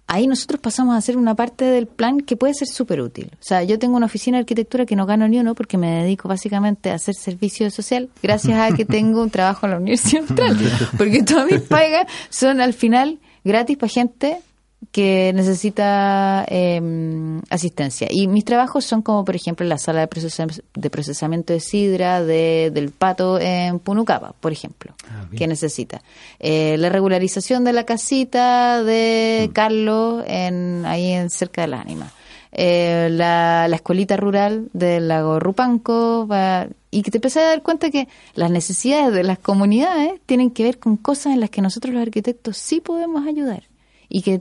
ahí 0.09 0.26
nosotros 0.26 0.61
pasamos 0.61 0.94
a 0.94 0.98
hacer 0.98 1.16
una 1.16 1.34
parte 1.34 1.64
del 1.64 1.86
plan 1.86 2.20
que 2.20 2.36
puede 2.36 2.54
ser 2.54 2.66
súper 2.66 3.00
útil. 3.00 3.30
O 3.34 3.42
sea, 3.42 3.62
yo 3.62 3.78
tengo 3.78 3.96
una 3.96 4.06
oficina 4.06 4.38
de 4.38 4.40
arquitectura 4.40 4.86
que 4.86 4.96
no 4.96 5.06
gano 5.06 5.28
ni 5.28 5.38
uno 5.38 5.54
porque 5.54 5.78
me 5.78 6.02
dedico 6.02 6.28
básicamente 6.28 6.90
a 6.90 6.94
hacer 6.94 7.14
servicio 7.14 7.70
social 7.70 8.09
gracias 8.22 8.59
a 8.59 8.74
que 8.74 8.84
tengo 8.86 9.22
un 9.22 9.30
trabajo 9.30 9.66
en 9.66 9.72
la 9.72 9.78
Universidad 9.78 10.22
Austral. 10.22 10.56
Porque 10.96 11.22
todas 11.22 11.50
mis 11.50 11.61
pagas 11.61 12.06
son 12.30 12.61
al 12.61 12.72
final 12.72 13.18
gratis 13.44 13.76
para 13.76 13.90
gente 13.90 14.40
que 14.93 15.33
necesita 15.35 16.45
eh, 16.49 16.81
asistencia. 17.51 18.09
Y 18.11 18.26
mis 18.29 18.45
trabajos 18.45 18.85
son 18.85 19.03
como, 19.03 19.24
por 19.24 19.35
ejemplo, 19.37 19.66
la 19.66 19.76
sala 19.79 20.01
de, 20.01 20.09
procesam- 20.09 20.62
de 20.74 20.91
procesamiento 20.91 21.53
de 21.53 21.61
sidra 21.61 22.22
de, 22.24 22.70
del 22.72 22.91
pato 22.91 23.39
en 23.41 23.81
Punucapa, 23.81 24.35
por 24.41 24.53
ejemplo, 24.53 24.95
que 25.37 25.47
necesita. 25.47 26.01
Eh, 26.39 26.76
la 26.79 26.89
regularización 26.89 27.64
de 27.64 27.72
la 27.72 27.85
casita 27.85 28.83
de 28.83 29.51
Carlos 29.53 30.24
en, 30.26 30.85
ahí 30.87 31.12
en 31.12 31.29
cerca 31.31 31.62
de 31.62 31.68
la 31.68 31.81
Ánima. 31.81 32.12
Eh, 32.53 33.09
la, 33.11 33.68
la 33.68 33.76
escuelita 33.76 34.16
rural 34.16 34.68
del 34.72 35.09
lago 35.09 35.39
Rupanco 35.39 36.26
va- 36.26 36.66
y 36.91 37.03
que 37.03 37.11
te 37.11 37.18
empecé 37.18 37.41
a 37.41 37.49
dar 37.49 37.62
cuenta 37.62 37.91
que 37.91 38.09
las 38.35 38.51
necesidades 38.51 39.12
de 39.12 39.22
las 39.22 39.39
comunidades 39.39 40.12
tienen 40.24 40.51
que 40.51 40.64
ver 40.64 40.79
con 40.79 40.97
cosas 40.97 41.35
en 41.35 41.41
las 41.41 41.51
que 41.51 41.61
nosotros 41.61 41.93
los 41.93 42.03
arquitectos 42.03 42.57
sí 42.57 42.81
podemos 42.81 43.26
ayudar 43.26 43.64
y 44.09 44.22
que 44.22 44.41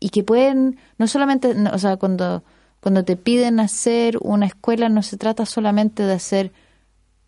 y 0.00 0.08
que 0.08 0.24
pueden 0.24 0.78
no 0.98 1.06
solamente 1.06 1.54
o 1.72 1.78
sea 1.78 1.96
cuando 1.98 2.42
cuando 2.80 3.04
te 3.04 3.16
piden 3.16 3.60
hacer 3.60 4.18
una 4.22 4.46
escuela 4.46 4.88
no 4.88 5.02
se 5.02 5.18
trata 5.18 5.44
solamente 5.46 6.02
de 6.02 6.14
hacer 6.14 6.52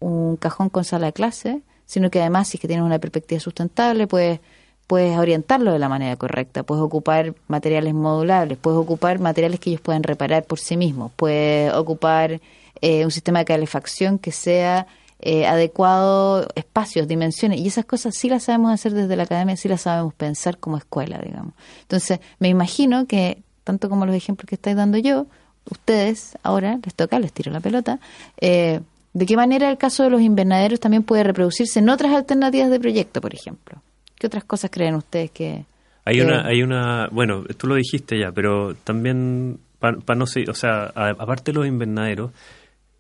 un 0.01 0.37
cajón 0.37 0.71
con 0.71 0.85
sala 0.85 1.07
de 1.07 1.13
clase 1.13 1.63
sino 1.85 2.11
que 2.11 2.21
además 2.21 2.49
si 2.49 2.57
es 2.57 2.61
que 2.61 2.69
tienes 2.69 2.85
una 2.85 2.99
perspectiva 2.99 3.39
sustentable 3.39 4.07
puedes 4.07 4.41
puedes 4.87 5.17
orientarlo 5.17 5.73
de 5.73 5.79
la 5.79 5.89
manera 5.89 6.17
correcta 6.17 6.63
puedes 6.63 6.83
ocupar 6.83 7.35
materiales 7.47 7.95
modulables 7.95 8.59
puedes 8.59 8.79
ocupar 8.79 9.19
materiales 9.21 9.61
que 9.61 9.71
ellos 9.71 9.83
puedan 9.83 10.03
reparar 10.03 10.45
por 10.45 10.59
sí 10.59 10.77
mismos 10.77 11.13
puedes 11.15 11.73
ocupar 11.75 12.41
eh, 12.81 13.05
un 13.05 13.11
sistema 13.11 13.41
de 13.41 13.45
calefacción 13.45 14.19
que 14.19 14.33
sea 14.33 14.87
eh, 15.23 15.47
adecuado 15.47 16.47
espacios, 16.57 17.07
dimensiones, 17.09 17.61
y 17.61 17.69
esas 17.69 17.85
cosas 17.85 18.15
sí 18.17 18.29
las 18.29 18.43
sabemos 18.45 18.73
hacer 18.73 18.93
desde 18.93 19.17
la 19.17 19.23
academia, 19.23 19.57
sí 19.57 19.69
las 19.69 19.83
sabemos 19.83 20.13
pensar 20.15 20.59
como 20.59 20.77
escuela, 20.77 21.19
digamos. 21.25 21.55
Entonces, 21.83 22.21
me 22.41 22.49
imagino 22.49 23.07
que, 23.07 23.39
tanto 23.65 23.89
como 23.89 24.05
los 24.05 24.15
ejemplos 24.17 24.49
que 24.49 24.57
estáis 24.57 24.77
dando 24.77 24.99
yo, 24.99 25.27
ustedes 25.71 26.37
ahora 26.43 26.79
les 26.85 26.95
toca, 26.95 27.19
les 27.21 27.33
tiro 27.33 27.53
la 27.53 27.61
pelota, 27.61 28.01
eh, 28.41 28.81
¿de 29.13 29.27
qué 29.27 29.37
manera 29.37 29.71
el 29.71 29.79
caso 29.79 30.03
de 30.03 30.11
los 30.11 30.21
invernaderos 30.21 30.81
también 30.81 31.05
puede 31.05 31.23
reproducirse 31.23 31.79
en 31.79 31.89
otras 31.89 32.13
alternativas 32.13 32.71
de 32.71 32.81
proyecto, 32.81 33.21
por 33.21 33.33
ejemplo? 33.35 33.81
¿Qué 34.19 34.27
otras 34.27 34.45
cosas 34.45 34.71
creen 34.73 34.97
ustedes 34.97 35.31
que... 35.31 35.65
Hay 36.05 36.17
que- 36.17 36.25
una, 36.25 36.47
hay 36.47 36.63
una, 36.65 37.09
bueno, 37.13 37.45
tú 37.57 37.69
lo 37.69 37.77
dijiste 37.77 38.19
ya, 38.19 38.33
pero 38.33 38.75
también, 38.75 39.61
para 39.79 40.17
no 40.17 40.27
sé, 40.27 40.45
o 40.51 40.55
sea, 40.55 40.87
aparte 40.87 41.53
de 41.53 41.59
los 41.59 41.67
invernaderos, 41.69 42.33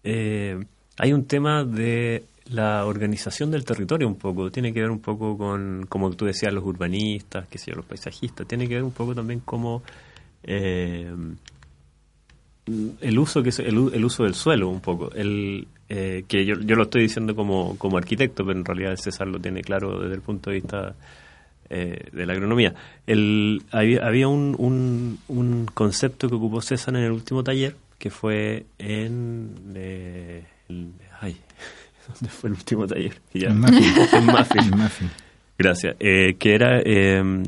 eh, 0.04 0.64
hay 0.98 1.12
un 1.12 1.24
tema 1.24 1.64
de 1.64 2.24
la 2.46 2.84
organización 2.86 3.50
del 3.50 3.64
territorio 3.64 4.06
un 4.06 4.16
poco, 4.16 4.50
tiene 4.50 4.72
que 4.72 4.80
ver 4.80 4.90
un 4.90 5.00
poco 5.00 5.38
con, 5.38 5.86
como 5.88 6.10
tú 6.10 6.26
decías, 6.26 6.52
los 6.52 6.64
urbanistas, 6.64 7.46
qué 7.48 7.58
sé 7.58 7.70
yo, 7.70 7.76
los 7.76 7.86
paisajistas, 7.86 8.46
tiene 8.46 8.68
que 8.68 8.74
ver 8.74 8.82
un 8.82 8.92
poco 8.92 9.14
también 9.14 9.40
como 9.40 9.82
eh, 10.42 11.10
el 13.00 13.18
uso 13.18 13.42
que 13.42 13.50
es 13.50 13.58
el, 13.58 13.78
uso 13.78 14.24
del 14.24 14.34
suelo 14.34 14.68
un 14.68 14.80
poco, 14.80 15.12
el 15.12 15.66
eh, 15.88 16.24
que 16.26 16.44
yo, 16.44 16.56
yo 16.60 16.76
lo 16.76 16.84
estoy 16.84 17.02
diciendo 17.02 17.34
como, 17.34 17.76
como 17.78 17.96
arquitecto, 17.96 18.44
pero 18.44 18.58
en 18.58 18.64
realidad 18.64 18.96
César 18.96 19.28
lo 19.28 19.38
tiene 19.38 19.62
claro 19.62 20.00
desde 20.00 20.14
el 20.14 20.22
punto 20.22 20.50
de 20.50 20.56
vista 20.56 20.94
eh, 21.70 22.08
de 22.12 22.26
la 22.26 22.32
agronomía. 22.32 22.74
El, 23.06 23.62
había 23.70 24.06
había 24.06 24.28
un, 24.28 24.54
un, 24.58 25.18
un 25.28 25.66
concepto 25.66 26.28
que 26.28 26.34
ocupó 26.34 26.60
César 26.60 26.96
en 26.96 27.04
el 27.04 27.12
último 27.12 27.42
taller, 27.42 27.76
que 27.98 28.10
fue 28.10 28.66
en... 28.78 29.54
el- 30.72 30.92
ay, 31.20 31.36
¿dónde 32.08 32.28
fue 32.28 32.50
el 32.50 32.54
último 32.56 32.86
taller? 32.86 33.20
Ya- 33.34 33.48
En 34.14 34.30
Muffin. 34.70 35.10
Gracias. 35.58 35.96
Eh, 36.00 36.34
que 36.38 36.54
era 36.54 36.80
eh, 36.84 37.42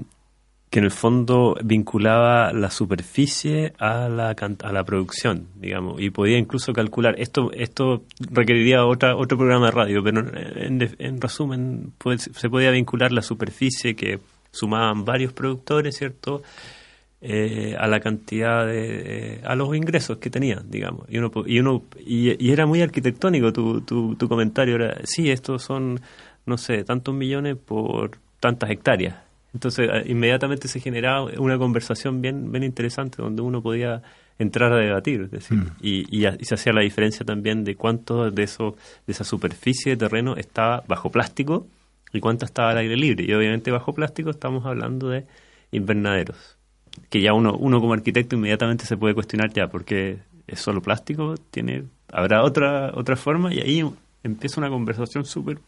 que 0.71 0.79
en 0.81 0.85
el 0.85 0.91
fondo 0.91 1.57
vinculaba 1.63 2.53
la 2.53 2.71
superficie 2.71 3.73
a 3.79 4.09
la, 4.09 4.31
a 4.63 4.73
la 4.73 4.85
producción, 4.85 5.47
digamos, 5.57 6.01
y 6.01 6.11
podía 6.11 6.37
incluso 6.39 6.73
calcular. 6.73 7.15
Esto 7.19 7.51
esto 7.53 8.05
requeriría 8.19 8.85
otra, 8.85 9.17
otro 9.17 9.39
programa 9.39 9.67
de 9.67 9.73
radio, 9.73 10.03
pero 10.03 10.21
en, 10.57 10.95
en 10.99 11.21
resumen 11.21 11.93
pues, 11.99 12.29
se 12.35 12.51
podía 12.51 12.71
vincular 12.73 13.13
la 13.13 13.23
superficie 13.23 13.95
que 13.95 14.19
sumaban 14.51 15.05
varios 15.05 15.33
productores, 15.33 15.97
¿cierto? 15.97 16.43
Eh, 17.27 17.75
a 17.79 17.87
la 17.87 18.01
cantidad 18.01 18.67
de 18.67 19.37
eh, 19.37 19.41
a 19.45 19.55
los 19.55 19.75
ingresos 19.75 20.19
que 20.19 20.29
tenían 20.29 20.71
digamos. 20.71 21.07
Y 21.09 21.17
uno 21.17 21.31
y 21.47 21.59
uno 21.59 21.83
y, 22.05 22.37
y 22.39 22.53
era 22.53 22.67
muy 22.67 22.83
arquitectónico 22.83 23.51
tu, 23.51 23.81
tu, 23.81 24.15
tu 24.17 24.29
comentario 24.29 24.75
era 24.75 24.99
sí 25.05 25.31
estos 25.31 25.63
son 25.63 26.03
no 26.45 26.59
sé 26.59 26.85
tantos 26.85 27.15
millones 27.15 27.57
por 27.57 28.19
tantas 28.41 28.69
hectáreas. 28.71 29.17
Entonces 29.55 29.89
eh, 29.91 30.03
inmediatamente 30.05 30.69
se 30.69 30.81
generaba 30.81 31.31
una 31.39 31.57
conversación 31.57 32.21
bien 32.21 32.53
bien 32.53 32.63
interesante 32.63 33.23
donde 33.23 33.41
uno 33.41 33.63
podía 33.63 34.03
entrar 34.39 34.75
a 34.75 34.77
debatir 34.77 35.23
es 35.23 35.31
decir 35.31 35.57
Mm. 35.57 35.67
y, 35.81 36.01
y, 36.15 36.27
y 36.29 36.45
se 36.45 36.57
hacía 36.57 36.75
la 36.75 36.83
diferencia 36.83 37.25
también 37.25 37.65
de 37.65 37.75
cuánto 37.75 38.31
de 38.31 38.43
eso 38.43 38.77
de 39.07 39.13
esa 39.15 39.25
superficie 39.25 39.93
de 39.93 39.97
terreno 39.97 40.37
estaba 40.37 40.85
bajo 40.87 41.11
plástico 41.11 41.67
y 42.13 42.21
cuánto 42.21 42.45
estaba 42.45 42.73
al 42.73 42.77
aire 42.77 42.99
libre. 42.99 43.25
Y 43.27 43.33
obviamente 43.33 43.71
bajo 43.71 43.95
plástico 43.95 44.29
estamos 44.29 44.67
hablando 44.67 45.09
de 45.09 45.25
invernaderos 45.73 46.54
que 47.11 47.21
ya 47.21 47.33
uno, 47.33 47.57
uno 47.57 47.81
como 47.81 47.93
arquitecto 47.93 48.37
inmediatamente 48.37 48.87
se 48.87 48.97
puede 48.97 49.15
cuestionar 49.15 49.53
ya, 49.53 49.69
porque 49.69 50.19
es 50.47 50.61
solo 50.61 50.81
plástico, 50.81 51.35
tiene, 51.51 51.85
habrá 52.13 52.43
otra, 52.43 52.93
otra 52.95 53.17
forma, 53.17 53.53
y 53.53 53.61
ahí 53.61 53.91
empieza 54.23 54.61
una 54.61 54.71
conversación 54.71 55.25
súper 55.25 55.59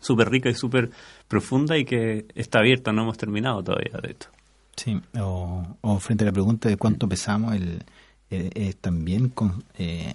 súper 0.00 0.30
rica 0.30 0.48
y 0.48 0.54
súper 0.54 0.90
profunda 1.26 1.76
y 1.76 1.84
que 1.84 2.26
está 2.36 2.60
abierta, 2.60 2.92
no 2.92 3.02
hemos 3.02 3.18
terminado 3.18 3.64
todavía 3.64 3.98
de 4.00 4.10
esto. 4.10 4.28
Sí, 4.76 5.00
o, 5.18 5.66
o 5.80 5.98
frente 5.98 6.22
a 6.22 6.26
la 6.26 6.32
pregunta 6.32 6.68
de 6.68 6.76
cuánto 6.76 7.08
pesamos, 7.08 7.56
el, 7.56 7.82
eh, 8.30 8.74
también 8.80 9.32
eh, 9.78 10.12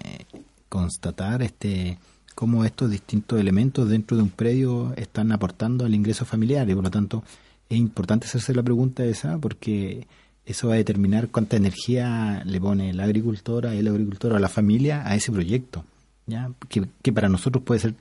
constatar 0.68 1.42
este 1.42 1.98
cómo 2.34 2.64
estos 2.64 2.90
distintos 2.90 3.40
elementos 3.40 3.88
dentro 3.88 4.16
de 4.16 4.22
un 4.24 4.30
predio 4.30 4.92
están 4.96 5.32
aportando 5.32 5.84
al 5.84 5.94
ingreso 5.94 6.24
familiar. 6.24 6.68
Y 6.68 6.74
por 6.74 6.84
lo 6.84 6.90
tanto 6.90 7.22
es 7.68 7.78
importante 7.78 8.26
hacerse 8.26 8.54
la 8.54 8.62
pregunta 8.62 9.04
esa 9.04 9.38
porque 9.38 10.06
eso 10.46 10.68
va 10.68 10.74
a 10.74 10.76
determinar 10.76 11.28
cuánta 11.28 11.56
energía 11.56 12.42
le 12.44 12.60
pone 12.60 12.90
el 12.90 13.00
agricultor, 13.00 13.66
el 13.66 13.88
agricultor 13.88 14.32
o 14.34 14.38
la 14.38 14.48
familia 14.48 15.02
a 15.06 15.14
ese 15.14 15.32
proyecto, 15.32 15.84
ya 16.26 16.50
que, 16.68 17.12
para 17.12 17.28
nosotros 17.28 17.64
puede 17.64 17.80
ser 17.80 17.94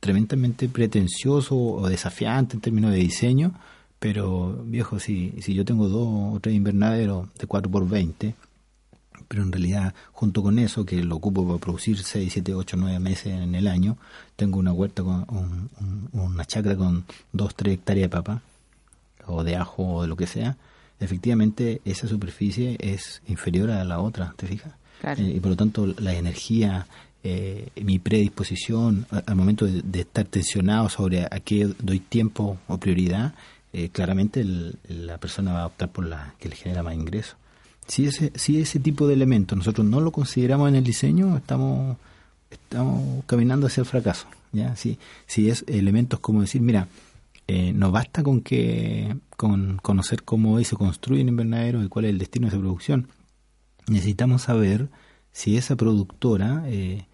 tremendamente 0.00 0.68
pretencioso 0.68 1.56
o 1.56 1.88
desafiante 1.88 2.54
en 2.54 2.60
términos 2.60 2.92
de 2.92 2.98
diseño, 2.98 3.54
pero 3.98 4.62
viejo, 4.66 4.98
si, 5.00 5.32
si 5.40 5.54
yo 5.54 5.64
tengo 5.64 5.88
dos 5.88 6.34
o 6.36 6.40
tres 6.40 6.54
invernaderos 6.54 7.28
de 7.38 7.46
4 7.46 7.70
por 7.70 7.88
20 7.88 8.34
pero 9.28 9.42
en 9.42 9.50
realidad 9.50 9.92
junto 10.12 10.40
con 10.42 10.58
eso, 10.60 10.84
que 10.84 11.02
lo 11.02 11.16
ocupo 11.16 11.44
para 11.44 11.58
producir 11.58 11.98
6, 12.00 12.32
7, 12.32 12.54
8, 12.54 12.76
9 12.76 13.00
meses 13.00 13.28
en 13.28 13.54
el 13.56 13.66
año, 13.66 13.96
tengo 14.36 14.58
una 14.60 14.72
huerta, 14.72 15.02
con 15.02 15.26
un- 15.30 16.08
una 16.12 16.44
chacra 16.44 16.76
con 16.76 17.04
2, 17.32 17.54
3 17.56 17.74
hectáreas 17.74 18.04
de 18.04 18.08
papa, 18.16 18.42
o 19.26 19.42
de 19.42 19.56
ajo, 19.56 19.82
o 19.96 20.02
de 20.02 20.08
lo 20.08 20.14
que 20.16 20.28
sea, 20.28 20.56
efectivamente 21.00 21.80
esa 21.84 22.06
superficie 22.08 22.76
es 22.80 23.22
inferior 23.28 23.70
a 23.70 23.84
la 23.84 24.00
otra, 24.00 24.34
¿te 24.36 24.46
fijas? 24.46 24.72
Claro. 25.00 25.22
Eh, 25.22 25.34
y 25.36 25.40
por 25.40 25.50
lo 25.50 25.56
tanto 25.56 25.86
la 25.98 26.14
energía, 26.14 26.86
eh, 27.22 27.68
mi 27.82 27.98
predisposición 27.98 29.06
al 29.26 29.36
momento 29.36 29.66
de, 29.66 29.82
de 29.82 30.00
estar 30.00 30.24
tensionado 30.26 30.88
sobre 30.88 31.24
a 31.24 31.40
qué 31.44 31.68
doy 31.80 32.00
tiempo 32.00 32.58
o 32.68 32.78
prioridad, 32.78 33.34
eh, 33.72 33.90
claramente 33.90 34.40
el- 34.40 34.76
la 34.88 35.18
persona 35.18 35.52
va 35.52 35.62
a 35.62 35.66
optar 35.66 35.90
por 35.90 36.06
la 36.06 36.34
que 36.38 36.48
le 36.48 36.56
genera 36.56 36.82
más 36.82 36.94
ingreso. 36.94 37.36
Si 37.86 38.06
ese, 38.06 38.32
si 38.34 38.60
ese 38.60 38.80
tipo 38.80 39.06
de 39.06 39.14
elementos 39.14 39.56
nosotros 39.56 39.86
no 39.86 40.00
lo 40.00 40.10
consideramos 40.12 40.68
en 40.68 40.76
el 40.76 40.84
diseño, 40.84 41.36
estamos, 41.36 41.96
estamos 42.50 43.24
caminando 43.26 43.66
hacia 43.66 43.82
el 43.82 43.86
fracaso. 43.86 44.26
¿ya? 44.52 44.74
Si, 44.76 44.98
si 45.26 45.50
es 45.50 45.64
elementos 45.68 46.18
como 46.20 46.40
decir, 46.40 46.62
mira, 46.62 46.88
eh, 47.48 47.72
no 47.72 47.92
basta 47.92 48.22
con 48.22 48.40
que 48.40 49.16
con 49.36 49.78
conocer 49.78 50.24
cómo 50.24 50.62
se 50.62 50.76
construye 50.76 51.22
un 51.22 51.28
invernadero 51.28 51.82
y 51.82 51.88
cuál 51.88 52.06
es 52.06 52.10
el 52.10 52.18
destino 52.18 52.46
de 52.46 52.48
esa 52.48 52.58
producción. 52.58 53.08
Necesitamos 53.88 54.42
saber 54.42 54.88
si 55.32 55.56
esa 55.56 55.76
productora 55.76 56.64
eh, 56.66 57.06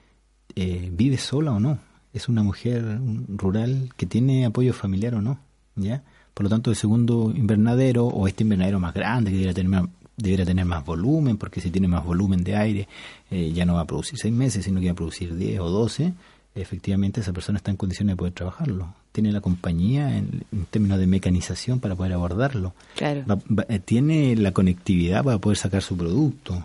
eh, 0.54 0.90
vive 0.92 1.18
sola 1.18 1.52
o 1.52 1.60
no. 1.60 1.78
Es 2.12 2.28
una 2.28 2.42
mujer 2.42 3.00
rural 3.28 3.90
que 3.96 4.06
tiene 4.06 4.46
apoyo 4.46 4.72
familiar 4.72 5.14
o 5.14 5.22
no. 5.22 5.38
¿ya? 5.76 6.02
Por 6.34 6.44
lo 6.44 6.50
tanto, 6.50 6.70
el 6.70 6.76
segundo 6.76 7.32
invernadero 7.34 8.06
o 8.06 8.26
este 8.26 8.42
invernadero 8.44 8.80
más 8.80 8.94
grande 8.94 9.30
que 9.30 9.38
debería 9.38 9.54
tener 9.54 9.88
debería 10.16 10.44
tener 10.44 10.64
más 10.64 10.84
volumen, 10.84 11.36
porque 11.36 11.60
si 11.60 11.70
tiene 11.70 11.88
más 11.88 12.04
volumen 12.04 12.44
de 12.44 12.56
aire, 12.56 12.88
eh, 13.30 13.50
ya 13.52 13.64
no 13.64 13.74
va 13.74 13.80
a 13.80 13.86
producir 13.86 14.18
seis 14.18 14.32
meses, 14.32 14.64
sino 14.64 14.80
que 14.80 14.86
va 14.86 14.92
a 14.92 14.96
producir 14.96 15.34
10 15.34 15.60
o 15.60 15.70
12. 15.70 16.12
Efectivamente 16.54 17.20
esa 17.20 17.32
persona 17.32 17.56
está 17.58 17.70
en 17.70 17.76
condiciones 17.76 18.12
de 18.12 18.16
poder 18.16 18.32
trabajarlo. 18.34 18.94
Tiene 19.12 19.32
la 19.32 19.40
compañía 19.40 20.16
en, 20.18 20.44
en 20.52 20.64
términos 20.66 20.98
de 20.98 21.06
mecanización 21.06 21.80
para 21.80 21.94
poder 21.94 22.12
abordarlo. 22.12 22.74
Claro. 22.96 23.24
Va- 23.30 23.38
va- 23.50 23.66
eh, 23.68 23.78
tiene 23.78 24.36
la 24.36 24.52
conectividad 24.52 25.24
para 25.24 25.38
poder 25.38 25.56
sacar 25.58 25.82
su 25.82 25.96
producto. 25.96 26.62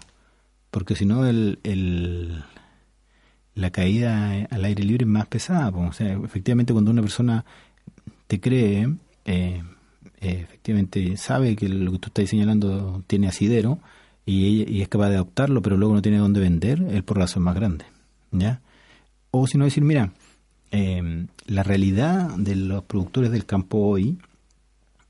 Porque 0.71 0.95
si 0.95 1.05
no, 1.05 1.25
el, 1.25 1.59
el- 1.63 2.43
la 3.55 3.71
caída 3.71 4.37
eh, 4.37 4.47
al 4.51 4.65
aire 4.65 4.83
libre 4.83 5.03
es 5.05 5.09
más 5.09 5.25
pesada. 5.27 5.69
O 5.69 5.93
sea, 5.93 6.13
efectivamente, 6.23 6.73
cuando 6.73 6.91
una 6.91 7.01
persona 7.01 7.43
te 8.27 8.39
cree, 8.39 8.93
eh, 9.25 9.63
efectivamente 10.19 11.15
sabe 11.17 11.55
que 11.55 11.69
lo 11.69 11.91
que 11.93 11.99
tú 11.99 12.07
estás 12.07 12.29
señalando 12.29 13.03
tiene 13.07 13.27
asidero 13.27 13.79
y, 14.25 14.69
y 14.71 14.81
es 14.81 14.89
capaz 14.89 15.09
de 15.09 15.15
adoptarlo, 15.15 15.61
pero 15.61 15.77
luego 15.77 15.93
no 15.95 16.01
tiene 16.01 16.17
dónde 16.17 16.39
vender, 16.39 16.81
el 16.81 17.03
porrazo 17.03 17.39
es 17.39 17.43
más 17.43 17.55
grande. 17.55 17.85
¿ya? 18.31 18.59
O 19.31 19.47
si 19.47 19.57
no 19.57 19.65
decir, 19.65 19.83
mira, 19.83 20.11
eh, 20.71 21.25
la 21.45 21.63
realidad 21.63 22.35
de 22.37 22.55
los 22.55 22.83
productores 22.83 23.31
del 23.31 23.45
campo 23.45 23.77
hoy 23.79 24.17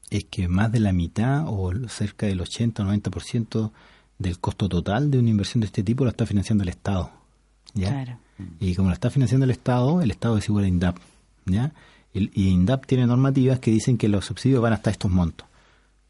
es 0.10 0.24
que 0.26 0.48
más 0.48 0.72
de 0.72 0.80
la 0.80 0.94
mitad 0.94 1.46
o 1.48 1.72
cerca 1.90 2.26
del 2.28 2.42
80 2.42 2.84
o 2.84 2.86
90% 2.94 3.72
del 4.20 4.40
costo 4.40 4.70
total 4.70 5.12
de 5.12 5.20
una 5.20 5.30
inversión 5.30 5.62
de 5.62 5.68
este 5.68 5.84
tipo 5.84 6.04
la 6.06 6.12
está 6.12 6.26
financiando 6.26 6.64
el 6.64 6.70
Estado. 6.70 7.12
¿ya? 7.74 7.90
Claro. 7.90 8.18
Y 8.60 8.76
como 8.76 8.90
la 8.90 8.94
está 8.94 9.10
financiando 9.10 9.44
el 9.46 9.52
Estado, 9.52 10.02
el 10.02 10.12
Estado 10.12 10.38
es 10.38 10.48
igual 10.48 10.66
a 10.66 10.68
INDAP. 10.68 10.98
¿ya? 11.46 11.74
El- 12.14 12.32
y 12.34 12.50
INDAP 12.50 12.86
tiene 12.86 13.06
normativas 13.06 13.60
que 13.60 13.72
dicen 13.72 13.98
que 13.98 14.08
los 14.08 14.26
subsidios 14.26 14.62
van 14.62 14.74
hasta 14.74 14.90
estos 14.92 15.12
montos. 15.12 15.48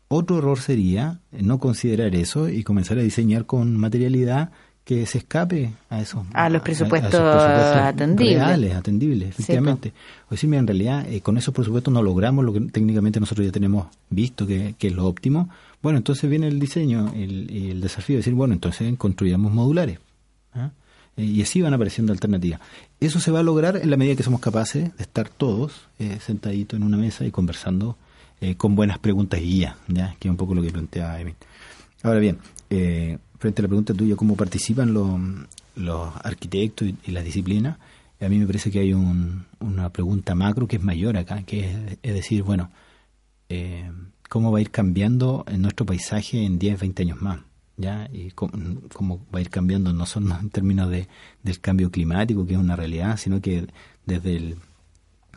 Otro 0.10 0.38
error 0.38 0.60
sería 0.60 1.20
no 1.32 1.60
considerar 1.60 2.16
eso 2.16 2.48
y 2.48 2.64
comenzar 2.64 2.98
a 2.98 3.02
diseñar 3.02 3.46
con 3.46 3.76
materialidad 3.76 4.52
que 4.88 5.06
se 5.06 5.18
escape 5.18 5.74
a 5.90 6.00
esos 6.00 6.26
A 6.34 6.48
los 6.50 6.62
presupuestos 6.62 7.10
presupuestos 7.12 7.76
atendibles. 7.76 8.38
reales, 8.38 8.74
atendibles, 8.74 9.36
Sí, 9.36 9.42
efectivamente. 9.42 9.92
O 10.28 10.32
decir, 10.32 10.50
mira, 10.50 10.62
en 10.62 10.68
realidad 10.68 11.06
eh, 11.10 11.20
con 11.20 11.38
esos 11.38 11.54
presupuestos 11.54 11.94
no 11.94 12.02
logramos 12.02 12.46
lo 12.46 12.54
que 12.54 12.62
técnicamente 12.62 13.20
nosotros 13.20 13.46
ya 13.46 13.52
tenemos 13.52 13.88
visto 14.10 14.48
que, 14.48 14.76
que 14.80 14.88
es 14.88 14.94
lo 14.94 15.06
óptimo. 15.06 15.50
Bueno, 15.82 15.98
entonces 15.98 16.30
viene 16.30 16.48
el 16.48 16.58
diseño, 16.58 17.12
el, 17.14 17.52
y 17.52 17.70
el 17.72 17.82
desafío 17.82 18.14
de 18.14 18.20
decir, 18.20 18.34
bueno, 18.34 18.54
entonces 18.54 18.98
construyamos 18.98 19.52
modulares. 19.52 20.00
¿ah? 20.54 20.70
Eh, 21.18 21.26
Y 21.26 21.42
así 21.42 21.62
van 21.62 21.74
apareciendo 21.74 22.14
alternativas. 22.14 22.62
Eso 23.02 23.20
se 23.20 23.30
va 23.30 23.42
a 23.42 23.44
lograr 23.44 23.76
en 23.76 23.90
la 23.90 23.98
medida 23.98 24.16
que 24.16 24.24
somos 24.24 24.40
capaces 24.40 24.96
de 24.96 25.04
estar 25.04 25.28
todos 25.28 25.82
eh, 26.00 26.18
sentaditos 26.26 26.80
en 26.80 26.86
una 26.86 26.96
mesa 26.96 27.26
y 27.26 27.32
conversando 27.32 27.98
con 28.56 28.76
buenas 28.76 29.00
preguntas 29.00 29.42
y 29.42 29.46
guías, 29.46 29.76
¿ya? 29.88 30.16
que 30.20 30.28
es 30.28 30.32
un 30.32 30.38
poco 30.38 30.54
lo 30.56 30.62
que 30.62 30.70
plantea 30.70 31.20
Emil. 31.20 31.34
Ahora 32.04 32.20
bien, 32.20 32.38
eh, 32.70 33.18
frente 33.40 33.62
a 33.62 33.64
la 33.64 33.68
pregunta 33.68 33.94
tuya, 33.94 34.16
¿cómo 34.16 34.36
participan 34.36 34.94
los, 34.94 35.10
los 35.76 36.10
arquitectos 36.24 36.88
y, 36.88 36.96
y 37.06 37.12
las 37.12 37.24
disciplinas? 37.24 37.78
A 38.20 38.30
mí 38.30 38.40
me 38.40 38.48
parece 38.48 38.72
que 38.72 38.80
hay 38.80 38.94
un- 38.94 39.46
una 39.60 39.90
pregunta 39.90 40.34
macro 40.36 40.68
que 40.68 40.78
es 40.78 40.84
mayor 40.84 41.18
acá, 41.18 41.44
que 41.44 41.98
es, 42.02 42.14
decir, 42.14 42.42
bueno, 42.44 42.72
eh, 43.50 43.92
¿cómo 44.30 44.52
va 44.52 44.58
a 44.58 44.62
ir 44.62 44.72
cambiando 44.72 45.46
nuestro 45.58 45.86
paisaje 45.86 46.44
en 46.44 46.58
10, 46.60 46.80
20 46.80 47.04
años 47.04 47.22
más? 47.22 47.40
¿Ya? 47.80 48.10
Y 48.12 48.32
cómo, 48.32 48.54
cómo 48.92 49.20
va 49.34 49.38
a 49.38 49.42
ir 49.42 49.52
cambiando 49.52 49.94
no 49.94 50.08
solo 50.08 50.36
en 50.40 50.50
términos 50.50 50.90
de, 50.90 51.08
del 51.44 51.60
cambio 51.60 51.92
climático, 51.92 52.46
que 52.48 52.54
es 52.54 52.60
una 52.60 52.76
realidad, 52.76 53.18
sino 53.18 53.40
que 53.40 53.68
desde 54.08 54.36
el, 54.36 54.56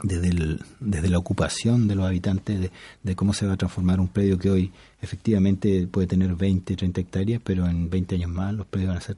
desde, 0.03 0.28
el, 0.28 0.61
desde 0.80 1.09
la 1.09 1.18
ocupación 1.18 1.88
de 1.88 1.94
los 1.94 2.07
habitantes, 2.07 2.61
de, 2.61 2.70
de 3.03 3.16
cómo 3.16 3.32
se 3.34 3.46
va 3.46 3.55
a 3.55 3.57
transformar 3.57 4.01
un 4.01 4.09
predio 4.09 4.38
que 4.38 4.51
hoy 4.51 4.72
efectivamente 5.03 5.86
puede 5.86 6.07
tener 6.07 6.34
20, 6.34 6.76
30 6.76 7.01
hectáreas, 7.01 7.40
pero 7.44 7.66
en 7.68 7.90
20 7.90 8.14
años 8.16 8.30
más 8.30 8.55
los 8.55 8.66
predios 8.66 8.88
van 8.88 8.98
a 8.98 9.01
ser 9.03 9.16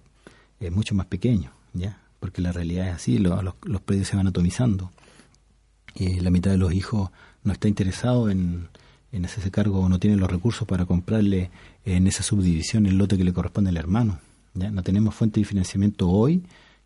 eh, 0.60 0.70
mucho 0.70 0.94
más 0.94 1.06
pequeños, 1.06 1.52
¿ya? 1.72 1.98
Porque 2.20 2.40
la 2.42 2.52
realidad 2.52 2.88
es 2.88 2.94
así, 2.94 3.18
lo- 3.18 3.42
los, 3.42 3.54
los 3.64 3.80
predios 3.80 4.08
se 4.08 4.16
van 4.16 4.26
atomizando. 4.26 4.90
Y 5.94 6.20
la 6.20 6.30
mitad 6.30 6.50
de 6.50 6.58
los 6.58 6.72
hijos 6.72 7.10
no 7.44 7.52
está 7.52 7.68
interesado 7.68 8.30
en, 8.30 8.68
en 9.12 9.24
hacerse 9.24 9.50
cargo 9.50 9.80
o 9.80 9.88
no 9.88 9.98
tiene 9.98 10.16
los 10.16 10.30
recursos 10.30 10.66
para 10.66 10.86
comprarle 10.86 11.50
en 11.84 12.06
esa 12.06 12.22
subdivisión 12.22 12.86
el 12.86 12.96
lote 12.96 13.18
que 13.18 13.24
le 13.24 13.32
corresponde 13.32 13.70
al 13.70 13.76
hermano. 13.76 14.18
¿ya? 14.54 14.70
No 14.70 14.82
tenemos 14.82 15.14
fuentes 15.14 15.42
de 15.42 15.44
financiamiento 15.48 16.08
hoy 16.08 16.42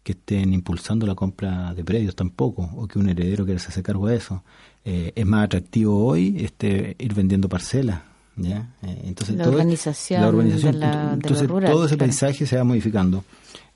que 0.07 0.12
estén 0.12 0.54
impulsando 0.54 1.04
la 1.04 1.16
compra 1.16 1.74
de 1.74 1.82
predios 1.84 2.14
tampoco, 2.14 2.62
o 2.76 2.86
que 2.86 3.00
un 3.00 3.09
heredero 3.09 3.44
quiera 3.44 3.59
hacerse 3.59 3.82
cargo 3.82 4.07
de 4.07 4.14
eso. 4.16 4.44
Eh, 4.84 5.11
es 5.16 5.26
más 5.26 5.46
atractivo 5.46 6.07
hoy 6.07 6.36
este 6.38 6.94
ir 7.00 7.12
vendiendo 7.12 7.48
parcelas. 7.48 8.02
¿ya? 8.36 8.68
Eh, 8.82 9.00
entonces 9.07 9.34
La 9.34 9.42
todo- 9.44 9.54
urbanización 9.54 10.20
la 10.22 10.28
urbanización. 10.28 10.72
de 10.74 10.78
la- 10.78 10.90
de 11.00 11.07
lo 11.09 11.12
entonces 11.14 11.48
rural, 11.48 11.72
todo 11.72 11.86
ese 11.86 11.96
claro. 11.96 12.09
paisaje 12.12 12.46
se 12.46 12.57
va 12.57 12.62
modificando. 12.62 13.24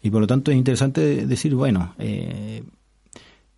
Y 0.03 0.11
por 0.11 0.21
lo 0.21 0.29
tanto 0.29 0.53
es 0.53 0.57
interesante 0.57 1.27
decir, 1.27 1.53
bueno, 1.57 1.95
eh, 1.99 2.63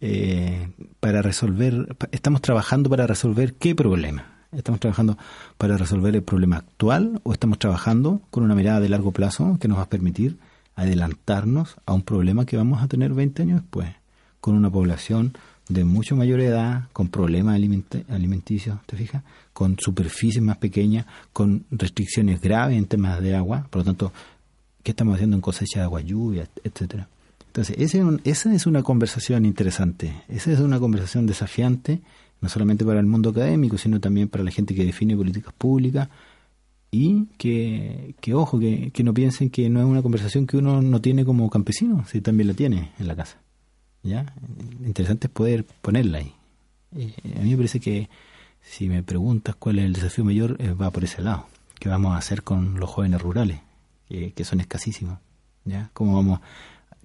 eh, 0.00 0.68
para 1.00 1.20
resolver, 1.20 1.94
estamos 2.10 2.40
trabajando 2.40 2.88
para 2.88 3.06
resolver 3.06 3.54
qué 3.54 3.74
problema. 3.74 4.46
¿Estamos 4.52 4.80
trabajando 4.80 5.18
para 5.58 5.76
resolver 5.76 6.14
el 6.16 6.22
problema 6.22 6.56
actual 6.56 7.20
o 7.22 7.32
estamos 7.34 7.58
trabajando 7.58 8.22
con 8.30 8.44
una 8.44 8.54
mirada 8.54 8.80
de 8.80 8.88
largo 8.88 9.10
plazo 9.12 9.58
que 9.60 9.68
nos 9.68 9.78
va 9.78 9.82
a 9.82 9.88
permitir 9.88 10.38
adelantarnos 10.74 11.76
a 11.86 11.92
un 11.92 12.02
problema 12.02 12.46
que 12.46 12.56
vamos 12.56 12.82
a 12.82 12.88
tener 12.88 13.12
20 13.12 13.42
años 13.42 13.60
después, 13.62 13.88
con 14.40 14.54
una 14.54 14.70
población 14.70 15.32
de 15.68 15.84
mucho 15.84 16.16
mayor 16.16 16.40
edad, 16.40 16.88
con 16.92 17.08
problemas 17.08 17.54
alimenticios, 18.08 18.78
¿te 18.86 18.96
fijas? 18.96 19.22
Con 19.52 19.76
superficies 19.78 20.42
más 20.42 20.58
pequeñas, 20.58 21.06
con 21.32 21.64
restricciones 21.70 22.40
graves 22.40 22.76
en 22.76 22.86
temas 22.86 23.20
de 23.20 23.36
agua, 23.36 23.66
por 23.70 23.80
lo 23.80 23.84
tanto, 23.84 24.12
¿qué 24.82 24.90
estamos 24.90 25.14
haciendo 25.14 25.36
en 25.36 25.40
cosecha 25.40 25.80
de 25.80 25.84
agua, 25.84 26.00
lluvia, 26.00 26.48
etcétera? 26.64 27.08
Entonces, 27.46 27.76
ese 27.78 28.02
esa 28.24 28.54
es 28.54 28.66
una 28.66 28.82
conversación 28.82 29.44
interesante, 29.44 30.22
esa 30.28 30.52
es 30.52 30.60
una 30.60 30.80
conversación 30.80 31.26
desafiante, 31.26 32.00
no 32.40 32.48
solamente 32.48 32.84
para 32.84 32.98
el 32.98 33.06
mundo 33.06 33.30
académico, 33.30 33.78
sino 33.78 34.00
también 34.00 34.28
para 34.28 34.42
la 34.42 34.50
gente 34.50 34.74
que 34.74 34.84
define 34.84 35.16
políticas 35.16 35.52
públicas 35.56 36.08
y 36.94 37.24
que, 37.38 38.14
que 38.20 38.34
ojo, 38.34 38.60
que, 38.60 38.90
que 38.92 39.02
no 39.02 39.14
piensen 39.14 39.48
que 39.48 39.68
no 39.70 39.80
es 39.80 39.86
una 39.86 40.02
conversación 40.02 40.46
que 40.46 40.58
uno 40.58 40.82
no 40.82 41.00
tiene 41.00 41.24
como 41.24 41.48
campesino, 41.48 42.04
si 42.06 42.20
también 42.20 42.48
la 42.48 42.54
tiene 42.54 42.92
en 42.98 43.08
la 43.08 43.16
casa. 43.16 43.38
¿ya? 44.02 44.32
Interesante 44.84 45.26
es 45.26 45.32
poder 45.32 45.64
ponerla 45.64 46.18
ahí. 46.18 46.34
Eh, 46.94 47.14
a 47.38 47.40
mí 47.40 47.50
me 47.52 47.56
parece 47.56 47.80
que 47.80 48.10
si 48.60 48.90
me 48.90 49.02
preguntas 49.02 49.56
cuál 49.56 49.78
es 49.78 49.86
el 49.86 49.94
desafío 49.94 50.22
mayor, 50.22 50.56
eh, 50.60 50.74
va 50.74 50.90
por 50.90 51.02
ese 51.02 51.22
lado. 51.22 51.46
¿Qué 51.80 51.88
vamos 51.88 52.14
a 52.14 52.18
hacer 52.18 52.42
con 52.42 52.78
los 52.78 52.90
jóvenes 52.90 53.22
rurales, 53.22 53.60
que, 54.06 54.34
que 54.34 54.44
son 54.44 54.60
escasísimos? 54.60 55.18
¿ya? 55.64 55.88
¿Cómo, 55.94 56.14
vamos, 56.14 56.40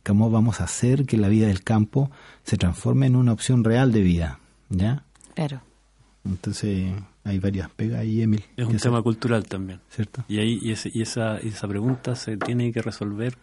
¿Cómo 0.06 0.30
vamos 0.30 0.60
a 0.60 0.66
hacer 0.66 1.06
que 1.06 1.16
la 1.16 1.30
vida 1.30 1.48
del 1.48 1.64
campo 1.64 2.12
se 2.44 2.58
transforme 2.58 3.06
en 3.06 3.16
una 3.16 3.32
opción 3.32 3.64
real 3.64 3.94
de 3.94 4.02
vida? 4.02 4.42
¿ya? 4.70 5.06
Claro. 5.34 5.62
Entonces, 6.26 6.92
hay 7.28 7.40
varias 7.40 7.70
pegas 7.70 8.00
ahí, 8.02 8.22
Emil. 8.22 8.44
Es 8.56 8.66
un 8.66 8.78
tema 8.78 9.02
cultural 9.02 9.46
también. 9.46 9.80
¿Cierto? 9.90 10.24
Y 10.28 10.40
ahí 10.40 10.60
y, 10.62 10.72
ese- 10.72 10.92
y 10.94 11.02
esa, 11.02 11.40
y 11.44 11.50
esa 11.50 11.68
pregunta 11.68 12.16
se 12.16 12.38
tiene 12.38 12.72
que 12.72 12.82
resolver 12.82 13.38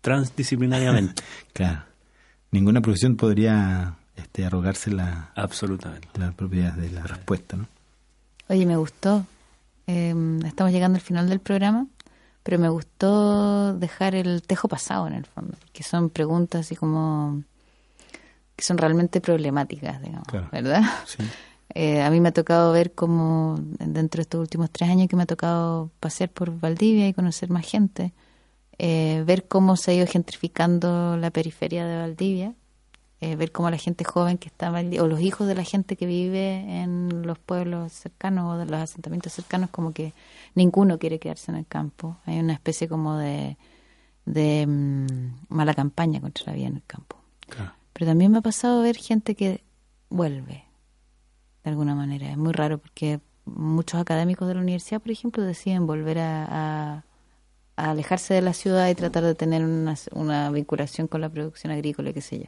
transdisciplinariamente. 0.00 1.22
Claro. 1.52 1.82
Ninguna 2.50 2.80
profesión 2.80 3.16
podría 3.16 3.96
este, 4.16 4.44
arrogarse 4.44 4.90
la, 4.90 5.32
Absolutamente. 5.34 6.08
la 6.18 6.32
propiedad 6.32 6.72
de 6.72 6.90
la 6.90 7.02
respuesta, 7.02 7.56
¿no? 7.56 7.66
Oye, 8.48 8.64
me 8.64 8.76
gustó. 8.76 9.26
Eh, 9.86 10.14
estamos 10.46 10.72
llegando 10.72 10.96
al 10.96 11.02
final 11.02 11.28
del 11.28 11.40
programa, 11.40 11.86
pero 12.42 12.58
me 12.58 12.68
gustó 12.68 13.74
dejar 13.74 14.14
el 14.14 14.42
tejo 14.42 14.68
pasado 14.68 15.06
en 15.08 15.14
el 15.14 15.26
fondo, 15.26 15.56
que 15.72 15.82
son 15.82 16.08
preguntas 16.10 16.60
así 16.62 16.76
como 16.76 17.42
que 18.56 18.64
son 18.64 18.78
realmente 18.78 19.20
problemáticas, 19.20 20.00
digamos, 20.02 20.26
Claro. 20.28 20.48
¿verdad? 20.52 20.82
Sí. 21.06 21.22
Eh, 21.80 22.02
a 22.02 22.10
mí 22.10 22.20
me 22.20 22.30
ha 22.30 22.32
tocado 22.32 22.72
ver 22.72 22.92
cómo 22.92 23.54
dentro 23.78 24.18
de 24.18 24.22
estos 24.22 24.40
últimos 24.40 24.68
tres 24.68 24.90
años 24.90 25.06
que 25.06 25.14
me 25.14 25.22
ha 25.22 25.26
tocado 25.26 25.92
pasear 26.00 26.28
por 26.28 26.58
Valdivia 26.58 27.06
y 27.06 27.14
conocer 27.14 27.50
más 27.50 27.64
gente, 27.64 28.12
eh, 28.78 29.22
ver 29.24 29.46
cómo 29.46 29.76
se 29.76 29.92
ha 29.92 29.94
ido 29.94 30.08
gentrificando 30.08 31.16
la 31.16 31.30
periferia 31.30 31.86
de 31.86 31.98
Valdivia, 31.98 32.56
eh, 33.20 33.36
ver 33.36 33.52
cómo 33.52 33.70
la 33.70 33.76
gente 33.76 34.02
joven 34.02 34.38
que 34.38 34.48
está 34.48 34.72
o 34.72 35.06
los 35.06 35.20
hijos 35.20 35.46
de 35.46 35.54
la 35.54 35.62
gente 35.62 35.94
que 35.94 36.06
vive 36.06 36.82
en 36.82 37.22
los 37.24 37.38
pueblos 37.38 37.92
cercanos 37.92 38.56
o 38.56 38.58
de 38.58 38.66
los 38.66 38.80
asentamientos 38.80 39.32
cercanos, 39.32 39.70
como 39.70 39.92
que 39.92 40.14
ninguno 40.56 40.98
quiere 40.98 41.20
quedarse 41.20 41.52
en 41.52 41.58
el 41.58 41.66
campo. 41.68 42.16
Hay 42.26 42.40
una 42.40 42.54
especie 42.54 42.88
como 42.88 43.16
de, 43.18 43.56
de 44.26 44.66
mm, 44.66 45.54
mala 45.54 45.74
campaña 45.74 46.20
contra 46.20 46.46
la 46.46 46.54
vida 46.54 46.66
en 46.66 46.74
el 46.74 46.84
campo. 46.88 47.18
Claro. 47.48 47.70
Pero 47.92 48.06
también 48.10 48.32
me 48.32 48.38
ha 48.38 48.42
pasado 48.42 48.82
ver 48.82 48.96
gente 48.96 49.36
que 49.36 49.62
vuelve, 50.10 50.67
de 51.64 51.70
alguna 51.70 51.94
manera. 51.94 52.30
Es 52.30 52.36
muy 52.36 52.52
raro 52.52 52.78
porque 52.78 53.20
muchos 53.44 54.00
académicos 54.00 54.46
de 54.48 54.54
la 54.54 54.60
universidad, 54.60 55.00
por 55.00 55.10
ejemplo, 55.10 55.42
deciden 55.42 55.86
volver 55.86 56.18
a, 56.18 56.44
a- 56.98 57.04
a 57.76 57.90
alejarse 57.90 58.34
de 58.34 58.42
la 58.42 58.52
ciudad 58.54 58.88
y 58.88 58.94
tratar 58.96 59.22
de 59.22 59.34
tener 59.36 59.64
una, 59.64 59.94
una 60.12 60.50
vinculación 60.50 61.06
con 61.06 61.20
la 61.20 61.28
producción 61.28 61.72
agrícola, 61.72 62.12
qué 62.12 62.20
sé 62.20 62.38
yo. 62.40 62.44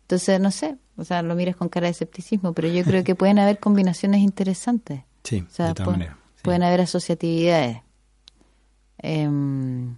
Entonces, 0.00 0.40
no 0.40 0.50
sé, 0.50 0.76
o 0.96 1.04
sea, 1.04 1.22
lo 1.22 1.36
miras 1.36 1.54
con 1.54 1.68
cara 1.68 1.86
de 1.86 1.92
escepticismo, 1.92 2.52
pero 2.52 2.66
yo 2.68 2.82
creo 2.82 3.04
que 3.04 3.14
pueden 3.14 3.38
haber 3.38 3.60
combinaciones 3.60 4.20
interesantes. 4.22 5.02
Sí, 5.22 5.44
O 5.48 5.50
sea, 5.54 5.68
de 5.68 5.74
todas 5.74 5.88
pu- 5.88 5.92
maneras. 5.92 6.16
sí. 6.34 6.40
pueden 6.42 6.64
haber 6.64 6.80
asociatividades. 6.80 7.78
Em, 8.98 9.96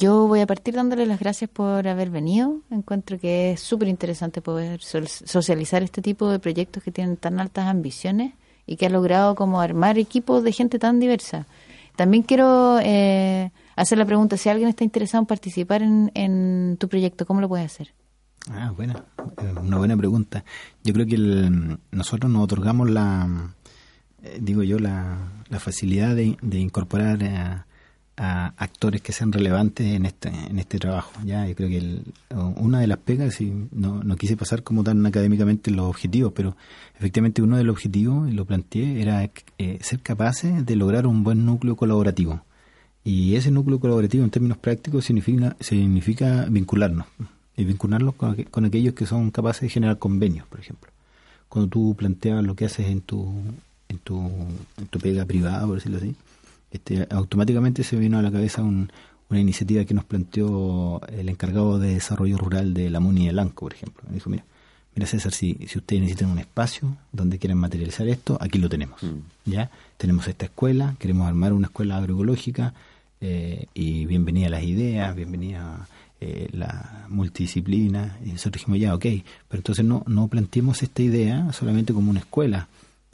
Yo 0.00 0.28
voy 0.28 0.40
a 0.40 0.46
partir 0.46 0.74
dándole 0.74 1.06
las 1.06 1.18
gracias 1.18 1.50
por 1.50 1.88
haber 1.88 2.10
venido. 2.10 2.60
Encuentro 2.70 3.18
que 3.18 3.52
es 3.52 3.60
súper 3.60 3.88
interesante 3.88 4.40
poder 4.40 4.80
socializar 4.80 5.82
este 5.82 6.02
tipo 6.02 6.30
de 6.30 6.38
proyectos 6.38 6.84
que 6.84 6.92
tienen 6.92 7.16
tan 7.16 7.40
altas 7.40 7.66
ambiciones 7.66 8.34
y 8.64 8.76
que 8.76 8.86
ha 8.86 8.90
logrado 8.90 9.34
como 9.34 9.60
armar 9.60 9.98
equipos 9.98 10.44
de 10.44 10.52
gente 10.52 10.78
tan 10.78 11.00
diversa. 11.00 11.46
También 11.96 12.22
quiero 12.22 12.78
eh, 12.80 13.50
hacer 13.74 13.98
la 13.98 14.04
pregunta, 14.06 14.36
si 14.36 14.48
alguien 14.48 14.68
está 14.68 14.84
interesado 14.84 15.22
en 15.22 15.26
participar 15.26 15.82
en, 15.82 16.12
en 16.14 16.76
tu 16.78 16.88
proyecto, 16.88 17.26
¿cómo 17.26 17.40
lo 17.40 17.48
puede 17.48 17.64
hacer? 17.64 17.92
Ah, 18.50 18.72
buena, 18.76 19.04
eh, 19.42 19.54
una 19.60 19.78
buena 19.78 19.96
pregunta. 19.96 20.44
Yo 20.84 20.92
creo 20.94 21.06
que 21.06 21.16
el- 21.16 21.78
nosotros 21.90 22.30
nos 22.30 22.44
otorgamos 22.44 22.88
la, 22.88 23.52
eh, 24.22 24.38
digo 24.40 24.62
yo, 24.62 24.78
la, 24.78 25.18
facilidad 25.58 26.14
de, 26.14 26.36
de 26.40 26.58
incorporar 26.60 27.24
a, 27.24 27.66
a 28.18 28.48
actores 28.56 29.00
que 29.00 29.12
sean 29.12 29.32
relevantes 29.32 29.86
en 29.86 30.04
este 30.04 30.28
en 30.28 30.58
este 30.58 30.78
trabajo. 30.78 31.12
Ya, 31.24 31.46
yo 31.46 31.54
creo 31.54 31.68
que 31.68 32.02
una 32.56 32.80
de 32.80 32.86
las 32.88 32.98
pegas, 32.98 33.40
y 33.40 33.52
no, 33.72 34.02
no 34.02 34.16
quise 34.16 34.36
pasar 34.36 34.62
como 34.62 34.82
tan 34.84 35.06
académicamente 35.06 35.70
los 35.70 35.86
objetivos, 35.86 36.32
pero 36.34 36.56
efectivamente 36.96 37.40
uno 37.42 37.56
de 37.56 37.64
los 37.64 37.74
objetivos, 37.74 38.28
y 38.28 38.32
lo 38.32 38.44
planteé, 38.44 39.00
era 39.00 39.22
eh, 39.58 39.78
ser 39.80 40.00
capaces 40.00 40.66
de 40.66 40.76
lograr 40.76 41.06
un 41.06 41.22
buen 41.22 41.46
núcleo 41.46 41.76
colaborativo. 41.76 42.42
Y 43.04 43.36
ese 43.36 43.50
núcleo 43.50 43.78
colaborativo 43.80 44.24
en 44.24 44.30
términos 44.30 44.58
prácticos 44.58 45.04
significa, 45.04 45.56
significa 45.60 46.44
vincularnos 46.50 47.06
y 47.56 47.64
aqu- 47.64 48.50
con 48.50 48.64
aquellos 48.66 48.94
que 48.94 49.06
son 49.06 49.30
capaces 49.30 49.62
de 49.62 49.68
generar 49.70 49.98
convenios, 49.98 50.46
por 50.46 50.60
ejemplo. 50.60 50.90
Cuando 51.48 51.68
tú 51.70 51.94
planteas 51.96 52.44
lo 52.44 52.54
que 52.54 52.66
haces 52.66 52.86
en 52.88 53.00
tu, 53.00 53.32
en 53.88 53.98
tu, 53.98 54.20
en 54.76 54.86
tu 54.90 54.98
pega 54.98 55.24
privada, 55.24 55.64
por 55.66 55.76
decirlo 55.76 55.98
así, 55.98 56.14
este, 56.70 57.06
automáticamente 57.10 57.82
se 57.84 57.96
vino 57.96 58.18
a 58.18 58.22
la 58.22 58.30
cabeza 58.30 58.62
un- 58.62 58.90
una 59.30 59.40
iniciativa 59.40 59.84
que 59.84 59.92
nos 59.94 60.04
planteó 60.04 61.00
el 61.08 61.28
encargado 61.28 61.78
de 61.78 61.94
desarrollo 61.94 62.38
rural 62.38 62.72
de 62.74 62.88
la 62.90 62.98
MUNI 63.00 63.26
de 63.26 63.32
Lanco, 63.32 63.66
por 63.66 63.74
ejemplo. 63.74 64.02
Me 64.08 64.14
dijo, 64.14 64.30
mira, 64.30 64.44
mira 64.94 65.06
César, 65.06 65.32
si, 65.32 65.54
si 65.68 65.78
ustedes 65.78 66.00
necesitan 66.02 66.30
un 66.30 66.38
espacio 66.38 66.96
donde 67.12 67.38
quieran 67.38 67.58
materializar 67.58 68.08
esto, 68.08 68.38
aquí 68.40 68.58
lo 68.58 68.68
tenemos. 68.70 69.00
¿ya? 69.44 69.70
Tenemos 69.98 70.26
esta 70.28 70.46
escuela, 70.46 70.94
queremos 70.98 71.28
armar 71.28 71.52
una 71.52 71.66
escuela 71.66 71.98
agroecológica 71.98 72.72
eh, 73.20 73.66
y 73.74 74.06
bienvenida 74.06 74.48
las 74.48 74.62
ideas, 74.62 75.14
bienvenida 75.14 75.86
eh, 76.20 76.48
la 76.52 77.04
multidisciplina. 77.10 78.16
Y 78.24 78.30
nosotros 78.32 78.62
dijimos, 78.62 78.80
ya, 78.80 78.94
ok, 78.94 79.02
pero 79.48 79.60
entonces 79.60 79.84
no, 79.84 80.04
no 80.06 80.28
planteemos 80.28 80.82
esta 80.82 81.02
idea 81.02 81.52
solamente 81.52 81.92
como 81.92 82.10
una 82.10 82.20
escuela, 82.20 82.68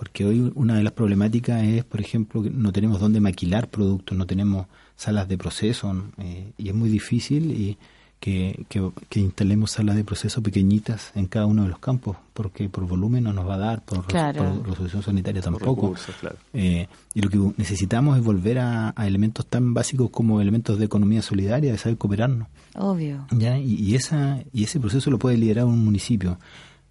porque 0.05 0.27
hoy 0.27 0.53
una 0.55 0.75
de 0.77 0.83
las 0.83 0.93
problemáticas 0.93 1.63
es, 1.65 1.83
por 1.83 1.99
ejemplo, 2.01 2.43
que 2.43 2.51
no 2.51 2.73
tenemos 2.73 3.01
dónde 3.01 3.21
maquilar 3.21 3.69
productos, 3.71 4.17
no 4.17 4.27
tenemos 4.27 4.67
salas 4.97 5.27
de 5.29 5.39
proceso 5.39 5.95
eh, 6.19 6.53
y 6.59 6.69
es 6.69 6.75
muy 6.75 6.91
difícil 6.91 7.51
y 7.53 7.79
que, 8.21 8.65
que, 8.69 8.91
que 9.09 9.21
instalemos 9.21 9.71
salas 9.73 9.97
de 9.97 10.05
proceso 10.05 10.43
pequeñitas 10.43 11.11
en 11.15 11.27
cada 11.27 11.47
uno 11.47 11.63
de 11.63 11.69
los 11.71 11.79
campos, 11.79 12.17
porque 12.35 12.69
por 12.69 12.87
volumen 12.87 13.25
no 13.25 13.33
nos 13.33 13.47
va 13.49 13.55
a 13.55 13.59
dar, 13.59 13.83
por, 13.85 14.07
Claro. 14.07 14.61
por 14.61 14.69
resolución 14.71 15.03
sanitaria 15.03 15.41
tampoco. 15.43 15.89
recursos, 15.89 16.15
claro. 16.21 16.37
Eh, 16.53 16.87
y 17.15 17.21
lo 17.23 17.31
que 17.31 17.39
necesitamos 17.57 18.17
es 18.19 18.23
volver 18.25 18.59
a, 18.59 18.93
a 18.95 19.07
elementos 19.07 19.47
tan 19.47 19.73
básicos 19.75 20.11
como 20.11 20.41
elementos 20.41 20.79
de 20.79 20.85
economía 20.85 21.23
solidaria, 21.23 21.73
de 21.73 21.79
saber 21.79 21.97
cooperarnos. 21.99 22.49
Obvio. 22.77 23.27
¿ya? 23.31 23.59
Y, 23.59 23.75
y 23.75 23.95
esa, 23.95 24.43
y 24.53 24.65
ese 24.65 24.81
proceso 24.81 25.11
lo 25.11 25.19
puede 25.19 25.37
liderar 25.39 25.65
un 25.65 25.85
municipio. 25.85 26.39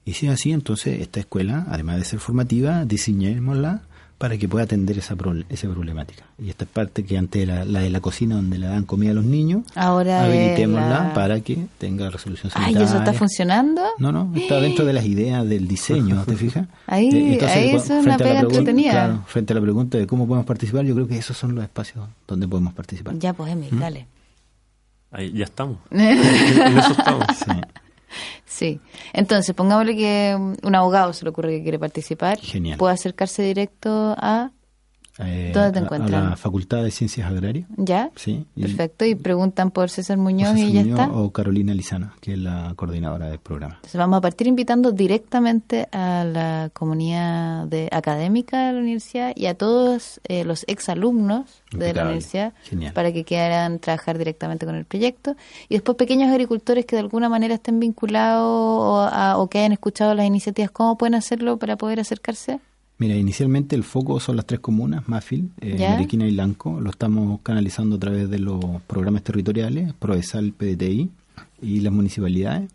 Y 0.05 0.13
si 0.13 0.27
es 0.27 0.33
así, 0.33 0.51
entonces 0.51 0.99
esta 1.01 1.19
escuela, 1.19 1.65
además 1.69 1.97
de 1.97 2.05
ser 2.05 2.19
formativa, 2.19 2.83
diseñémosla 2.85 3.81
para 4.17 4.37
que 4.37 4.47
pueda 4.47 4.63
atender 4.63 4.97
esa, 4.97 5.15
esa 5.49 5.67
problemática. 5.69 6.23
Y 6.39 6.49
esta 6.49 6.63
es 6.63 6.69
parte 6.69 7.03
que 7.03 7.17
antes 7.17 7.41
era 7.41 7.65
la 7.65 7.81
de 7.81 7.89
la 7.89 7.99
cocina 7.99 8.35
donde 8.35 8.57
le 8.57 8.67
dan 8.67 8.83
comida 8.85 9.11
a 9.11 9.13
los 9.15 9.25
niños, 9.25 9.63
Ahora 9.75 10.23
habilitémosla 10.23 10.89
la- 10.89 11.13
para 11.13 11.39
que 11.41 11.65
tenga 11.77 12.09
resolución 12.09 12.49
Ay, 12.55 12.63
sanitaria. 12.63 12.87
¿eso 12.87 12.97
está 12.99 13.11
funcionando? 13.13 13.81
No, 13.97 14.11
no, 14.13 14.31
está 14.35 14.61
dentro 14.61 14.85
de 14.85 14.93
las 14.93 15.05
ideas 15.05 15.47
del 15.49 15.67
diseño, 15.67 16.23
¿te 16.25 16.35
fijas? 16.37 16.67
Ahí- 16.87 17.09
Eh, 17.11 17.39
ahí 17.45 17.71
cu- 17.71 17.77
eso 17.77 17.97
es 17.99 18.05
una 18.05 18.17
pega 18.17 18.39
entretenida. 18.41 18.91
claro, 18.91 19.23
frente 19.27 19.51
a 19.51 19.55
la 19.55 19.61
pregunta 19.61 19.97
de 19.97 20.07
cómo 20.07 20.25
podemos 20.25 20.45
participar, 20.45 20.85
yo 20.85 20.93
creo 20.95 21.07
que 21.07 21.17
esos 21.17 21.35
son 21.37 21.55
los 21.55 21.63
espacios 21.63 22.07
donde 22.27 22.47
podemos 22.47 22.73
participar. 22.73 23.17
Ya, 23.19 23.33
pues, 23.33 23.51
Emil, 23.51 23.77
dale. 23.77 24.07
Ahí 25.11 25.33
ya 25.33 25.43
estamos. 25.45 25.79
en 25.91 26.77
eso 26.77 26.91
estamos. 26.91 27.25
Sí. 27.37 27.51
Sí. 28.45 28.79
Entonces, 29.13 29.55
pongámosle 29.55 29.95
que 29.95 30.35
un 30.35 30.75
abogado 30.75 31.13
se 31.13 31.23
le 31.23 31.29
ocurre 31.29 31.57
que 31.57 31.63
quiere 31.63 31.79
participar. 31.79 32.39
Genial. 32.39 32.77
Puede 32.77 32.93
acercarse 32.93 33.43
directo 33.43 34.15
a... 34.17 34.51
Eh, 35.19 35.51
¿Dónde 35.53 35.71
te 35.73 35.79
encuentran? 35.79 36.25
A 36.25 36.29
la 36.31 36.35
Facultad 36.37 36.83
de 36.83 36.89
Ciencias 36.89 37.29
Agrarias. 37.29 37.67
¿Ya? 37.77 38.09
Sí. 38.15 38.45
y- 38.55 38.61
Perfecto. 38.63 39.05
Y 39.05 39.13
preguntan 39.13 39.69
por 39.69 39.89
César 39.91 40.17
Muñoz 40.17 40.57
y 40.57 40.71
ya 40.71 40.81
Muñoz 40.81 40.99
está. 40.99 41.11
O 41.15 41.31
Carolina 41.31 41.73
Lizana, 41.75 42.15
que 42.19 42.33
es 42.33 42.39
la 42.39 42.73
coordinadora 42.75 43.27
del 43.27 43.37
programa. 43.39 43.75
Entonces 43.75 43.99
vamos 43.99 44.17
a 44.17 44.21
partir 44.21 44.47
invitando 44.47 44.91
directamente 44.91 45.87
a 45.91 46.23
la 46.23 46.71
comunidad 46.73 47.67
de, 47.67 47.89
académica 47.91 48.67
de 48.67 48.73
la 48.73 48.79
universidad 48.79 49.33
y 49.35 49.45
a 49.45 49.53
todos 49.55 50.19
eh, 50.27 50.45
los 50.45 50.63
exalumnos 50.67 51.61
de 51.71 51.93
la 51.93 52.03
universidad 52.05 52.53
Genial. 52.63 52.93
para 52.93 53.11
que 53.11 53.23
quieran 53.23 53.79
trabajar 53.79 54.17
directamente 54.17 54.65
con 54.65 54.75
el 54.75 54.85
proyecto. 54.85 55.35
Y 55.69 55.75
después 55.75 55.95
pequeños 55.97 56.31
agricultores 56.31 56.85
que 56.85 56.95
de 56.95 57.01
alguna 57.01 57.29
manera 57.29 57.53
estén 57.55 57.79
vinculados 57.79 58.41
o, 58.43 59.01
a- 59.11 59.37
o 59.37 59.47
que 59.47 59.59
hayan 59.59 59.73
escuchado 59.73 60.15
las 60.15 60.25
iniciativas, 60.25 60.71
¿cómo 60.71 60.97
pueden 60.97 61.15
hacerlo 61.15 61.57
para 61.57 61.75
poder 61.77 61.99
acercarse? 61.99 62.59
Mira, 62.97 63.15
inicialmente 63.15 63.75
el 63.75 63.83
foco 63.83 64.19
son 64.19 64.35
las 64.35 64.45
tres 64.45 64.59
comunas, 64.59 65.07
Mafil, 65.07 65.51
eh. 65.61 65.77
Mariquina 65.79 66.27
y 66.27 66.31
Lanco. 66.31 66.79
Lo 66.79 66.91
estamos 66.91 67.39
canalizando 67.41 67.95
a 67.95 67.99
través 67.99 68.29
de 68.29 68.39
los 68.39 68.63
programas 68.87 69.23
territoriales, 69.23 69.93
Provesal, 69.93 70.53
PDTI 70.53 71.09
y 71.61 71.79
las 71.81 71.91
municipalidades. 71.91 72.69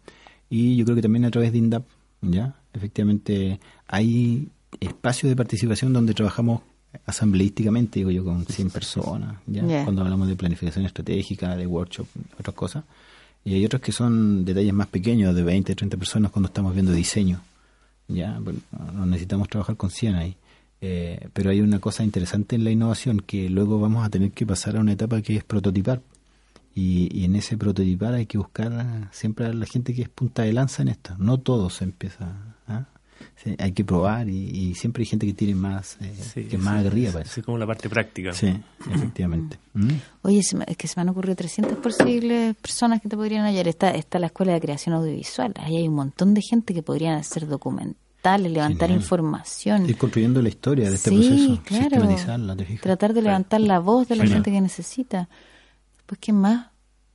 Y 0.50 0.76
yo 0.76 0.84
creo 0.84 0.96
que 0.96 1.02
también 1.02 1.24
a 1.24 1.30
través 1.30 1.52
de 1.52 1.58
INDAP, 1.58 1.84
¿ya? 2.22 2.54
Efectivamente, 2.72 3.60
hay 3.86 4.48
espacios 4.80 5.30
de 5.30 5.36
participación 5.36 5.92
donde 5.92 6.14
trabajamos 6.14 6.62
asambleísticamente, 7.06 8.00
digo 8.00 8.10
yo, 8.10 8.24
con 8.24 8.44
100 8.44 8.70
personas, 8.70 9.36
¿ya? 9.46 9.64
Ya. 9.64 9.84
Cuando 9.84 10.02
hablamos 10.02 10.28
de 10.28 10.36
planificación 10.36 10.84
estratégica, 10.84 11.56
de 11.56 11.66
workshop, 11.66 12.06
otras 12.38 12.54
cosas. 12.54 12.84
Y 13.44 13.54
hay 13.54 13.64
otros 13.64 13.80
que 13.80 13.92
son 13.92 14.44
detalles 14.44 14.74
más 14.74 14.88
pequeños, 14.88 15.34
de 15.34 15.42
20, 15.42 15.74
30 15.74 15.96
personas, 15.96 16.30
cuando 16.30 16.48
estamos 16.48 16.74
viendo 16.74 16.92
diseño. 16.92 17.40
Ya, 18.08 18.38
bueno, 18.40 18.60
no 18.94 19.06
necesitamos 19.06 19.48
trabajar 19.48 19.76
con 19.76 19.90
100 19.90 20.14
ahí. 20.14 20.36
Eh, 20.80 21.28
pero 21.32 21.50
hay 21.50 21.60
una 21.60 21.80
cosa 21.80 22.04
interesante 22.04 22.56
en 22.56 22.64
la 22.64 22.70
innovación 22.70 23.20
que 23.20 23.50
luego 23.50 23.80
vamos 23.80 24.06
a 24.06 24.10
tener 24.10 24.30
que 24.30 24.46
pasar 24.46 24.76
a 24.76 24.80
una 24.80 24.92
etapa 24.92 25.20
que 25.22 25.36
es 25.36 25.44
prototipar. 25.44 26.00
Y, 26.74 27.08
y 27.12 27.24
en 27.24 27.36
ese 27.36 27.56
prototipar 27.56 28.14
hay 28.14 28.26
que 28.26 28.38
buscar 28.38 29.08
siempre 29.12 29.46
a 29.46 29.52
la 29.52 29.66
gente 29.66 29.94
que 29.94 30.02
es 30.02 30.08
punta 30.08 30.42
de 30.42 30.52
lanza 30.52 30.82
en 30.82 30.88
esto. 30.88 31.16
No 31.18 31.38
todo 31.38 31.70
se 31.70 31.84
empieza. 31.84 32.32
¿ah? 32.68 32.86
Sí, 33.42 33.54
hay 33.58 33.70
que 33.72 33.84
probar 33.84 34.28
y, 34.28 34.50
y 34.50 34.74
siempre 34.74 35.02
hay 35.02 35.06
gente 35.06 35.24
que 35.26 35.32
tiene 35.32 35.54
más, 35.54 35.96
eh, 36.00 36.12
Sí, 36.34 36.44
que 36.44 36.56
es 36.56 36.62
más 36.62 36.74
sí, 36.74 36.80
aguerrida 36.80 37.12
para 37.12 37.24
sí, 37.24 37.30
eso. 37.40 37.42
como 37.46 37.56
la 37.56 37.66
parte 37.66 37.88
práctica. 37.88 38.32
Sí, 38.32 38.52
efectivamente. 38.90 39.58
¿Mm? 39.74 39.88
Oye, 40.22 40.42
se 40.42 40.56
me- 40.56 40.64
es 40.66 40.76
que 40.76 40.88
se 40.88 40.94
me 40.96 41.02
han 41.02 41.10
ocurrido 41.10 41.36
300 41.36 41.78
posibles 41.78 42.56
personas 42.56 43.00
que 43.00 43.08
te 43.08 43.16
podrían 43.16 43.44
hallar. 43.44 43.68
Está, 43.68 43.90
está 43.92 44.18
la 44.18 44.26
Escuela 44.26 44.52
de 44.54 44.60
Creación 44.60 44.94
Audiovisual. 44.96 45.54
Ahí 45.56 45.76
hay 45.76 45.86
un 45.88 45.94
montón 45.94 46.34
de 46.34 46.42
gente 46.42 46.74
que 46.74 46.82
podrían 46.82 47.14
hacer 47.16 47.46
documentales, 47.46 48.50
levantar 48.50 48.88
Genial. 48.88 49.02
información. 49.02 49.88
Ir 49.88 49.96
construyendo 49.96 50.42
la 50.42 50.48
historia 50.48 50.88
de 50.88 50.96
este 50.96 51.10
Sí, 51.10 51.16
proceso, 51.16 51.62
claro. 51.64 51.82
sistematizarla, 51.90 52.56
¿te 52.56 52.64
fijas? 52.64 52.82
Tratar 52.82 53.14
de 53.14 53.22
levantar 53.22 53.60
la 53.60 53.78
voz 53.78 54.08
de 54.08 54.16
la 54.16 54.24
Genial. 54.24 54.38
gente 54.38 54.50
que 54.50 54.60
necesita. 54.60 55.28
Pues, 56.06 56.18
¿qué 56.18 56.32
más? 56.32 56.66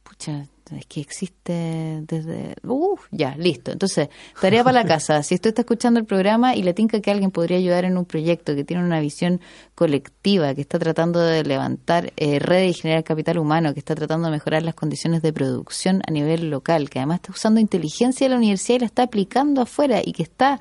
Pucha, 0.04 0.46
es 0.78 0.86
que 0.86 1.02
existe 1.02 2.04
desde... 2.08 2.56
Uf, 2.64 3.08
ya, 3.12 3.36
listo. 3.36 3.72
Entonces, 3.72 4.10
tarea 4.40 4.64
para 4.64 4.84
la 4.84 4.88
casa. 4.88 5.24
Si 5.24 5.36
usted 5.36 5.50
está 5.50 5.62
escuchando 5.62 6.00
el 6.00 6.06
programa 6.06 6.56
y 6.56 6.64
le 6.64 6.74
tinca 6.74 7.00
que 7.02 7.12
alguien 7.12 7.32
podría 7.32 7.58
ayudar 7.58 7.86
en 7.86 7.98
un 7.98 8.06
proyecto 8.06 8.56
que 8.56 8.64
tiene 8.64 8.84
una 8.84 9.00
visión 9.00 9.42
colectiva, 9.76 10.54
que 10.56 10.62
está 10.62 10.80
tratando 10.80 11.20
de 11.20 11.44
levantar 11.44 12.14
eh, 12.18 12.40
redes 12.40 12.78
y 12.78 12.82
generar 12.82 13.04
capital 13.04 13.38
humano, 13.38 13.74
que 13.74 13.80
está 13.80 13.96
tratando 13.96 14.28
de 14.28 14.34
mejorar 14.34 14.64
las 14.64 14.76
condiciones 14.76 15.22
de 15.22 15.34
producción 15.34 16.02
a 16.08 16.12
nivel 16.12 16.50
local, 16.50 16.90
que 16.90 17.00
además 17.00 17.18
está 17.18 17.32
usando 17.32 17.60
inteligencia 17.60 18.26
de 18.26 18.30
la 18.30 18.38
universidad 18.38 18.78
y 18.78 18.80
la 18.80 18.86
está 18.86 19.04
aplicando 19.04 19.62
afuera 19.62 20.02
y 20.04 20.14
que 20.14 20.24
está 20.24 20.60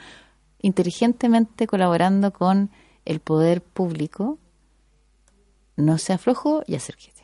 inteligentemente 0.61 1.67
colaborando 1.67 2.33
con 2.33 2.71
el 3.05 3.21
poder 3.21 3.63
público, 3.63 4.39
no 5.77 5.99
sea 5.99 6.19
flojo 6.19 6.63
y 6.67 6.75
acérquese. 6.77 7.22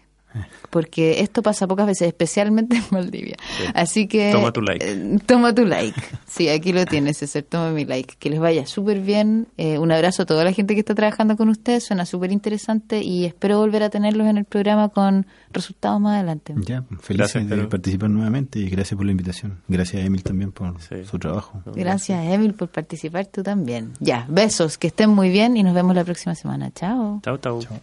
Porque 0.71 1.21
esto 1.21 1.43
pasa 1.43 1.67
pocas 1.67 1.87
veces, 1.87 2.09
especialmente 2.09 2.77
en 2.77 2.85
Valdivia. 2.91 3.37
Así 3.75 4.07
que... 4.07 4.31
Toma 4.31 4.53
tu 4.53 4.61
like. 4.61 4.85
eh, 4.87 5.19
toma 5.27 5.55
tu 5.55 5.65
like. 5.65 6.01
Sí, 6.27 6.49
aquí 6.49 6.73
lo 6.73 6.85
tienes, 6.85 7.17
César. 7.19 7.43
Toma 7.43 7.71
mi 7.71 7.85
like. 7.85 8.15
Que 8.19 8.31
les 8.31 8.39
vaya 8.39 8.67
súper 8.67 9.01
bien. 9.01 9.47
Eh, 9.57 9.79
un 9.79 9.91
abrazo 9.91 10.23
a 10.23 10.27
toda 10.27 10.45
la 10.45 10.53
gente 10.53 10.75
que 10.75 10.81
está 10.81 10.95
trabajando 10.95 11.37
con 11.37 11.49
ustedes. 11.49 11.85
Suena 11.85 12.05
súper 12.07 12.31
interesante 12.33 13.03
y 13.03 13.25
espero 13.25 13.59
volver 13.59 13.83
a 13.83 13.91
tenerlos 13.91 14.27
en 14.27 14.37
el 14.39 14.45
programa 14.45 14.91
con 14.91 15.27
resultados 15.51 16.01
más 16.01 16.15
adelante. 16.17 16.55
Ya, 16.59 16.83
felices 17.01 17.17
Gracias, 17.17 17.49
de 17.49 17.57
Pedro. 17.57 17.69
participar 17.71 18.11
nuevamente 18.11 18.59
y 18.59 18.69
gracias 18.69 18.97
por 18.97 19.07
la 19.07 19.13
invitación. 19.13 19.61
Gracias 19.69 20.03
a 20.03 20.07
Emil 20.07 20.23
también 20.23 20.53
por 20.53 20.81
Sí. 20.83 21.05
su 21.11 21.19
trabajo. 21.19 21.63
Gracias, 21.75 22.25
Emil, 22.27 22.55
por 22.55 22.69
participar 22.69 23.27
tú 23.27 23.43
también. 23.43 23.93
Ya, 24.01 24.27
besos, 24.29 24.77
que 24.79 24.89
estén 24.89 25.11
muy 25.11 25.31
bien 25.31 25.57
y 25.57 25.63
nos 25.63 25.75
vemos 25.75 25.95
la 25.97 26.05
próxima 26.05 26.35
semana. 26.35 26.71
Chao. 26.75 27.21
Chao, 27.25 27.39
chao. 27.39 27.61
Chao. 27.63 27.79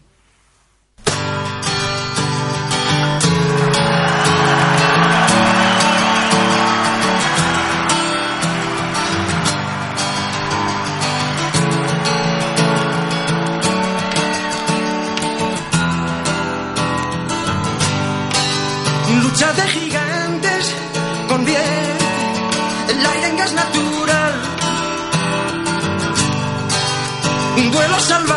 Un 27.76 27.82
duelo 27.82 27.99
salvaje 27.99 28.35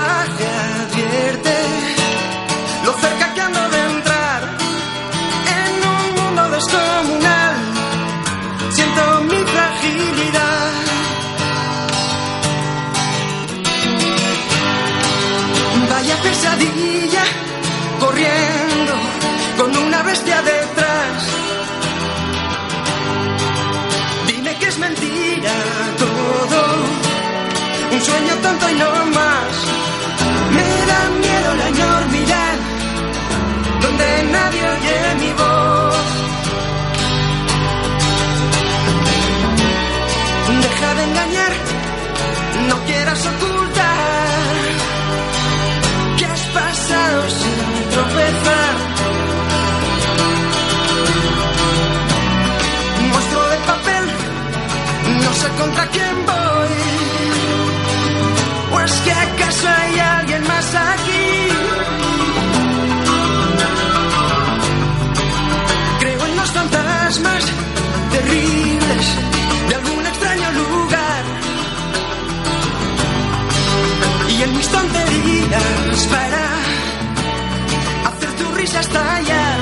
risa 78.69 78.81
estallar 78.81 79.59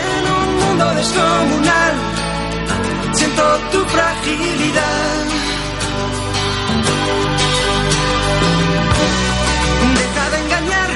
en 0.00 0.22
un 0.38 0.48
mundo 0.60 0.84
descomunal. 0.94 1.94
Siento 3.12 3.44
tu 3.72 3.84
fragilidad. 3.94 5.26
Deja 10.00 10.24
de 10.32 10.38
engañar, 10.44 10.90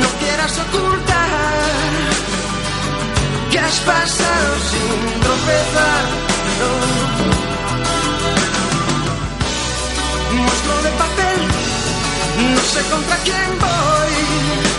no 0.00 0.08
quieras 0.20 0.52
ocultar 0.64 1.30
que 3.50 3.58
has 3.58 3.78
pasado 3.80 4.50
sin 4.70 5.20
tropezar. 5.24 6.04
no. 6.60 6.70
Monstruo 10.36 10.78
de 10.86 10.90
papel, 11.02 11.38
no 12.54 12.60
sé 12.72 12.80
contra 12.90 13.16
quién 13.24 13.58
voy. 13.58 14.69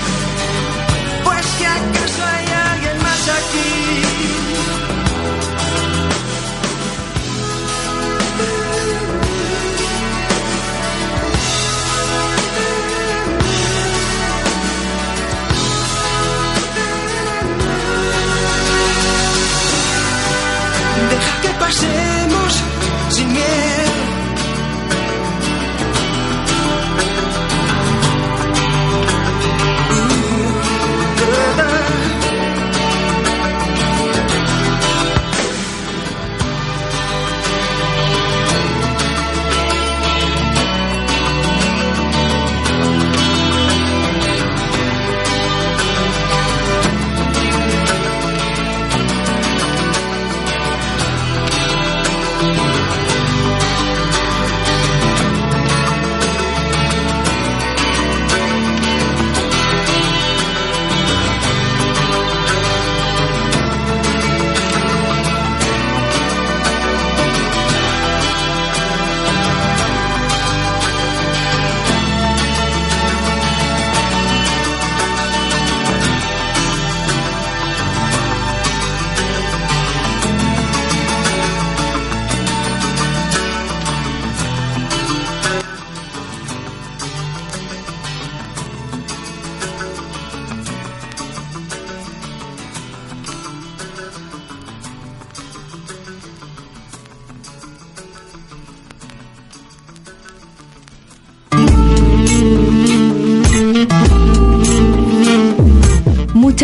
Acaso 1.76 2.24
hay 2.26 2.46
alguien 2.72 2.98
más 2.98 3.30
aquí. 3.30 4.81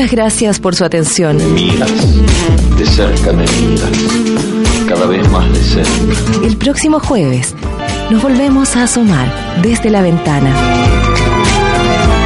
Muchas 0.07 0.19
gracias 0.19 0.59
por 0.61 0.73
su 0.73 0.85
atención. 0.85 1.35
Miras, 1.53 1.91
de 2.77 2.85
cerca 2.85 3.33
me 3.33 3.43
miras, 3.43 3.91
cada 4.87 5.05
vez 5.05 5.29
más 5.29 5.51
de 5.51 5.61
cerca. 5.61 6.45
El 6.45 6.55
próximo 6.55 7.01
jueves 7.01 7.53
nos 8.09 8.21
volvemos 8.23 8.73
a 8.77 8.83
asomar 8.83 9.29
desde 9.61 9.89
la 9.89 10.01
ventana. 10.01 10.55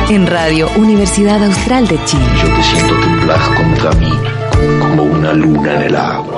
En 0.09 0.27
Radio 0.27 0.69
Universidad 0.77 1.43
Austral 1.43 1.88
de 1.88 1.97
Chile. 2.05 2.23
Yo 2.43 2.55
te 2.55 2.61
siento 2.61 2.99
temblar 2.99 3.39
contra 3.55 3.91
mí, 3.93 4.13
como 4.79 5.01
una 5.01 5.34
luna 5.34 5.73
en 5.77 5.82
el 5.82 5.95
agua. 5.95 6.30